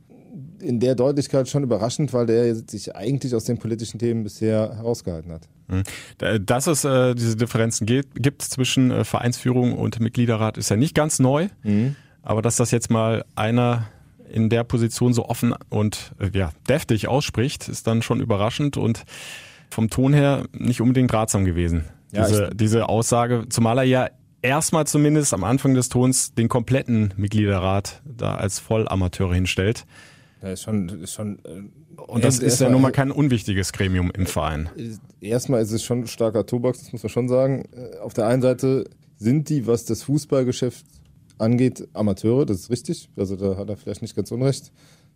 in 0.60 0.80
der 0.80 0.94
Deutlichkeit 0.94 1.48
schon 1.48 1.62
überraschend, 1.62 2.12
weil 2.12 2.26
der 2.26 2.54
sich 2.54 2.94
eigentlich 2.96 3.34
aus 3.34 3.44
den 3.44 3.58
politischen 3.58 3.98
Themen 3.98 4.24
bisher 4.24 4.74
herausgehalten 4.76 5.32
hat. 5.32 5.48
Mhm. 5.68 6.44
Dass 6.46 6.66
es 6.66 6.84
äh, 6.84 7.14
diese 7.14 7.36
Differenzen 7.36 7.86
gibt, 7.86 8.22
gibt 8.22 8.42
zwischen 8.42 8.90
äh, 8.90 9.04
Vereinsführung 9.04 9.74
und 9.74 10.00
Mitgliederrat, 10.00 10.56
ist 10.56 10.70
ja 10.70 10.76
nicht 10.76 10.94
ganz 10.94 11.18
neu. 11.18 11.48
Mhm. 11.62 11.96
Aber 12.22 12.42
dass 12.42 12.56
das 12.56 12.70
jetzt 12.70 12.90
mal 12.90 13.24
einer 13.34 13.86
in 14.30 14.48
der 14.48 14.64
Position 14.64 15.12
so 15.12 15.26
offen 15.26 15.54
und 15.68 16.12
äh, 16.18 16.30
ja, 16.36 16.50
deftig 16.68 17.08
ausspricht, 17.08 17.68
ist 17.68 17.86
dann 17.86 18.02
schon 18.02 18.20
überraschend 18.20 18.76
und 18.76 19.04
vom 19.70 19.90
Ton 19.90 20.12
her 20.12 20.44
nicht 20.52 20.80
unbedingt 20.80 21.12
ratsam 21.12 21.44
gewesen. 21.44 21.84
Ja, 22.12 22.26
diese, 22.26 22.50
diese 22.54 22.88
Aussage, 22.88 23.46
zumal 23.48 23.78
er 23.78 23.84
ja 23.84 24.08
erstmal 24.42 24.86
zumindest 24.86 25.34
am 25.34 25.44
Anfang 25.44 25.74
des 25.74 25.88
Tons 25.88 26.34
den 26.34 26.48
kompletten 26.48 27.12
Mitgliederrat 27.16 28.02
da 28.04 28.36
als 28.36 28.58
Vollamateure 28.58 29.34
hinstellt. 29.34 29.84
Ja, 30.42 30.50
ist 30.50 30.62
schon, 30.62 30.88
ist 30.88 31.14
schon, 31.14 31.38
äh, 31.44 32.00
Und 32.00 32.24
das 32.24 32.38
ist 32.38 32.60
ja 32.60 32.68
nun 32.68 32.82
mal 32.82 32.92
kein 32.92 33.10
unwichtiges 33.10 33.72
Gremium 33.72 34.10
im 34.12 34.26
Verein. 34.26 34.68
Erstmal 35.20 35.62
ist 35.62 35.72
es 35.72 35.82
schon 35.82 36.06
starker 36.06 36.46
Tobak, 36.46 36.74
das 36.74 36.92
muss 36.92 37.02
man 37.02 37.10
schon 37.10 37.28
sagen. 37.28 37.64
Äh, 37.72 37.98
Auf 37.98 38.14
der 38.14 38.26
einen 38.26 38.42
Seite 38.42 38.84
sind 39.16 39.48
die, 39.48 39.66
was 39.66 39.84
das 39.86 40.02
Fußballgeschäft 40.04 40.84
angeht, 41.38 41.88
Amateure, 41.92 42.46
das 42.46 42.60
ist 42.60 42.70
richtig. 42.70 43.08
Also 43.16 43.36
da 43.36 43.56
hat 43.56 43.68
er 43.68 43.76
vielleicht 43.76 44.02
nicht 44.02 44.16
ganz 44.16 44.30
unrecht. 44.30 44.72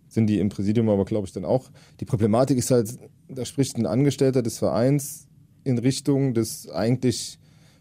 Sind 0.09 0.26
die 0.26 0.40
im 0.40 0.48
Präsidium 0.48 0.88
aber, 0.88 1.04
glaube 1.04 1.26
ich, 1.26 1.33
dann 1.33 1.44
auch. 1.44 1.70
Die 2.00 2.04
Problematik 2.04 2.59
ist 2.59 2.70
halt, 2.70 2.98
da 3.28 3.44
spricht 3.44 3.76
ein 3.76 3.87
Angestellter 3.87 4.42
des 4.42 4.59
Vereins 4.59 5.28
in 5.64 5.78
Richtung 5.78 6.35
des 6.35 6.68
eigentlich 6.68 7.38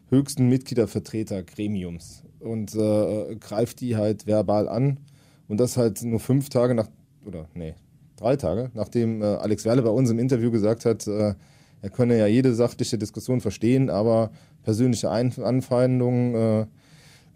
höchsten 0.09 0.47
Mitgliedervertretergremiums 0.49 2.23
und 2.39 2.75
äh, 2.75 3.35
greift 3.35 3.81
die 3.81 3.95
halt 3.95 4.27
verbal 4.27 4.67
an. 4.67 4.99
Und 5.47 5.59
das 5.59 5.77
halt 5.77 6.03
nur 6.03 6.19
fünf 6.19 6.49
Tage 6.49 6.75
nach, 6.75 6.87
oder 7.25 7.47
nee, 7.55 7.73
drei 8.15 8.35
Tage, 8.35 8.69
nachdem 8.73 9.21
äh, 9.21 9.25
Alex 9.25 9.65
Werle 9.65 9.81
bei 9.81 9.89
uns 9.89 10.09
im 10.09 10.19
Interview 10.19 10.51
gesagt 10.51 10.85
hat, 10.85 11.07
äh, 11.07 11.33
er 11.81 11.89
könne 11.89 12.17
ja 12.17 12.27
jede 12.27 12.53
sachliche 12.53 12.97
Diskussion 12.97 13.41
verstehen, 13.41 13.89
aber 13.89 14.31
persönliche 14.63 15.09
Ein 15.09 15.33
Anfeindungen 15.41 16.35
äh, 16.35 16.65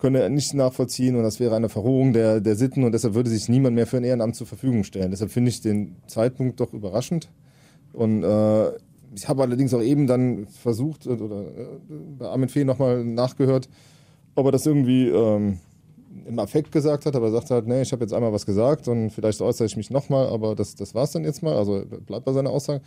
könne 0.03 0.19
er 0.19 0.27
nicht 0.27 0.53
nachvollziehen 0.53 1.15
und 1.15 1.23
das 1.23 1.39
wäre 1.39 1.55
eine 1.55 1.69
Verrohung 1.69 2.11
der, 2.11 2.41
der 2.41 2.57
Sitten 2.57 2.83
und 2.83 2.91
deshalb 2.91 3.13
würde 3.13 3.29
sich 3.29 3.47
niemand 3.47 3.73
mehr 3.73 3.87
für 3.87 3.95
ein 3.95 4.03
Ehrenamt 4.03 4.35
zur 4.35 4.45
Verfügung 4.45 4.83
stellen. 4.83 5.11
Deshalb 5.11 5.31
finde 5.31 5.47
ich 5.47 5.61
den 5.61 5.95
Zeitpunkt 6.07 6.59
doch 6.59 6.73
überraschend. 6.73 7.29
Und 7.93 8.21
äh, 8.21 8.71
ich 9.15 9.29
habe 9.29 9.43
allerdings 9.43 9.73
auch 9.73 9.81
eben 9.81 10.05
dann 10.05 10.47
versucht 10.47 11.07
oder 11.07 11.43
äh, 11.43 11.67
bei 12.19 12.25
Armin 12.27 12.49
Fee 12.49 12.65
nochmal 12.65 13.05
nachgehört, 13.05 13.69
ob 14.35 14.47
er 14.47 14.51
das 14.51 14.65
irgendwie 14.65 15.07
ähm, 15.07 15.59
im 16.27 16.37
Affekt 16.37 16.73
gesagt 16.73 17.05
hat, 17.05 17.15
aber 17.15 17.27
er 17.27 17.31
sagt 17.31 17.51
halt, 17.51 17.65
nee, 17.67 17.83
ich 17.83 17.93
habe 17.93 18.03
jetzt 18.03 18.13
einmal 18.13 18.33
was 18.33 18.45
gesagt 18.45 18.89
und 18.89 19.09
vielleicht 19.09 19.39
äußere 19.39 19.67
ich 19.67 19.77
mich 19.77 19.89
nochmal, 19.89 20.27
aber 20.27 20.53
das, 20.53 20.75
das 20.75 20.93
war 20.93 21.05
es 21.05 21.11
dann 21.11 21.23
jetzt 21.23 21.41
mal. 21.43 21.55
Also 21.55 21.81
bleibt 22.05 22.25
bei 22.25 22.33
seiner 22.33 22.49
Aussage. 22.49 22.81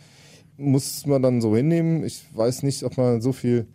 Muss 0.57 1.07
man 1.07 1.23
dann 1.23 1.41
so 1.41 1.55
hinnehmen. 1.55 2.03
Ich 2.03 2.25
weiß 2.35 2.61
nicht, 2.61 2.83
ob 2.83 2.95
man 2.95 3.21
so 3.21 3.31
viel 3.31 3.65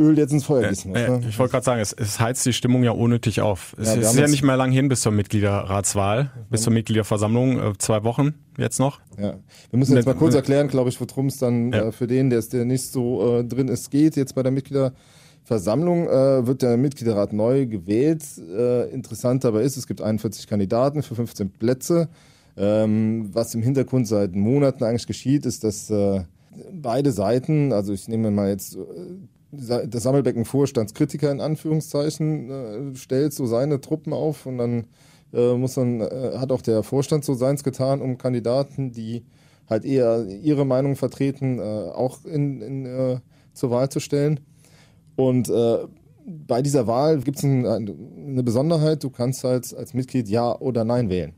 Öl 0.00 0.16
jetzt 0.18 0.32
ins 0.32 0.44
Feuer 0.44 0.68
gießen 0.68 0.90
muss. 0.90 0.98
Äh, 1.00 1.08
Ne? 1.10 1.20
Ich 1.28 1.38
wollte 1.38 1.52
gerade 1.52 1.64
sagen, 1.64 1.80
es, 1.80 1.92
es 1.92 2.18
heizt 2.18 2.44
die 2.46 2.52
Stimmung 2.52 2.82
ja 2.82 2.90
unnötig 2.92 3.40
auf. 3.42 3.74
Es 3.78 3.88
Ja, 3.94 4.00
ist 4.00 4.16
ja 4.16 4.26
nicht 4.26 4.42
mehr 4.42 4.56
lang 4.56 4.72
hin 4.72 4.88
bis 4.88 5.02
zur 5.02 5.12
Mitgliederratswahl, 5.12 6.30
bis 6.50 6.62
zur 6.62 6.72
Mitgliederversammlung, 6.72 7.58
äh, 7.60 7.72
zwei 7.78 8.02
Wochen 8.04 8.34
jetzt 8.58 8.78
noch. 8.80 9.00
Ja. 9.18 9.34
Wir 9.70 9.78
müssen 9.78 9.94
jetzt 9.96 10.06
Mit- 10.06 10.14
mal 10.14 10.18
kurz 10.18 10.34
erklären, 10.34 10.68
glaube 10.68 10.88
ich, 10.90 11.00
worum 11.00 11.26
es 11.26 11.36
dann 11.38 11.72
Ja. 11.72 11.88
äh, 11.88 11.92
für 11.92 12.06
den, 12.06 12.30
der, 12.30 12.40
der 12.42 12.64
nicht 12.64 12.84
so 12.90 13.38
äh, 13.40 13.44
drin 13.44 13.68
ist, 13.68 13.90
geht. 13.90 14.16
Jetzt 14.16 14.34
bei 14.34 14.42
der 14.42 14.52
Mitgliederversammlung 14.52 16.08
äh, 16.08 16.46
wird 16.46 16.62
der 16.62 16.76
Mitgliederrat 16.76 17.32
neu 17.32 17.66
gewählt. 17.66 18.22
Äh, 18.38 18.90
interessant 18.90 19.44
dabei 19.44 19.62
ist, 19.62 19.76
es 19.76 19.86
gibt 19.86 20.00
41 20.00 20.46
Kandidaten 20.46 21.02
für 21.02 21.14
15 21.14 21.50
Plätze. 21.50 22.08
Ähm, 22.56 23.30
was 23.32 23.54
im 23.54 23.62
Hintergrund 23.62 24.08
seit 24.08 24.34
Monaten 24.34 24.84
eigentlich 24.84 25.06
geschieht, 25.06 25.46
ist, 25.46 25.62
dass 25.64 25.88
äh, 25.90 26.22
beide 26.72 27.12
Seiten, 27.12 27.72
also 27.72 27.92
ich 27.92 28.08
nehme 28.08 28.30
mal 28.30 28.48
jetzt 28.50 28.76
äh, 28.76 28.78
das 29.52 30.02
Sammelbecken 30.02 30.44
Vorstandskritiker 30.44 31.30
in 31.30 31.40
Anführungszeichen 31.40 32.50
äh, 32.50 32.96
stellt 32.96 33.32
so 33.32 33.46
seine 33.46 33.80
Truppen 33.80 34.12
auf 34.12 34.46
und 34.46 34.58
dann 34.58 34.86
äh, 35.32 35.54
muss 35.54 35.74
dann 35.74 36.00
äh, 36.00 36.32
hat 36.36 36.52
auch 36.52 36.62
der 36.62 36.82
Vorstand 36.82 37.24
so 37.24 37.34
seins 37.34 37.64
getan, 37.64 38.00
um 38.00 38.18
Kandidaten, 38.18 38.92
die 38.92 39.24
halt 39.68 39.84
eher 39.84 40.26
ihre 40.26 40.64
Meinung 40.64 40.96
vertreten, 40.96 41.58
äh, 41.58 41.62
auch 41.62 42.24
in, 42.24 42.60
in, 42.60 42.86
äh, 42.86 43.20
zur 43.52 43.70
Wahl 43.70 43.88
zu 43.88 44.00
stellen. 44.00 44.40
Und 45.16 45.48
äh, 45.48 45.78
bei 46.26 46.62
dieser 46.62 46.86
Wahl 46.86 47.20
gibt 47.20 47.38
es 47.38 47.44
ein, 47.44 47.66
eine 47.66 48.42
Besonderheit, 48.42 49.02
du 49.02 49.10
kannst 49.10 49.44
halt 49.44 49.74
als 49.74 49.94
Mitglied 49.94 50.28
Ja 50.28 50.56
oder 50.58 50.84
Nein 50.84 51.08
wählen. 51.08 51.34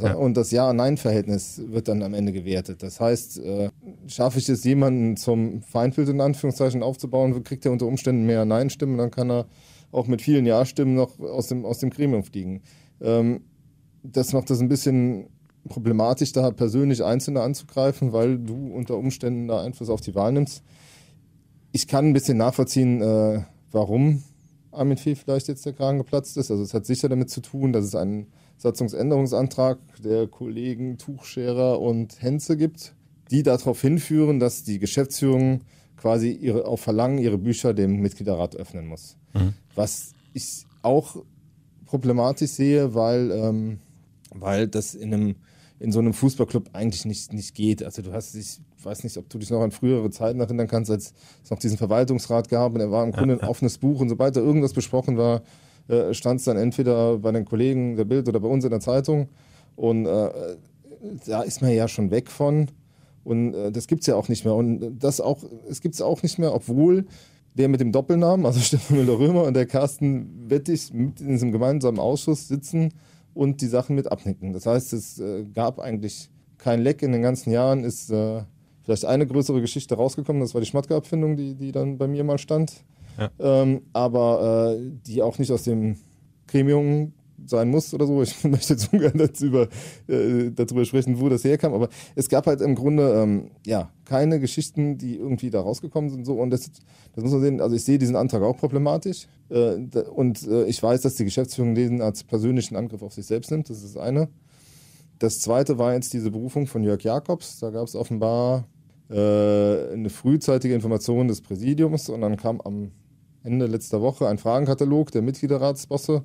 Ja. 0.00 0.14
Und 0.14 0.36
das 0.36 0.50
Ja-Nein-Verhältnis 0.50 1.60
wird 1.66 1.88
dann 1.88 2.02
am 2.02 2.14
Ende 2.14 2.32
gewertet. 2.32 2.82
Das 2.82 3.00
heißt, 3.00 3.38
äh, 3.40 3.70
schaffe 4.06 4.38
ich 4.38 4.48
es, 4.48 4.64
jemanden 4.64 5.16
zum 5.16 5.62
Feindbild 5.62 6.08
in 6.08 6.20
Anführungszeichen 6.20 6.82
aufzubauen, 6.82 7.42
kriegt 7.44 7.64
er 7.66 7.72
unter 7.72 7.86
Umständen 7.86 8.24
mehr 8.24 8.44
Nein-Stimmen, 8.44 8.98
dann 8.98 9.10
kann 9.10 9.30
er 9.30 9.46
auch 9.90 10.06
mit 10.06 10.22
vielen 10.22 10.46
Ja-Stimmen 10.46 10.94
noch 10.94 11.18
aus 11.20 11.48
dem, 11.48 11.64
aus 11.64 11.78
dem 11.78 11.90
Gremium 11.90 12.24
fliegen. 12.24 12.62
Ähm, 13.00 13.42
das 14.02 14.32
macht 14.32 14.50
das 14.50 14.60
ein 14.60 14.68
bisschen 14.68 15.28
problematisch, 15.68 16.32
da 16.32 16.50
persönlich 16.50 17.04
Einzelne 17.04 17.42
anzugreifen, 17.42 18.12
weil 18.12 18.38
du 18.38 18.72
unter 18.72 18.96
Umständen 18.96 19.48
da 19.48 19.62
Einfluss 19.62 19.90
auf 19.90 20.00
die 20.00 20.14
Wahl 20.14 20.32
nimmst. 20.32 20.62
Ich 21.72 21.86
kann 21.86 22.06
ein 22.06 22.12
bisschen 22.12 22.38
nachvollziehen, 22.38 23.00
äh, 23.00 23.42
warum 23.70 24.22
Armin 24.72 24.96
Fee 24.96 25.14
vielleicht 25.14 25.48
jetzt 25.48 25.64
der 25.64 25.72
Kragen 25.72 25.98
geplatzt 25.98 26.36
ist. 26.36 26.50
Also 26.50 26.62
es 26.62 26.74
hat 26.74 26.86
sicher 26.86 27.08
damit 27.08 27.30
zu 27.30 27.40
tun, 27.40 27.72
dass 27.72 27.84
es 27.84 27.94
einen 27.94 28.26
Satzungsänderungsantrag 28.62 29.78
der 30.04 30.28
Kollegen 30.28 30.96
Tuchscherer 30.96 31.80
und 31.80 32.22
Henze 32.22 32.56
gibt, 32.56 32.94
die 33.30 33.42
darauf 33.42 33.80
hinführen, 33.80 34.38
dass 34.38 34.62
die 34.62 34.78
Geschäftsführung 34.78 35.62
quasi 35.96 36.30
ihre, 36.30 36.66
auf 36.66 36.80
Verlangen 36.80 37.18
ihre 37.18 37.38
Bücher 37.38 37.74
dem 37.74 37.96
Mitgliederrat 37.96 38.54
öffnen 38.54 38.86
muss. 38.86 39.16
Was 39.74 40.12
ich 40.32 40.64
auch 40.82 41.24
problematisch 41.86 42.52
sehe, 42.52 42.94
weil, 42.94 43.32
ähm, 43.32 43.78
weil 44.30 44.68
das 44.68 44.94
in 44.94 45.12
einem 45.12 45.34
in 45.80 45.90
so 45.90 45.98
einem 45.98 46.14
Fußballclub 46.14 46.70
eigentlich 46.74 47.04
nicht, 47.06 47.32
nicht 47.32 47.56
geht. 47.56 47.82
Also 47.82 48.02
du 48.02 48.12
hast 48.12 48.34
dich, 48.36 48.60
ich 48.78 48.84
weiß 48.84 49.02
nicht, 49.02 49.16
ob 49.16 49.28
du 49.28 49.38
dich 49.38 49.50
noch 49.50 49.62
an 49.62 49.72
frühere 49.72 50.08
Zeiten 50.10 50.38
erinnern 50.38 50.68
kannst, 50.68 50.92
als 50.92 51.12
es 51.42 51.50
noch 51.50 51.58
diesen 51.58 51.76
Verwaltungsrat 51.76 52.48
gab 52.48 52.74
und 52.74 52.80
er 52.80 52.92
war 52.92 53.02
im 53.02 53.10
Grunde 53.10 53.34
ein 53.34 53.48
offenes 53.48 53.78
Buch 53.78 54.00
und 54.00 54.08
sobald 54.08 54.36
da 54.36 54.40
irgendwas 54.40 54.74
besprochen 54.74 55.16
war, 55.16 55.42
äh, 55.88 56.14
stand 56.14 56.40
es 56.40 56.44
dann 56.44 56.56
entweder 56.56 57.18
bei 57.18 57.32
den 57.32 57.44
Kollegen 57.44 57.96
der 57.96 58.04
Bild 58.04 58.28
oder 58.28 58.40
bei 58.40 58.48
uns 58.48 58.64
in 58.64 58.70
der 58.70 58.80
Zeitung. 58.80 59.28
Und 59.76 60.06
äh, 60.06 60.56
da 61.26 61.42
ist 61.42 61.62
man 61.62 61.72
ja 61.72 61.88
schon 61.88 62.10
weg 62.10 62.30
von. 62.30 62.68
Und 63.24 63.54
äh, 63.54 63.72
das 63.72 63.86
gibt's 63.86 64.06
ja 64.06 64.14
auch 64.14 64.28
nicht 64.28 64.44
mehr. 64.44 64.54
Und 64.54 64.98
das 64.98 65.20
auch, 65.20 65.38
es 65.68 65.80
gibt's 65.80 66.00
auch 66.00 66.22
nicht 66.22 66.38
mehr, 66.38 66.54
obwohl 66.54 67.06
der 67.54 67.68
mit 67.68 67.80
dem 67.80 67.92
Doppelnamen, 67.92 68.46
also 68.46 68.60
Stefan 68.60 68.96
Müller-Römer 68.96 69.44
und 69.44 69.54
der 69.54 69.66
Carsten 69.66 70.50
Wettig 70.50 70.92
mit 70.92 71.20
in 71.20 71.28
diesem 71.28 71.52
gemeinsamen 71.52 71.98
Ausschuss 71.98 72.48
sitzen 72.48 72.92
und 73.34 73.60
die 73.60 73.66
Sachen 73.66 73.96
mit 73.96 74.10
abnicken. 74.10 74.52
Das 74.52 74.66
heißt, 74.66 74.92
es 74.92 75.18
äh, 75.18 75.44
gab 75.44 75.78
eigentlich 75.78 76.30
kein 76.58 76.80
Leck 76.80 77.02
in 77.02 77.12
den 77.12 77.22
ganzen 77.22 77.50
Jahren, 77.50 77.84
ist 77.84 78.10
äh, 78.10 78.42
vielleicht 78.82 79.04
eine 79.04 79.26
größere 79.26 79.60
Geschichte 79.60 79.94
rausgekommen, 79.96 80.40
das 80.40 80.54
war 80.54 80.60
die 80.60 80.66
Schmatke-Abfindung, 80.66 81.36
die, 81.36 81.54
die 81.54 81.72
dann 81.72 81.98
bei 81.98 82.06
mir 82.06 82.24
mal 82.24 82.38
stand, 82.38 82.84
Ähm, 83.38 83.82
aber 83.92 84.76
äh, 84.76 84.90
die 85.06 85.22
auch 85.22 85.38
nicht 85.38 85.50
aus 85.52 85.64
dem 85.64 85.96
Gremium 86.46 87.12
sein 87.46 87.70
muss 87.70 87.92
oder 87.94 88.06
so. 88.06 88.22
Ich 88.22 88.42
möchte 88.44 88.74
jetzt 88.74 88.92
ungern 88.92 89.16
darüber, 89.16 89.68
äh, 90.08 90.50
darüber 90.50 90.84
sprechen, 90.84 91.20
wo 91.20 91.28
das 91.28 91.44
herkam, 91.44 91.74
aber 91.74 91.88
es 92.14 92.28
gab 92.28 92.46
halt 92.46 92.60
im 92.60 92.74
Grunde 92.74 93.12
ähm, 93.14 93.50
ja 93.66 93.90
keine 94.04 94.40
Geschichten, 94.40 94.98
die 94.98 95.16
irgendwie 95.16 95.50
da 95.50 95.60
rausgekommen 95.60 96.10
sind 96.10 96.24
so 96.24 96.34
und 96.34 96.50
das, 96.50 96.70
das 97.14 97.24
muss 97.24 97.32
man 97.32 97.40
sehen. 97.40 97.60
Also 97.60 97.76
ich 97.76 97.84
sehe 97.84 97.98
diesen 97.98 98.16
Antrag 98.16 98.42
auch 98.42 98.56
problematisch 98.56 99.26
äh, 99.48 99.74
und 100.14 100.46
äh, 100.46 100.64
ich 100.64 100.82
weiß, 100.82 101.02
dass 101.02 101.14
die 101.14 101.24
Geschäftsführung 101.24 101.74
den 101.74 102.02
als 102.02 102.24
persönlichen 102.24 102.76
Angriff 102.76 103.02
auf 103.02 103.12
sich 103.12 103.26
selbst 103.26 103.50
nimmt. 103.50 103.70
Das 103.70 103.78
ist 103.82 103.96
das 103.96 104.02
eine. 104.02 104.28
Das 105.18 105.40
zweite 105.40 105.78
war 105.78 105.94
jetzt 105.94 106.12
diese 106.12 106.30
Berufung 106.30 106.66
von 106.66 106.82
Jörg 106.82 107.02
Jakobs. 107.02 107.60
Da 107.60 107.70
gab 107.70 107.86
es 107.86 107.94
offenbar 107.94 108.66
äh, 109.08 109.92
eine 109.92 110.10
frühzeitige 110.10 110.74
Information 110.74 111.28
des 111.28 111.40
Präsidiums 111.42 112.08
und 112.08 112.22
dann 112.22 112.36
kam 112.36 112.60
am 112.60 112.90
Ende 113.42 113.66
letzter 113.66 114.00
Woche 114.00 114.28
ein 114.28 114.38
Fragenkatalog 114.38 115.10
der 115.10 115.22
Mitgliederratsbosse 115.22 116.22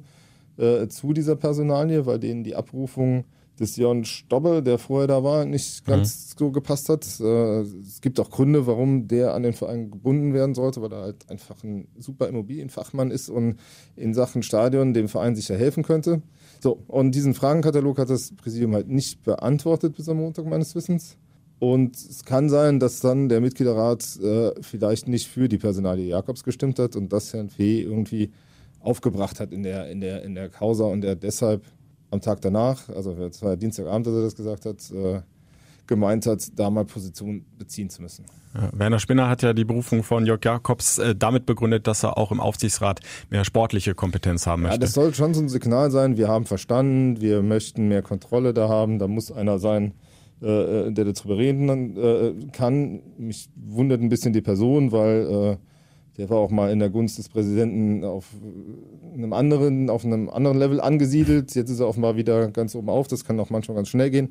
äh, 0.58 0.88
zu 0.88 1.14
dieser 1.14 1.36
Personalie, 1.36 2.06
weil 2.06 2.20
denen 2.20 2.44
die 2.44 2.56
Abrufung 2.56 3.26
des 3.60 3.76
Jon 3.76 4.06
Stobbe, 4.06 4.62
der 4.62 4.78
vorher 4.78 5.08
da 5.08 5.24
war, 5.24 5.46
nicht 5.46 5.86
ganz 5.86 6.36
so 6.38 6.52
gepasst 6.52 6.90
hat. 6.90 7.06
Äh, 7.20 7.62
es 7.62 8.02
gibt 8.02 8.20
auch 8.20 8.30
Gründe, 8.30 8.68
warum 8.68 9.08
der 9.08 9.34
an 9.34 9.44
den 9.44 9.54
Verein 9.54 9.90
gebunden 9.90 10.34
werden 10.34 10.54
sollte, 10.54 10.82
weil 10.82 10.94
er 10.94 11.02
halt 11.02 11.30
einfach 11.30 11.64
ein 11.64 11.88
super 11.98 12.28
Immobilienfachmann 12.28 13.12
ist 13.12 13.30
und 13.30 13.58
in 13.96 14.14
Sachen 14.14 14.44
Stadion 14.44 14.94
dem 14.94 15.08
Verein 15.08 15.36
sicher 15.36 15.58
helfen 15.58 15.84
könnte. 15.84 16.22
So, 16.60 16.84
und 16.88 17.14
diesen 17.16 17.34
Fragenkatalog 17.34 17.98
hat 17.98 18.10
das 18.10 18.36
Präsidium 18.36 18.74
halt 18.74 18.90
nicht 18.90 19.24
beantwortet 19.24 19.96
bis 19.96 20.10
am 20.10 20.18
Montag 20.18 20.46
meines 20.46 20.76
Wissens. 20.76 21.18
Und 21.60 21.96
es 21.96 22.24
kann 22.24 22.50
sein, 22.50 22.80
dass 22.80 23.00
dann 23.00 23.30
der 23.30 23.42
Mitgliederrat 23.42 24.04
äh, 24.22 24.52
vielleicht 24.62 25.08
nicht 25.08 25.28
für 25.28 25.50
die 25.50 25.58
Personalie 25.58 26.06
Jakobs 26.06 26.44
gestimmt 26.44 26.78
hat 26.78 26.96
und 26.96 27.12
das 27.12 27.34
Herrn 27.34 27.50
Fee 27.50 27.82
irgendwie 27.82 28.32
aufgebracht 28.80 29.40
hat 29.40 29.52
in 29.52 29.64
der, 29.64 29.90
in 29.90 30.00
der, 30.02 30.24
in 30.24 30.36
der 30.36 30.50
Causa 30.50 30.86
und 30.86 31.04
er 31.04 31.16
deshalb 31.16 31.64
am 32.12 32.22
Tag 32.22 32.42
danach, 32.42 32.88
also 32.90 33.12
es 33.14 33.42
war 33.42 33.58
Dienstagabend, 33.58 34.08
dass 34.08 34.14
er 34.14 34.22
das 34.22 34.36
gesagt 34.36 34.66
hat, 34.66 34.92
äh, 34.92 35.22
gemeint 35.88 36.26
hat, 36.26 36.48
da 36.56 36.70
mal 36.70 36.86
Position 36.86 37.46
beziehen 37.58 37.90
zu 37.90 38.02
müssen. 38.02 38.26
Ja, 38.54 38.70
Werner 38.74 39.00
Spinner 39.00 39.30
hat 39.30 39.42
ja 39.42 39.54
die 39.54 39.66
Berufung 39.66 40.04
von 40.04 40.26
Jörg 40.26 40.44
Jakobs 40.44 41.00
äh, 41.00 41.16
damit 41.16 41.46
begründet, 41.46 41.88
dass 41.88 42.04
er 42.04 42.18
auch 42.18 42.32
im 42.32 42.40
Aufsichtsrat 42.40 43.00
mehr 43.30 43.46
sportliche 43.46 43.96
Kompetenz 43.96 44.46
haben 44.46 44.64
möchte. 44.64 44.76
Ja, 44.76 44.80
das 44.80 44.94
soll 44.94 45.14
schon 45.14 45.34
so 45.34 45.42
ein 45.42 45.50
Signal 45.50 45.90
sein, 45.90 46.18
wir 46.18 46.28
haben 46.28 46.46
verstanden, 46.46 47.20
wir 47.20 47.42
möchten 47.42 47.88
mehr 47.88 48.02
Kontrolle 48.02 48.54
da 48.54 48.70
haben, 48.70 49.00
da 49.00 49.08
muss 49.08 49.32
einer 49.32 49.60
sein, 49.60 49.94
äh, 50.42 50.92
der 50.92 51.06
darüber 51.06 51.38
reden 51.38 51.98
äh, 51.98 52.34
kann. 52.52 53.02
Mich 53.18 53.50
wundert 53.56 54.02
ein 54.02 54.10
bisschen 54.10 54.34
die 54.34 54.42
Person, 54.42 54.92
weil 54.92 55.58
äh, 55.58 55.58
der 56.18 56.30
war 56.30 56.38
auch 56.38 56.50
mal 56.50 56.72
in 56.72 56.80
der 56.80 56.90
Gunst 56.90 57.18
des 57.20 57.30
Präsidenten 57.30 58.04
auf 58.04 58.26
einem 59.14 59.34
anderen, 59.34 59.90
auf 59.90 60.04
einem 60.04 60.30
anderen 60.30 60.58
Level 60.58 60.82
angesiedelt. 60.82 61.54
Jetzt 61.54 61.70
ist 61.70 61.80
er 61.80 61.88
offenbar 61.88 62.16
wieder 62.16 62.50
ganz 62.50 62.76
oben 62.76 62.90
auf. 62.90 63.08
Das 63.08 63.24
kann 63.24 63.40
auch 63.40 63.52
manchmal 63.52 63.76
ganz 63.76 63.90
schnell 63.90 64.10
gehen. 64.10 64.30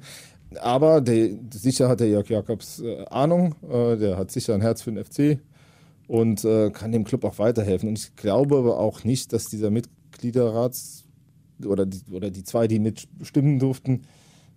Aber 0.61 1.01
der, 1.01 1.31
sicher 1.53 1.88
hat 1.88 2.01
der 2.01 2.09
Jörg 2.09 2.29
Jakobs 2.29 2.81
äh, 2.81 3.05
Ahnung. 3.07 3.55
Äh, 3.69 3.97
der 3.97 4.16
hat 4.16 4.31
sicher 4.31 4.55
ein 4.55 4.61
Herz 4.61 4.83
für 4.83 4.92
den 4.92 5.05
FC 5.05 5.40
und 6.09 6.45
äh, 6.45 6.71
kann 6.71 6.92
dem 6.92 7.05
Club 7.05 7.25
auch 7.25 7.38
weiterhelfen. 7.38 7.88
Und 7.88 7.99
ich 7.99 8.16
glaube 8.16 8.57
aber 8.57 8.79
auch 8.79 9.05
nicht, 9.05 9.33
dass 9.33 9.47
dieser 9.47 9.71
Mitgliederrats 9.71 11.05
oder 11.64 11.87
die, 11.87 12.01
oder 12.12 12.31
die 12.31 12.45
zwei, 12.45 12.69
die 12.69 12.79
mitstimmen 12.79 13.59
durften, 13.59 14.03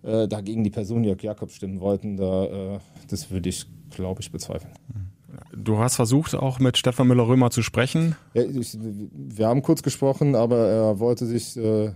äh, 0.02 0.28
dagegen 0.28 0.64
die 0.64 0.70
Person 0.70 1.04
Jörg 1.04 1.22
Jakobs 1.22 1.54
stimmen 1.54 1.80
wollten. 1.80 2.16
Da, 2.16 2.44
äh, 2.44 2.78
das 3.08 3.30
würde 3.30 3.48
ich, 3.48 3.66
glaube 3.90 4.20
ich, 4.20 4.30
bezweifeln. 4.30 4.72
Mhm. 4.88 5.10
Du 5.52 5.78
hast 5.78 5.96
versucht, 5.96 6.34
auch 6.34 6.58
mit 6.58 6.76
Stefan 6.76 7.08
Müller-Römer 7.08 7.50
zu 7.50 7.62
sprechen. 7.62 8.16
Ja, 8.34 8.42
ich, 8.42 8.76
wir 8.80 9.46
haben 9.46 9.62
kurz 9.62 9.82
gesprochen, 9.82 10.34
aber 10.34 10.68
er 10.68 10.98
wollte 10.98 11.26
sich 11.26 11.56
äh, 11.56 11.92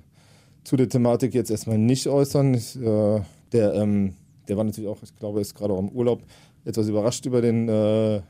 zu 0.64 0.77
der 0.77 0.88
Thematik 0.88 1.35
jetzt 1.35 1.51
erstmal 1.51 1.79
nicht 1.79 2.07
äußern. 2.07 2.55
Ich, 2.55 2.77
äh, 2.77 3.21
der, 3.53 3.75
ähm, 3.75 4.14
der 4.49 4.57
war 4.57 4.64
natürlich 4.64 4.88
auch, 4.88 5.03
ich 5.03 5.14
glaube, 5.17 5.40
ist 5.40 5.55
gerade 5.55 5.73
auch 5.73 5.79
im 5.79 5.90
Urlaub 5.90 6.23
etwas 6.64 6.88
überrascht 6.88 7.27
über, 7.27 7.43
den, 7.43 7.69
äh, 7.69 8.23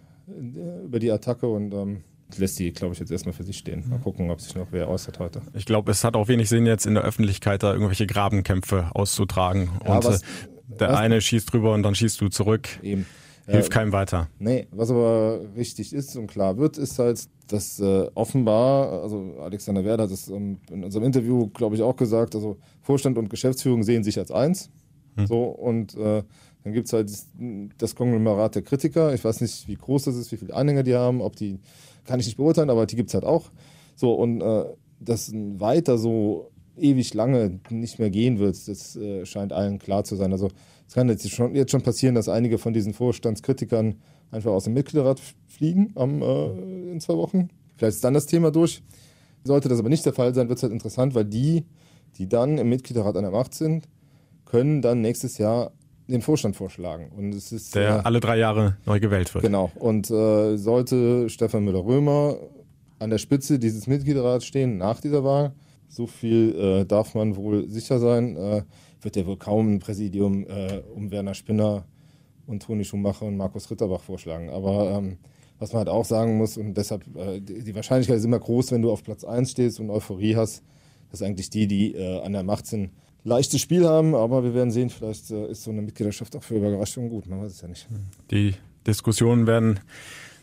über 0.84 0.98
die 0.98 1.10
Attacke 1.10 1.46
und 1.46 1.72
ähm, 1.72 2.02
lässt 2.38 2.58
die, 2.58 2.72
glaube 2.72 2.94
ich, 2.94 3.00
jetzt 3.00 3.10
erstmal 3.10 3.32
für 3.32 3.44
sich 3.44 3.58
stehen. 3.58 3.84
Mal 3.88 3.98
gucken, 3.98 4.30
ob 4.30 4.40
sich 4.40 4.54
noch 4.54 4.68
wer 4.70 4.88
äußert 4.88 5.18
heute. 5.18 5.42
Ich 5.54 5.66
glaube, 5.66 5.90
es 5.90 6.04
hat 6.04 6.16
auch 6.16 6.28
wenig 6.28 6.48
Sinn, 6.48 6.66
jetzt 6.66 6.86
in 6.86 6.94
der 6.94 7.04
Öffentlichkeit 7.04 7.62
da 7.62 7.72
irgendwelche 7.72 8.06
Grabenkämpfe 8.06 8.90
auszutragen. 8.94 9.70
Ja, 9.84 9.96
und 9.96 10.04
was, 10.04 10.22
der 10.68 10.90
was, 10.90 10.98
eine 10.98 11.20
schießt 11.20 11.52
drüber 11.52 11.74
und 11.74 11.82
dann 11.82 11.94
schießt 11.94 12.20
du 12.20 12.28
zurück. 12.28 12.68
Eben. 12.82 13.06
Hilft 13.46 13.70
keinem 13.70 13.92
weiter. 13.92 14.28
Nee, 14.38 14.68
was 14.70 14.90
aber 14.90 15.40
wichtig 15.54 15.92
ist 15.92 16.16
und 16.16 16.28
klar 16.28 16.56
wird, 16.56 16.78
ist 16.78 16.98
halt, 16.98 17.28
dass 17.48 17.78
äh, 17.78 18.08
offenbar, 18.14 19.02
also 19.02 19.36
Alexander 19.38 19.84
Werder 19.84 20.04
hat 20.04 20.10
es 20.10 20.28
ähm, 20.28 20.58
in 20.70 20.82
unserem 20.82 21.04
Interview, 21.04 21.48
glaube 21.48 21.76
ich, 21.76 21.82
auch 21.82 21.96
gesagt, 21.96 22.34
also 22.34 22.56
Vorstand 22.80 23.18
und 23.18 23.28
Geschäftsführung 23.28 23.82
sehen 23.82 24.02
sich 24.02 24.18
als 24.18 24.30
eins. 24.30 24.70
Hm. 25.16 25.26
So, 25.26 25.42
und 25.44 25.94
äh, 25.94 26.22
dann 26.64 26.72
gibt 26.72 26.86
es 26.86 26.94
halt 26.94 27.12
das 27.76 27.94
Konglomerat 27.94 28.54
der 28.54 28.62
Kritiker. 28.62 29.12
Ich 29.12 29.22
weiß 29.22 29.42
nicht, 29.42 29.68
wie 29.68 29.74
groß 29.74 30.04
das 30.04 30.16
ist, 30.16 30.32
wie 30.32 30.38
viele 30.38 30.54
Anhänger 30.54 30.82
die 30.82 30.94
haben, 30.94 31.20
ob 31.20 31.36
die, 31.36 31.60
kann 32.04 32.20
ich 32.20 32.26
nicht 32.26 32.36
beurteilen, 32.36 32.70
aber 32.70 32.86
die 32.86 32.96
gibt 32.96 33.10
es 33.10 33.14
halt 33.14 33.24
auch. 33.24 33.50
So, 33.96 34.14
und 34.14 34.40
äh, 34.40 34.64
das 35.00 35.32
weiter 35.32 35.98
so 35.98 36.50
ewig 36.76 37.14
lange 37.14 37.60
nicht 37.70 37.98
mehr 37.98 38.10
gehen 38.10 38.38
wird, 38.38 38.56
das 38.68 38.96
äh, 38.96 39.24
scheint 39.24 39.52
allen 39.52 39.78
klar 39.78 40.04
zu 40.04 40.16
sein. 40.16 40.32
Also 40.32 40.50
es 40.86 40.94
kann 40.94 41.08
jetzt 41.08 41.28
schon, 41.30 41.54
jetzt 41.54 41.70
schon 41.70 41.82
passieren, 41.82 42.14
dass 42.14 42.28
einige 42.28 42.58
von 42.58 42.72
diesen 42.72 42.94
Vorstandskritikern 42.94 43.96
einfach 44.30 44.50
aus 44.50 44.64
dem 44.64 44.74
Mitgliederrat 44.74 45.20
fliegen 45.46 45.92
am, 45.94 46.22
äh, 46.22 46.90
in 46.92 47.00
zwei 47.00 47.16
Wochen. 47.16 47.48
Vielleicht 47.76 47.96
ist 47.96 48.04
dann 48.04 48.14
das 48.14 48.26
Thema 48.26 48.50
durch. 48.50 48.82
Sollte 49.44 49.68
das 49.68 49.78
aber 49.78 49.88
nicht 49.88 50.06
der 50.06 50.14
Fall 50.14 50.34
sein, 50.34 50.48
wird 50.48 50.58
es 50.58 50.62
halt 50.62 50.72
interessant, 50.72 51.14
weil 51.14 51.24
die, 51.24 51.64
die 52.16 52.28
dann 52.28 52.58
im 52.58 52.68
Mitgliederrat 52.68 53.16
an 53.16 53.24
der 53.24 53.32
Macht 53.32 53.54
sind, 53.54 53.88
können 54.44 54.82
dann 54.82 55.00
nächstes 55.00 55.38
Jahr 55.38 55.72
den 56.08 56.22
Vorstand 56.22 56.56
vorschlagen. 56.56 57.10
Und 57.16 57.34
es 57.34 57.52
ist, 57.52 57.74
der 57.74 57.88
äh, 57.88 58.00
alle 58.04 58.20
drei 58.20 58.38
Jahre 58.38 58.76
neu 58.84 59.00
gewählt 59.00 59.32
wird. 59.34 59.42
Genau. 59.42 59.70
Und 59.76 60.10
äh, 60.10 60.56
sollte 60.56 61.28
Stefan 61.30 61.64
Müller-Römer 61.64 62.36
an 62.98 63.10
der 63.10 63.18
Spitze 63.18 63.58
dieses 63.58 63.86
Mitgliederrats 63.86 64.44
stehen 64.44 64.78
nach 64.78 65.00
dieser 65.00 65.24
Wahl, 65.24 65.52
so 65.88 66.06
viel 66.06 66.54
äh, 66.58 66.84
darf 66.84 67.14
man 67.14 67.36
wohl 67.36 67.68
sicher 67.68 67.98
sein, 67.98 68.36
äh, 68.36 68.62
wird 69.00 69.16
ja 69.16 69.26
wohl 69.26 69.36
kaum 69.36 69.74
ein 69.74 69.78
Präsidium 69.78 70.46
äh, 70.46 70.82
um 70.94 71.10
Werner 71.10 71.34
Spinner 71.34 71.84
und 72.46 72.62
Toni 72.62 72.84
Schumacher 72.84 73.26
und 73.26 73.36
Markus 73.36 73.70
Ritterbach 73.70 74.02
vorschlagen. 74.02 74.50
Aber 74.50 74.90
ähm, 74.90 75.18
was 75.58 75.72
man 75.72 75.80
halt 75.80 75.88
auch 75.88 76.04
sagen 76.04 76.36
muss, 76.36 76.56
und 76.56 76.74
deshalb, 76.74 77.04
äh, 77.16 77.40
die, 77.40 77.62
die, 77.62 77.74
Wahrscheinlichkeit 77.74 78.18
ist 78.18 78.24
immer 78.24 78.40
groß, 78.40 78.72
wenn 78.72 78.82
du 78.82 78.90
auf 78.90 79.02
Platz 79.02 79.24
1 79.24 79.50
stehst 79.50 79.80
und 79.80 79.90
Euphorie 79.90 80.36
hast, 80.36 80.62
dass 81.10 81.22
eigentlich 81.22 81.48
die, 81.48 81.68
die 81.68 81.96
an 81.96 82.32
der 82.32 82.42
Macht 82.42 82.66
sind, 82.66 82.90
leichtes 83.24 83.60
Spiel 83.60 83.88
haben, 83.88 84.14
aber 84.14 84.44
wir 84.44 84.54
werden 84.54 84.70
sehen, 84.70 84.90
vielleicht 84.90 85.30
äh, 85.30 85.50
ist 85.50 85.64
so 85.64 85.70
eine 85.70 85.82
Mitgliedschaft 85.82 86.36
auch 86.36 86.42
für 86.42 86.56
Überraschungen 86.56 87.10
gut, 87.10 87.26
man 87.26 87.42
weiß 87.42 87.52
es 87.52 87.60
ja 87.62 87.68
nicht. 87.68 87.88
Die 88.30 88.54
Diskussionen 88.86 89.46
werden 89.46 89.80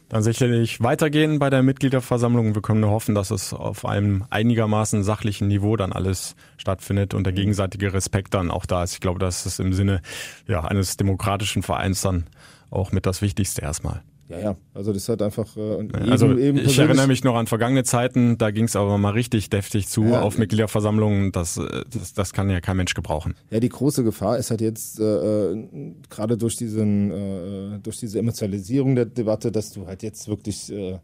dann 0.09 0.23
sicherlich 0.23 0.81
weitergehen 0.81 1.39
bei 1.39 1.49
der 1.49 1.63
Mitgliederversammlung. 1.63 2.53
Wir 2.53 2.61
können 2.61 2.81
nur 2.81 2.89
hoffen, 2.89 3.15
dass 3.15 3.31
es 3.31 3.53
auf 3.53 3.85
einem 3.85 4.25
einigermaßen 4.29 5.03
sachlichen 5.03 5.47
Niveau 5.47 5.77
dann 5.77 5.93
alles 5.93 6.35
stattfindet 6.57 7.13
und 7.13 7.23
der 7.23 7.31
gegenseitige 7.31 7.93
Respekt 7.93 8.33
dann 8.33 8.51
auch 8.51 8.65
da 8.65 8.83
ist. 8.83 8.95
Ich 8.95 8.99
glaube, 8.99 9.19
das 9.19 9.45
ist 9.45 9.61
im 9.61 9.71
Sinne 9.71 10.01
ja, 10.47 10.65
eines 10.65 10.97
demokratischen 10.97 11.63
Vereins 11.63 12.01
dann 12.01 12.25
auch 12.69 12.91
mit 12.91 13.05
das 13.05 13.21
Wichtigste 13.21 13.61
erstmal. 13.61 14.01
Ja, 14.31 14.39
ja, 14.39 14.55
also 14.73 14.93
das 14.93 15.09
hat 15.09 15.21
einfach. 15.21 15.57
Äh, 15.57 15.87
also 16.09 16.37
eben 16.37 16.57
ich 16.57 16.79
erinnere 16.79 17.07
mich 17.07 17.23
noch 17.23 17.35
an 17.35 17.47
vergangene 17.47 17.83
Zeiten, 17.83 18.37
da 18.37 18.51
ging 18.51 18.65
es 18.65 18.75
aber 18.75 18.97
mal 18.97 19.11
richtig 19.11 19.49
deftig 19.49 19.87
zu 19.87 20.05
ja, 20.05 20.21
auf 20.21 20.37
Mitgliederversammlungen. 20.37 21.31
Das, 21.31 21.57
äh, 21.57 21.83
das, 21.89 22.13
das 22.13 22.31
kann 22.31 22.49
ja 22.49 22.61
kein 22.61 22.77
Mensch 22.77 22.93
gebrauchen. 22.93 23.35
Ja, 23.49 23.59
die 23.59 23.69
große 23.69 24.03
Gefahr 24.03 24.37
ist 24.37 24.49
halt 24.49 24.61
jetzt 24.61 24.99
äh, 24.99 25.51
äh, 25.51 25.67
gerade 26.09 26.37
durch 26.37 26.55
diesen, 26.55 27.11
äh, 27.11 27.79
durch 27.79 27.97
diese 27.97 28.19
Emotionalisierung 28.19 28.95
der 28.95 29.05
Debatte, 29.05 29.51
dass 29.51 29.71
du 29.71 29.85
halt 29.85 30.01
jetzt 30.01 30.29
wirklich 30.29 30.71
äh, 30.71 30.99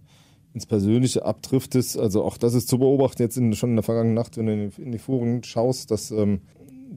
ins 0.54 0.66
Persönliche 0.66 1.26
abdriftest. 1.26 2.00
Also 2.00 2.24
auch 2.24 2.38
das 2.38 2.54
ist 2.54 2.70
zu 2.70 2.80
beobachten 2.80 3.22
jetzt 3.22 3.38
in, 3.38 3.54
schon 3.54 3.72
in 3.72 3.76
der 3.76 3.84
vergangenen 3.84 4.16
Nacht, 4.16 4.38
wenn 4.38 4.46
du 4.46 4.54
in 4.54 4.70
die, 4.70 4.82
in 4.82 4.92
die 4.94 5.00
Foren 5.00 5.44
schaust, 5.44 5.92
dass, 5.92 6.12
ähm, 6.12 6.42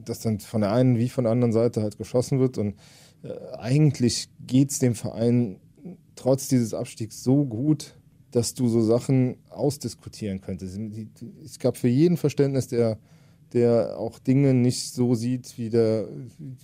dass 0.05 0.21
dann 0.21 0.39
von 0.39 0.61
der 0.61 0.71
einen 0.71 0.97
wie 0.97 1.09
von 1.09 1.25
der 1.25 1.33
anderen 1.33 1.51
Seite 1.51 1.81
halt 1.81 1.97
geschossen 1.97 2.39
wird 2.39 2.57
und 2.57 2.75
äh, 3.23 3.33
eigentlich 3.57 4.29
geht's 4.47 4.79
dem 4.79 4.95
Verein 4.95 5.57
trotz 6.15 6.47
dieses 6.47 6.73
Abstiegs 6.73 7.23
so 7.23 7.45
gut, 7.45 7.95
dass 8.31 8.53
du 8.53 8.67
so 8.67 8.81
Sachen 8.81 9.37
ausdiskutieren 9.49 10.41
könntest. 10.41 10.79
Es 11.43 11.59
gab 11.59 11.77
für 11.77 11.89
jeden 11.89 12.17
Verständnis, 12.17 12.67
der, 12.67 12.97
der 13.53 13.97
auch 13.97 14.19
Dinge 14.19 14.53
nicht 14.53 14.93
so 14.93 15.15
sieht 15.15 15.57
wie, 15.57 15.69
der, 15.69 16.07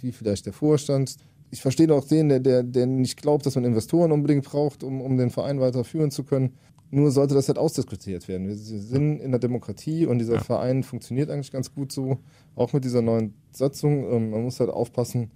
wie 0.02 0.12
vielleicht 0.12 0.46
der 0.46 0.54
Vorstand. 0.54 1.18
Ich 1.52 1.62
verstehe 1.62 1.94
auch 1.94 2.06
den, 2.06 2.30
der, 2.30 2.40
der, 2.40 2.64
der 2.64 2.86
nicht 2.86 3.22
glaubt, 3.22 3.46
dass 3.46 3.56
man 3.56 3.66
Investoren 3.66 4.12
unbedingt 4.12 4.46
braucht, 4.46 4.84
um, 4.84 5.02
um 5.02 5.18
den 5.18 5.30
Verein 5.30 5.60
weiterführen 5.60 6.12
zu 6.12 6.24
können. 6.24 6.54
Nur 6.90 7.12
sollte 7.12 7.36
das 7.36 7.50
halt 7.50 7.58
ausdiskutiert 7.58 8.30
werden. 8.30 8.48
Wir 8.48 8.56
sind 8.56 9.20
in 9.20 9.32
der 9.32 9.40
Demokratie 9.40 10.06
und 10.06 10.20
dieser. 10.20 10.40
Verein 10.40 10.84
funktioniert 10.84 11.30
eigentlich 11.30 11.52
ganz 11.52 11.74
gut 11.74 11.92
so, 11.92 12.20
auch 12.56 12.72
mit 12.72 12.86
dieser 12.86 13.02
neuen 13.02 13.34
Satzung. 13.52 14.10
Ähm, 14.10 14.30
man 14.30 14.44
muss 14.44 14.62
halt 14.62 14.70
aufpassen, 14.70 15.32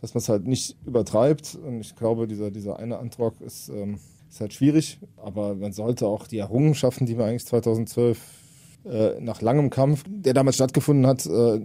dass 0.00 0.14
man 0.14 0.20
es 0.20 0.28
halt 0.28 0.46
nicht 0.46 0.76
übertreibt. 0.86 1.56
Und 1.56 1.80
ich 1.80 1.96
glaube, 1.96 2.26
dieser, 2.26 2.50
dieser 2.50 2.78
eine 2.78 2.98
Antrag 2.98 3.40
ist, 3.40 3.68
ähm, 3.68 3.98
ist 4.28 4.40
halt 4.40 4.52
schwierig, 4.52 4.98
aber 5.16 5.54
man 5.54 5.72
sollte 5.72 6.06
auch 6.06 6.26
die 6.26 6.38
Errungenschaften, 6.38 7.06
die 7.06 7.14
man 7.14 7.28
eigentlich 7.28 7.46
2012 7.46 8.18
äh, 8.84 9.20
nach 9.20 9.40
langem 9.40 9.70
Kampf, 9.70 10.04
der 10.06 10.34
damals 10.34 10.56
stattgefunden 10.56 11.06
hat, 11.06 11.26
äh, 11.26 11.60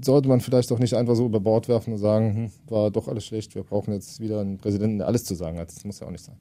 sollte 0.00 0.28
man 0.28 0.40
vielleicht 0.40 0.72
auch 0.72 0.78
nicht 0.78 0.94
einfach 0.94 1.14
so 1.14 1.26
über 1.26 1.40
Bord 1.40 1.68
werfen 1.68 1.92
und 1.92 1.98
sagen, 1.98 2.34
hm, 2.34 2.50
war 2.68 2.90
doch 2.90 3.08
alles 3.08 3.24
schlecht, 3.26 3.54
wir 3.54 3.62
brauchen 3.62 3.92
jetzt 3.92 4.20
wieder 4.20 4.40
einen 4.40 4.58
Präsidenten, 4.58 4.98
der 4.98 5.06
alles 5.06 5.24
zu 5.24 5.34
sagen 5.34 5.58
hat. 5.58 5.68
Das 5.68 5.84
muss 5.84 6.00
ja 6.00 6.06
auch 6.06 6.10
nicht 6.10 6.24
sein. 6.24 6.36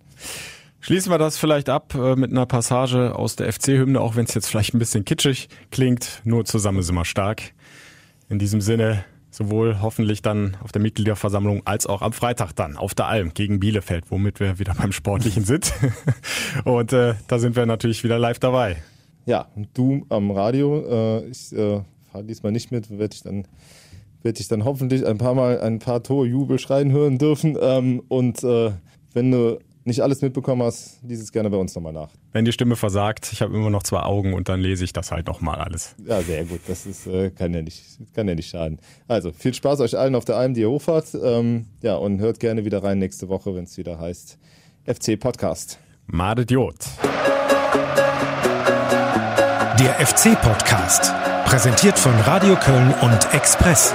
Schließen 0.79 1.11
wir 1.11 1.19
das 1.19 1.37
vielleicht 1.37 1.69
ab 1.69 1.93
äh, 1.93 2.15
mit 2.15 2.31
einer 2.31 2.47
Passage 2.47 3.15
aus 3.15 3.35
der 3.35 3.53
FC-Hymne, 3.53 4.01
auch 4.01 4.15
wenn 4.15 4.25
es 4.25 4.33
jetzt 4.33 4.47
vielleicht 4.47 4.73
ein 4.73 4.79
bisschen 4.79 5.05
kitschig 5.05 5.47
klingt. 5.69 6.21
Nur 6.23 6.43
zusammen 6.45 6.81
sind 6.81 6.95
wir 6.95 7.05
stark. 7.05 7.53
In 8.29 8.39
diesem 8.39 8.61
Sinne, 8.61 9.05
sowohl 9.31 9.81
hoffentlich 9.81 10.21
dann 10.21 10.57
auf 10.61 10.71
der 10.71 10.81
Mitgliederversammlung 10.81 11.61
als 11.65 11.87
auch 11.87 12.01
am 12.01 12.13
Freitag 12.13 12.53
dann 12.53 12.77
auf 12.77 12.93
der 12.93 13.07
Alm 13.07 13.33
gegen 13.33 13.59
Bielefeld, 13.59 14.05
womit 14.09 14.39
wir 14.39 14.59
wieder 14.59 14.75
beim 14.75 14.91
Sportlichen 14.91 15.45
sind. 15.45 15.73
und 16.65 16.93
äh, 16.93 17.15
da 17.27 17.39
sind 17.39 17.55
wir 17.55 17.65
natürlich 17.65 18.03
wieder 18.03 18.19
live 18.19 18.39
dabei. 18.39 18.77
Ja, 19.25 19.47
du 19.73 20.05
am 20.09 20.31
Radio. 20.31 20.83
Äh, 21.21 21.29
ich 21.29 21.53
äh, 21.53 21.81
fahre 22.11 22.23
diesmal 22.25 22.51
nicht 22.51 22.71
mit, 22.71 22.89
werde 22.91 23.15
ich 23.15 23.23
dann 23.23 23.45
werde 24.23 24.39
ich 24.39 24.47
dann 24.47 24.65
hoffentlich 24.65 25.05
ein 25.05 25.17
paar 25.17 25.33
Mal 25.33 25.59
ein 25.61 25.79
paar 25.79 26.03
Torjubel 26.03 26.59
schreien 26.59 26.91
hören 26.91 27.17
dürfen. 27.17 27.57
Ähm, 27.59 28.03
und 28.07 28.43
äh, 28.43 28.71
wenn 29.13 29.31
du 29.31 29.59
nicht 29.83 30.01
alles 30.01 30.21
mitbekommen 30.21 30.63
hast, 30.63 30.99
lies 31.03 31.21
es 31.21 31.31
gerne 31.31 31.49
bei 31.49 31.57
uns 31.57 31.73
nochmal 31.75 31.93
nach. 31.93 32.09
Wenn 32.31 32.45
die 32.45 32.51
Stimme 32.51 32.75
versagt, 32.75 33.31
ich 33.31 33.41
habe 33.41 33.55
immer 33.55 33.69
noch 33.69 33.83
zwei 33.83 34.01
Augen 34.01 34.33
und 34.33 34.49
dann 34.49 34.59
lese 34.59 34.83
ich 34.83 34.93
das 34.93 35.11
halt 35.11 35.27
nochmal 35.27 35.59
alles. 35.59 35.95
Ja, 36.05 36.21
sehr 36.21 36.45
gut. 36.45 36.61
Das 36.67 36.85
ist, 36.85 37.07
äh, 37.07 37.31
kann, 37.31 37.53
ja 37.53 37.61
nicht, 37.61 37.83
kann 38.13 38.27
ja 38.27 38.35
nicht 38.35 38.49
schaden. 38.49 38.79
Also, 39.07 39.31
viel 39.31 39.53
Spaß 39.53 39.79
euch 39.81 39.97
allen 39.97 40.15
auf 40.15 40.25
der 40.25 40.37
Alm, 40.37 40.53
die 40.53 40.61
ihr 40.61 40.69
hochfahrt. 40.69 41.07
Ähm, 41.21 41.65
ja, 41.81 41.95
und 41.95 42.19
hört 42.19 42.39
gerne 42.39 42.65
wieder 42.65 42.83
rein 42.83 42.99
nächste 42.99 43.29
Woche, 43.29 43.55
wenn 43.55 43.63
es 43.63 43.77
wieder 43.77 43.99
heißt 43.99 44.37
FC 44.85 45.19
Podcast. 45.19 45.79
Madet 46.07 46.51
Jod. 46.51 46.75
Der 49.79 50.05
FC 50.05 50.39
Podcast. 50.41 51.13
Präsentiert 51.45 51.97
von 51.97 52.13
Radio 52.21 52.55
Köln 52.55 52.93
und 53.01 53.33
Express. 53.33 53.93